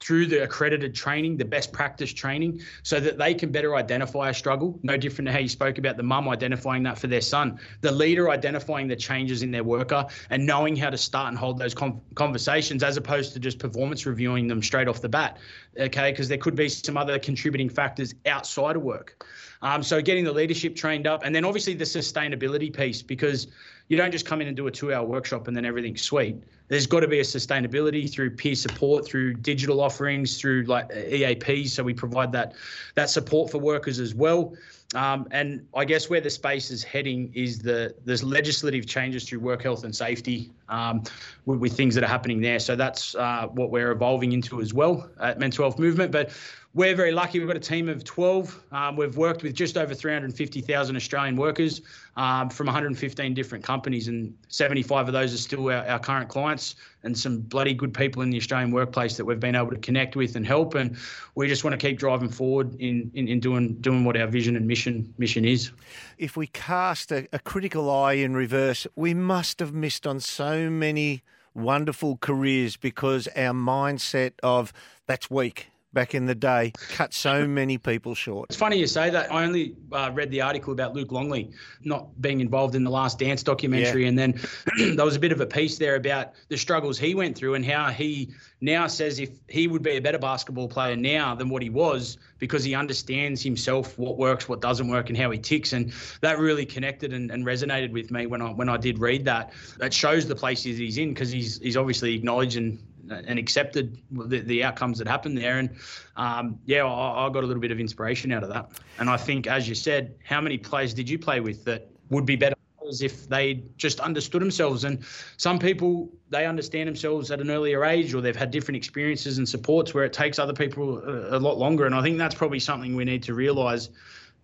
through 0.00 0.24
the 0.24 0.42
accredited 0.42 0.94
training, 0.94 1.36
the 1.36 1.44
best 1.44 1.72
practice 1.72 2.10
training, 2.10 2.60
so 2.82 2.98
that 2.98 3.18
they 3.18 3.34
can 3.34 3.52
better 3.52 3.76
identify 3.76 4.30
a 4.30 4.34
struggle. 4.34 4.80
No 4.82 4.96
different 4.96 5.26
to 5.26 5.32
how 5.32 5.38
you 5.38 5.48
spoke 5.48 5.76
about 5.76 5.98
the 5.98 6.02
mum 6.02 6.26
identifying 6.28 6.82
that 6.84 6.98
for 6.98 7.06
their 7.06 7.20
son, 7.20 7.60
the 7.82 7.92
leader 7.92 8.30
identifying 8.30 8.88
the 8.88 8.96
changes 8.96 9.42
in 9.42 9.50
their 9.50 9.62
worker 9.62 10.06
and 10.30 10.46
knowing 10.46 10.74
how 10.74 10.88
to 10.88 10.96
start 10.96 11.28
and 11.28 11.36
hold 11.36 11.58
those 11.58 11.74
conversations 12.14 12.82
as 12.82 12.96
opposed 12.96 13.34
to 13.34 13.38
just 13.38 13.58
performance 13.58 14.06
reviewing 14.06 14.48
them 14.48 14.62
straight 14.62 14.88
off 14.88 15.02
the 15.02 15.08
bat. 15.08 15.36
Okay, 15.78 16.10
because 16.10 16.28
there 16.28 16.38
could 16.38 16.56
be 16.56 16.70
some 16.70 16.96
other 16.96 17.18
contributing 17.18 17.68
factors 17.68 18.14
outside 18.24 18.76
of 18.76 18.82
work. 18.82 19.26
Um, 19.62 19.82
so 19.82 20.00
getting 20.00 20.24
the 20.24 20.32
leadership 20.32 20.74
trained 20.74 21.06
up, 21.06 21.22
and 21.24 21.34
then 21.34 21.44
obviously 21.44 21.74
the 21.74 21.84
sustainability 21.84 22.74
piece 22.74 23.02
because 23.02 23.46
you 23.88 23.96
don't 23.96 24.12
just 24.12 24.24
come 24.24 24.40
in 24.40 24.46
and 24.46 24.56
do 24.56 24.66
a 24.68 24.70
two-hour 24.70 25.04
workshop 25.04 25.48
and 25.48 25.56
then 25.56 25.64
everything's 25.64 26.00
sweet. 26.00 26.36
There's 26.68 26.86
got 26.86 27.00
to 27.00 27.08
be 27.08 27.18
a 27.18 27.24
sustainability 27.24 28.10
through 28.10 28.30
peer 28.30 28.54
support, 28.54 29.04
through 29.04 29.34
digital 29.34 29.80
offerings, 29.80 30.40
through 30.40 30.62
like 30.64 30.88
EAPs. 30.90 31.70
So 31.70 31.82
we 31.82 31.92
provide 31.92 32.30
that 32.32 32.54
that 32.94 33.10
support 33.10 33.50
for 33.50 33.58
workers 33.58 33.98
as 33.98 34.14
well. 34.14 34.54
Um, 34.94 35.28
and 35.30 35.66
I 35.74 35.84
guess 35.84 36.10
where 36.10 36.20
the 36.20 36.30
space 36.30 36.70
is 36.70 36.82
heading 36.82 37.30
is 37.34 37.60
the 37.60 37.94
there's 38.04 38.24
legislative 38.24 38.86
changes 38.86 39.28
through 39.28 39.38
work 39.40 39.62
health 39.62 39.84
and 39.84 39.94
safety 39.94 40.50
um, 40.68 41.04
with, 41.46 41.60
with, 41.60 41.76
things 41.76 41.94
that 41.94 42.02
are 42.02 42.08
happening 42.08 42.40
there. 42.40 42.58
So 42.58 42.74
that's 42.74 43.14
uh, 43.14 43.46
what 43.52 43.70
we're 43.70 43.92
evolving 43.92 44.32
into 44.32 44.60
as 44.60 44.74
well 44.74 45.08
at 45.20 45.38
Mental 45.38 45.64
Health 45.64 45.78
Movement. 45.78 46.10
But 46.10 46.30
we're 46.72 46.94
very 46.94 47.10
lucky. 47.10 47.40
We've 47.40 47.48
got 47.48 47.56
a 47.56 47.60
team 47.60 47.88
of 47.88 48.04
12. 48.04 48.62
Um, 48.70 48.96
we've 48.96 49.16
worked 49.16 49.42
with 49.42 49.54
just 49.54 49.76
over 49.76 49.92
350,000 49.92 50.96
Australian 50.96 51.36
workers 51.36 51.82
um, 52.16 52.48
from 52.48 52.66
115 52.66 53.34
different 53.34 53.64
companies, 53.64 54.06
and 54.06 54.32
75 54.48 55.08
of 55.08 55.12
those 55.12 55.34
are 55.34 55.38
still 55.38 55.68
our, 55.68 55.84
our, 55.88 55.98
current 55.98 56.28
clients, 56.28 56.76
and 57.02 57.18
some 57.18 57.40
bloody 57.40 57.74
good 57.74 57.92
people 57.92 58.22
in 58.22 58.30
the 58.30 58.36
Australian 58.36 58.70
workplace 58.70 59.16
that 59.16 59.24
we've 59.24 59.40
been 59.40 59.56
able 59.56 59.70
to 59.70 59.78
connect 59.78 60.14
with 60.14 60.36
and 60.36 60.46
help. 60.46 60.76
And 60.76 60.96
we 61.34 61.48
just 61.48 61.64
want 61.64 61.78
to 61.78 61.86
keep 61.86 61.98
driving 61.98 62.28
forward 62.28 62.72
in, 62.80 63.10
in, 63.14 63.26
in 63.26 63.40
doing 63.40 63.74
doing 63.80 64.04
what 64.04 64.16
our 64.16 64.28
vision 64.28 64.54
and 64.54 64.68
mission 64.68 65.12
mission 65.18 65.44
is. 65.44 65.72
If 66.18 66.36
we 66.36 66.46
cast 66.46 67.10
a, 67.10 67.26
a 67.32 67.40
critical 67.40 67.90
eye 67.90 68.14
in 68.14 68.34
reverse, 68.34 68.86
we 68.94 69.12
must 69.12 69.58
have 69.58 69.74
missed 69.74 70.06
on 70.06 70.20
so 70.20 70.70
many 70.70 71.22
wonderful 71.52 72.16
careers 72.18 72.76
because 72.76 73.26
our 73.34 73.52
mindset 73.52 74.34
of 74.40 74.72
that's 75.06 75.28
weak 75.28 75.70
back 75.92 76.14
in 76.14 76.26
the 76.26 76.34
day 76.34 76.72
cut 76.90 77.12
so 77.12 77.46
many 77.48 77.78
people 77.78 78.14
short. 78.14 78.46
It's 78.50 78.58
funny 78.58 78.78
you 78.78 78.86
say 78.86 79.10
that. 79.10 79.32
I 79.32 79.44
only 79.44 79.76
uh, 79.92 80.10
read 80.12 80.30
the 80.30 80.40
article 80.40 80.72
about 80.72 80.94
Luke 80.94 81.12
Longley 81.12 81.50
not 81.82 82.20
being 82.20 82.40
involved 82.40 82.74
in 82.74 82.84
the 82.84 82.90
Last 82.90 83.18
Dance 83.18 83.42
documentary, 83.42 84.02
yeah. 84.02 84.08
and 84.08 84.18
then 84.18 84.40
there 84.96 85.04
was 85.04 85.16
a 85.16 85.20
bit 85.20 85.32
of 85.32 85.40
a 85.40 85.46
piece 85.46 85.78
there 85.78 85.96
about 85.96 86.32
the 86.48 86.56
struggles 86.56 86.98
he 86.98 87.14
went 87.14 87.36
through 87.36 87.54
and 87.54 87.64
how 87.64 87.88
he 87.88 88.30
now 88.60 88.86
says 88.86 89.18
if 89.18 89.30
he 89.48 89.66
would 89.66 89.82
be 89.82 89.92
a 89.92 90.00
better 90.00 90.18
basketball 90.18 90.68
player 90.68 90.96
now 90.96 91.34
than 91.34 91.48
what 91.48 91.62
he 91.62 91.70
was 91.70 92.18
because 92.38 92.62
he 92.62 92.74
understands 92.74 93.42
himself 93.42 93.98
what 93.98 94.16
works, 94.16 94.48
what 94.48 94.60
doesn't 94.60 94.88
work, 94.88 95.08
and 95.08 95.18
how 95.18 95.30
he 95.30 95.38
ticks, 95.38 95.72
and 95.72 95.92
that 96.20 96.38
really 96.38 96.66
connected 96.66 97.12
and, 97.12 97.30
and 97.30 97.44
resonated 97.44 97.92
with 97.92 98.10
me 98.10 98.26
when 98.26 98.42
I 98.42 98.50
when 98.50 98.68
I 98.68 98.76
did 98.76 98.98
read 98.98 99.24
that. 99.24 99.52
That 99.78 99.92
shows 99.92 100.26
the 100.26 100.36
places 100.36 100.78
he's 100.78 100.98
in 100.98 101.10
because 101.10 101.30
he's 101.30 101.58
he's 101.58 101.76
obviously 101.76 102.14
acknowledged 102.14 102.56
and 102.56 102.78
and 103.10 103.38
accepted 103.38 104.00
the, 104.10 104.40
the 104.40 104.64
outcomes 104.64 104.98
that 104.98 105.08
happened 105.08 105.36
there. 105.36 105.58
And 105.58 105.70
um, 106.16 106.58
yeah, 106.66 106.84
I, 106.84 107.26
I, 107.26 107.30
got 107.30 107.44
a 107.44 107.46
little 107.46 107.60
bit 107.60 107.70
of 107.70 107.80
inspiration 107.80 108.32
out 108.32 108.42
of 108.42 108.48
that. 108.50 108.70
And 108.98 109.10
I 109.10 109.16
think, 109.16 109.46
as 109.46 109.68
you 109.68 109.74
said, 109.74 110.14
how 110.24 110.40
many 110.40 110.58
players 110.58 110.94
did 110.94 111.08
you 111.08 111.18
play 111.18 111.40
with 111.40 111.64
that 111.64 111.90
would 112.10 112.26
be 112.26 112.36
better 112.36 112.54
if 113.00 113.28
they 113.28 113.62
just 113.76 114.00
understood 114.00 114.42
themselves? 114.42 114.84
And 114.84 115.04
some 115.36 115.58
people 115.58 116.10
they 116.30 116.46
understand 116.46 116.88
themselves 116.88 117.30
at 117.30 117.40
an 117.40 117.50
earlier 117.50 117.84
age, 117.84 118.14
or 118.14 118.20
they've 118.20 118.36
had 118.36 118.50
different 118.50 118.76
experiences 118.76 119.38
and 119.38 119.48
supports 119.48 119.94
where 119.94 120.04
it 120.04 120.12
takes 120.12 120.38
other 120.38 120.54
people 120.54 120.98
a, 120.98 121.36
a 121.36 121.40
lot 121.40 121.58
longer. 121.58 121.86
And 121.86 121.94
I 121.94 122.02
think 122.02 122.18
that's 122.18 122.34
probably 122.34 122.60
something 122.60 122.94
we 122.94 123.04
need 123.04 123.22
to 123.24 123.34
realise. 123.34 123.90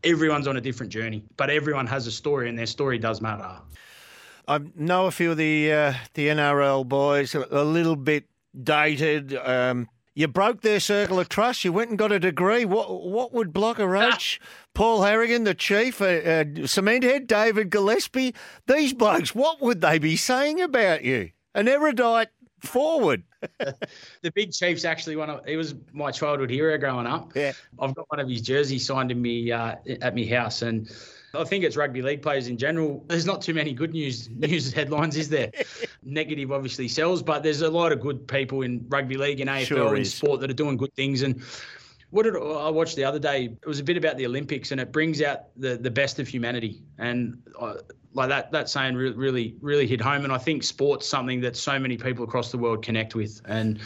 Everyone's 0.05 0.47
on 0.47 0.57
a 0.57 0.61
different 0.61 0.93
journey, 0.93 1.25
but 1.37 1.51
everyone 1.51 1.87
has 1.87 2.07
a 2.07 2.13
story, 2.13 2.49
and 2.49 2.59
their 2.59 2.67
story 2.67 2.99
does 2.99 3.21
matter. 3.21 3.59
I 4.49 4.61
know 4.77 5.07
a 5.07 5.11
few 5.11 5.33
of 5.33 5.37
the 5.37 5.73
uh, 5.73 5.95
the 6.15 6.29
NRL 6.29 6.87
boys 6.87 7.35
a 7.35 7.65
little 7.65 7.97
bit 7.97 8.27
dated. 8.63 9.35
Um, 9.37 9.89
you 10.15 10.29
broke 10.29 10.63
their 10.63 10.81
circle 10.81 11.21
of 11.21 11.29
trust. 11.29 11.63
You 11.63 11.75
went 11.75 11.91
and 11.91 11.99
got 11.99 12.11
a 12.11 12.19
degree. 12.19 12.65
What 12.65 13.03
what 13.03 13.35
would 13.35 13.53
Blocker 13.53 13.87
Roach, 13.87 14.41
Paul 14.73 15.03
Harragon, 15.03 15.45
the 15.45 15.55
chief, 15.55 16.01
uh, 16.01 16.05
uh, 16.05 16.67
cement 16.67 17.05
head, 17.05 17.27
David 17.27 17.69
Gillespie, 17.69 18.35
these 18.67 18.95
blokes, 18.95 19.35
what 19.35 19.61
would 19.61 19.83
they 19.83 19.99
be 19.99 20.17
saying 20.17 20.61
about 20.63 21.05
you? 21.05 21.33
An 21.55 21.69
erudite 21.69 22.29
forward. 22.61 23.25
the 23.59 24.33
big 24.35 24.53
chief's 24.53 24.87
actually 24.87 25.17
one 25.17 25.29
of 25.29 25.45
he 25.45 25.57
was 25.57 25.75
my 25.93 26.11
childhood 26.11 26.51
hero 26.51 26.79
growing 26.79 27.07
up. 27.07 27.33
Yeah, 27.35 27.53
I've 27.79 27.95
got 27.95 28.11
one 28.11 28.19
of 28.19 28.29
his 28.29 28.41
jerseys 28.41 28.87
signed 28.87 29.11
in 29.11 29.21
me 29.21 29.53
uh, 29.53 29.77
at 30.01 30.15
my 30.15 30.25
house, 30.25 30.63
and 30.63 30.91
I 31.41 31.45
think 31.45 31.65
it's 31.65 31.77
rugby 31.77 32.03
league 32.03 32.23
players 32.23 32.49
in 32.49 32.57
general. 32.57 33.05
There's 33.09 33.27
not 33.27 33.43
too 33.43 33.55
many 33.55 33.73
good 33.73 33.93
news 33.93 34.29
news 34.37 34.73
headlines, 34.73 35.17
is 35.17 35.29
there? 35.29 35.51
Negative 36.03 36.51
obviously 36.53 36.89
sells, 36.89 37.23
but 37.23 37.43
there's 37.43 37.63
a 37.63 37.71
lot 37.71 37.93
of 37.93 38.01
good 38.01 38.27
people 38.27 38.63
in 38.63 38.85
rugby 38.89 39.17
league 39.17 39.41
and 39.41 39.51
AFL 39.51 39.67
Sure 39.67 39.95
and 39.95 40.07
sport 40.07 40.41
that 40.41 40.51
are 40.51 40.55
doing 40.55 40.77
good 40.77 40.95
things. 40.95 41.23
And 41.23 41.43
what 42.11 42.23
did 42.23 42.37
I 42.37 42.71
watched 42.71 42.97
the 42.97 43.05
other 43.05 43.19
day? 43.19 43.57
It 43.61 43.67
was 43.67 43.81
a 43.81 43.85
bit 43.85 43.97
about 43.97 44.17
the 44.17 44.27
Olympics, 44.27 44.73
and 44.73 44.81
it 44.81 44.93
brings 44.93 45.23
out 45.23 45.47
the 45.57 45.77
the 45.77 45.91
best 45.91 46.19
of 46.19 46.29
humanity. 46.29 46.83
And 46.99 47.43
like 48.17 48.29
that 48.31 48.51
that 48.51 48.69
saying 48.69 48.97
re- 48.97 49.13
really 49.13 49.57
really 49.61 49.87
hit 49.87 50.01
home. 50.01 50.25
And 50.25 50.33
I 50.33 50.39
think 50.39 50.65
sports 50.65 51.07
something 51.07 51.41
that 51.43 51.57
so 51.57 51.79
many 51.79 51.97
people 51.97 52.25
across 52.25 52.51
the 52.51 52.59
world 52.59 52.83
connect 52.83 53.15
with. 53.15 53.41
And 53.45 53.79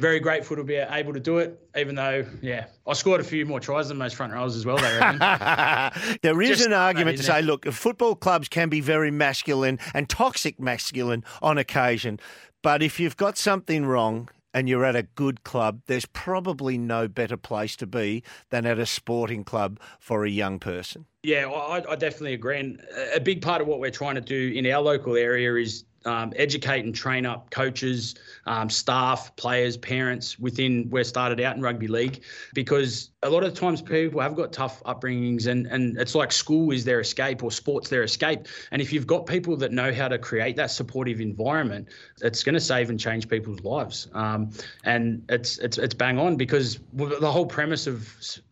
very 0.00 0.20
grateful 0.20 0.56
to 0.56 0.64
be 0.64 0.76
able 0.76 1.12
to 1.12 1.20
do 1.20 1.38
it. 1.38 1.60
Even 1.76 1.94
though, 1.94 2.24
yeah, 2.40 2.66
I 2.86 2.92
scored 2.92 3.20
a 3.20 3.24
few 3.24 3.44
more 3.46 3.60
tries 3.60 3.88
than 3.88 3.98
most 3.98 4.16
front 4.16 4.32
rows 4.32 4.56
as 4.56 4.64
well. 4.64 4.78
There 6.22 6.42
is 6.42 6.58
Just 6.58 6.66
an 6.66 6.72
argument 6.72 7.18
to 7.18 7.22
say, 7.24 7.42
look, 7.42 7.66
football 7.66 8.14
clubs 8.14 8.48
can 8.48 8.68
be 8.68 8.80
very 8.80 9.10
masculine 9.10 9.78
and 9.94 10.08
toxic 10.08 10.58
masculine 10.60 11.24
on 11.40 11.58
occasion, 11.58 12.18
but 12.62 12.82
if 12.82 12.98
you've 13.00 13.16
got 13.16 13.36
something 13.36 13.84
wrong 13.86 14.28
and 14.54 14.68
you're 14.68 14.84
at 14.84 14.96
a 14.96 15.02
good 15.02 15.44
club, 15.44 15.80
there's 15.86 16.06
probably 16.06 16.78
no 16.78 17.08
better 17.08 17.36
place 17.36 17.76
to 17.76 17.86
be 17.86 18.22
than 18.50 18.66
at 18.66 18.78
a 18.78 18.86
sporting 18.86 19.44
club 19.44 19.80
for 19.98 20.24
a 20.24 20.30
young 20.30 20.58
person. 20.58 21.06
Yeah, 21.22 21.46
I, 21.46 21.92
I 21.92 21.96
definitely 21.96 22.34
agree. 22.34 22.58
And 22.58 22.80
a 23.14 23.20
big 23.20 23.42
part 23.42 23.62
of 23.62 23.68
what 23.68 23.78
we're 23.78 23.90
trying 23.90 24.16
to 24.16 24.20
do 24.20 24.52
in 24.54 24.66
our 24.66 24.82
local 24.82 25.16
area 25.16 25.54
is 25.54 25.84
um, 26.04 26.32
educate 26.36 26.84
and 26.84 26.94
train 26.94 27.26
up 27.26 27.50
coaches, 27.50 28.14
um, 28.46 28.68
staff, 28.70 29.34
players, 29.36 29.76
parents 29.76 30.38
within 30.38 30.88
where 30.90 31.04
started 31.04 31.40
out 31.40 31.56
in 31.56 31.62
rugby 31.62 31.88
league, 31.88 32.22
because 32.54 33.10
a 33.22 33.30
lot 33.30 33.44
of 33.44 33.54
times 33.54 33.80
people 33.80 34.20
have 34.20 34.34
got 34.34 34.52
tough 34.52 34.82
upbringings, 34.84 35.46
and 35.46 35.66
and 35.66 35.96
it's 35.98 36.14
like 36.14 36.32
school 36.32 36.72
is 36.72 36.84
their 36.84 37.00
escape 37.00 37.42
or 37.42 37.50
sports 37.50 37.88
their 37.88 38.02
escape. 38.02 38.46
And 38.70 38.82
if 38.82 38.92
you've 38.92 39.06
got 39.06 39.26
people 39.26 39.56
that 39.58 39.72
know 39.72 39.92
how 39.92 40.08
to 40.08 40.18
create 40.18 40.56
that 40.56 40.70
supportive 40.70 41.20
environment, 41.20 41.88
it's 42.20 42.42
going 42.42 42.54
to 42.54 42.60
save 42.60 42.90
and 42.90 42.98
change 42.98 43.28
people's 43.28 43.60
lives. 43.60 44.08
Um, 44.12 44.50
and 44.84 45.24
it's 45.28 45.58
it's 45.58 45.78
it's 45.78 45.94
bang 45.94 46.18
on 46.18 46.36
because 46.36 46.80
the 46.94 47.30
whole 47.30 47.46
premise 47.46 47.86
of 47.86 48.08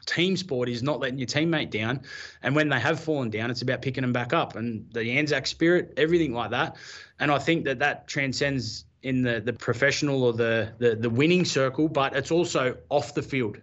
team 0.06 0.36
sport 0.36 0.68
is 0.68 0.82
not 0.82 1.00
letting 1.00 1.18
your 1.18 1.26
teammate 1.26 1.70
down, 1.70 2.02
and 2.42 2.54
when 2.54 2.68
they 2.68 2.80
have 2.80 3.00
fallen 3.00 3.30
down, 3.30 3.50
it's 3.50 3.62
about 3.62 3.82
picking 3.82 4.02
them 4.02 4.12
back 4.12 4.32
up. 4.32 4.56
And 4.56 4.86
the 4.92 5.18
Anzac 5.18 5.46
spirit, 5.46 5.94
everything 5.96 6.32
like 6.32 6.50
that. 6.50 6.76
And 7.20 7.30
I 7.30 7.38
think 7.38 7.64
that 7.66 7.78
that 7.78 8.08
transcends 8.08 8.84
in 9.02 9.22
the 9.22 9.40
the 9.40 9.52
professional 9.52 10.24
or 10.24 10.32
the 10.32 10.72
the, 10.78 10.96
the 10.96 11.10
winning 11.10 11.44
circle, 11.44 11.88
but 11.88 12.16
it's 12.16 12.30
also 12.30 12.76
off 12.88 13.14
the 13.14 13.22
field 13.22 13.58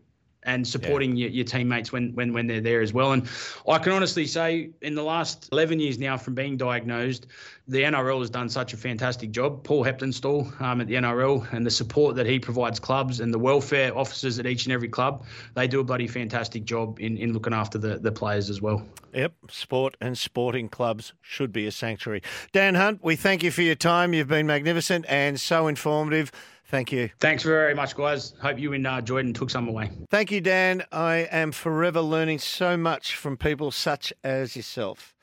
and 0.48 0.66
supporting 0.66 1.16
your, 1.16 1.30
your 1.30 1.45
teammates 1.45 1.91
when, 1.91 2.14
when 2.16 2.34
when 2.34 2.48
they're 2.48 2.62
there 2.62 2.82
as 2.82 2.93
well. 2.93 3.12
And 3.12 3.30
I 3.68 3.78
can 3.78 3.91
honestly 3.91 4.26
say, 4.26 4.72
in 4.82 4.95
the 4.95 5.04
last 5.04 5.50
11 5.52 5.80
years 5.80 6.00
now 6.00 6.18
from 6.18 6.34
being 6.34 6.58
diagnosed, 6.58 7.28
the 7.68 7.84
NRL 7.84 8.22
has 8.22 8.30
done 8.30 8.48
such 8.48 8.74
a 8.74 8.78
fantastic 8.78 9.32
job. 9.32 9.64
Paul 9.64 9.84
Heptonstall 9.84 10.60
um, 10.62 10.80
at 10.80 10.88
the 10.88 10.95
NRL 10.95 11.52
and 11.52 11.66
the 11.66 11.70
support 11.70 12.16
that 12.16 12.26
he 12.26 12.39
provides 12.39 12.80
clubs 12.80 13.20
and 13.20 13.34
the 13.34 13.38
welfare 13.39 13.95
officers 13.95 14.39
at 14.39 14.45
each 14.45 14.66
and 14.66 14.74
every 14.74 14.88
club, 14.88 15.26
they 15.54 15.68
do 15.68 15.82
a 15.82 15.84
bloody 15.84 16.08
fantastic 16.08 16.64
job 16.64 16.98
in, 17.00 17.18
in 17.18 17.34
looking 17.34 17.54
after 17.54 17.78
the, 17.78 18.00
the 18.00 18.12
players 18.12 18.50
as 18.50 18.62
well. 18.62 18.82
Yep, 19.14 19.34
sport 19.50 19.98
and 20.00 20.18
sporting 20.18 20.70
clubs 20.70 21.14
should 21.22 21.52
be 21.52 21.68
a 21.68 21.72
sanctuary. 21.72 22.22
Dan 22.54 22.76
Hunt, 22.76 23.04
we 23.04 23.18
thank 23.18 23.43
you 23.43 23.52
for 23.52 23.64
your 23.64 23.76
time. 23.76 24.14
You've 24.14 24.28
been 24.28 24.48
magnificent 24.48 25.06
and 25.10 25.39
so 25.39 25.68
informative. 25.68 26.32
Thank 26.70 26.91
you. 26.91 27.09
Thanks 27.20 27.43
very 27.43 27.74
much, 27.74 27.95
guys. 27.95 28.34
Hope 28.41 28.59
you 28.59 28.74
and 28.74 28.86
uh, 28.86 28.99
Jordan 29.01 29.34
took 29.34 29.49
some 29.49 29.70
away. 29.70 29.89
Thank 30.09 30.32
you, 30.32 30.41
Dan. 30.41 30.84
I 30.91 31.30
am 31.32 31.53
forever 31.53 32.01
learning 32.01 32.39
so 32.39 32.76
much 32.76 33.15
from 33.15 33.38
people 33.38 33.72
such 33.72 34.11
as 34.24 34.55
yourself. 34.55 35.13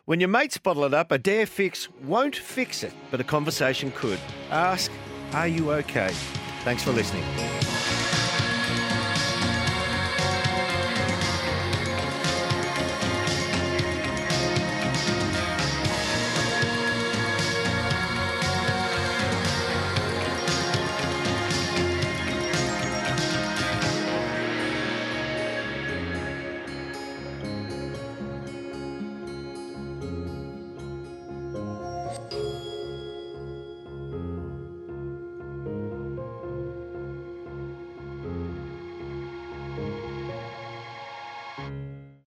when 0.05 0.20
your 0.20 0.28
mates 0.28 0.59
bottle 0.59 0.84
it 0.84 0.94
up, 0.94 1.12
a 1.12 1.18
dare 1.18 1.46
fix 1.46 1.88
won't 2.03 2.36
fix 2.36 2.82
it, 2.82 2.92
but 3.11 3.20
a 3.20 3.24
conversation 3.24 3.92
could. 3.92 4.18
Ask, 4.50 4.90
are 5.32 5.48
you 5.48 5.72
okay? 5.72 6.12
Thanks 6.64 6.82
for 6.82 6.92
listening. 6.92 7.24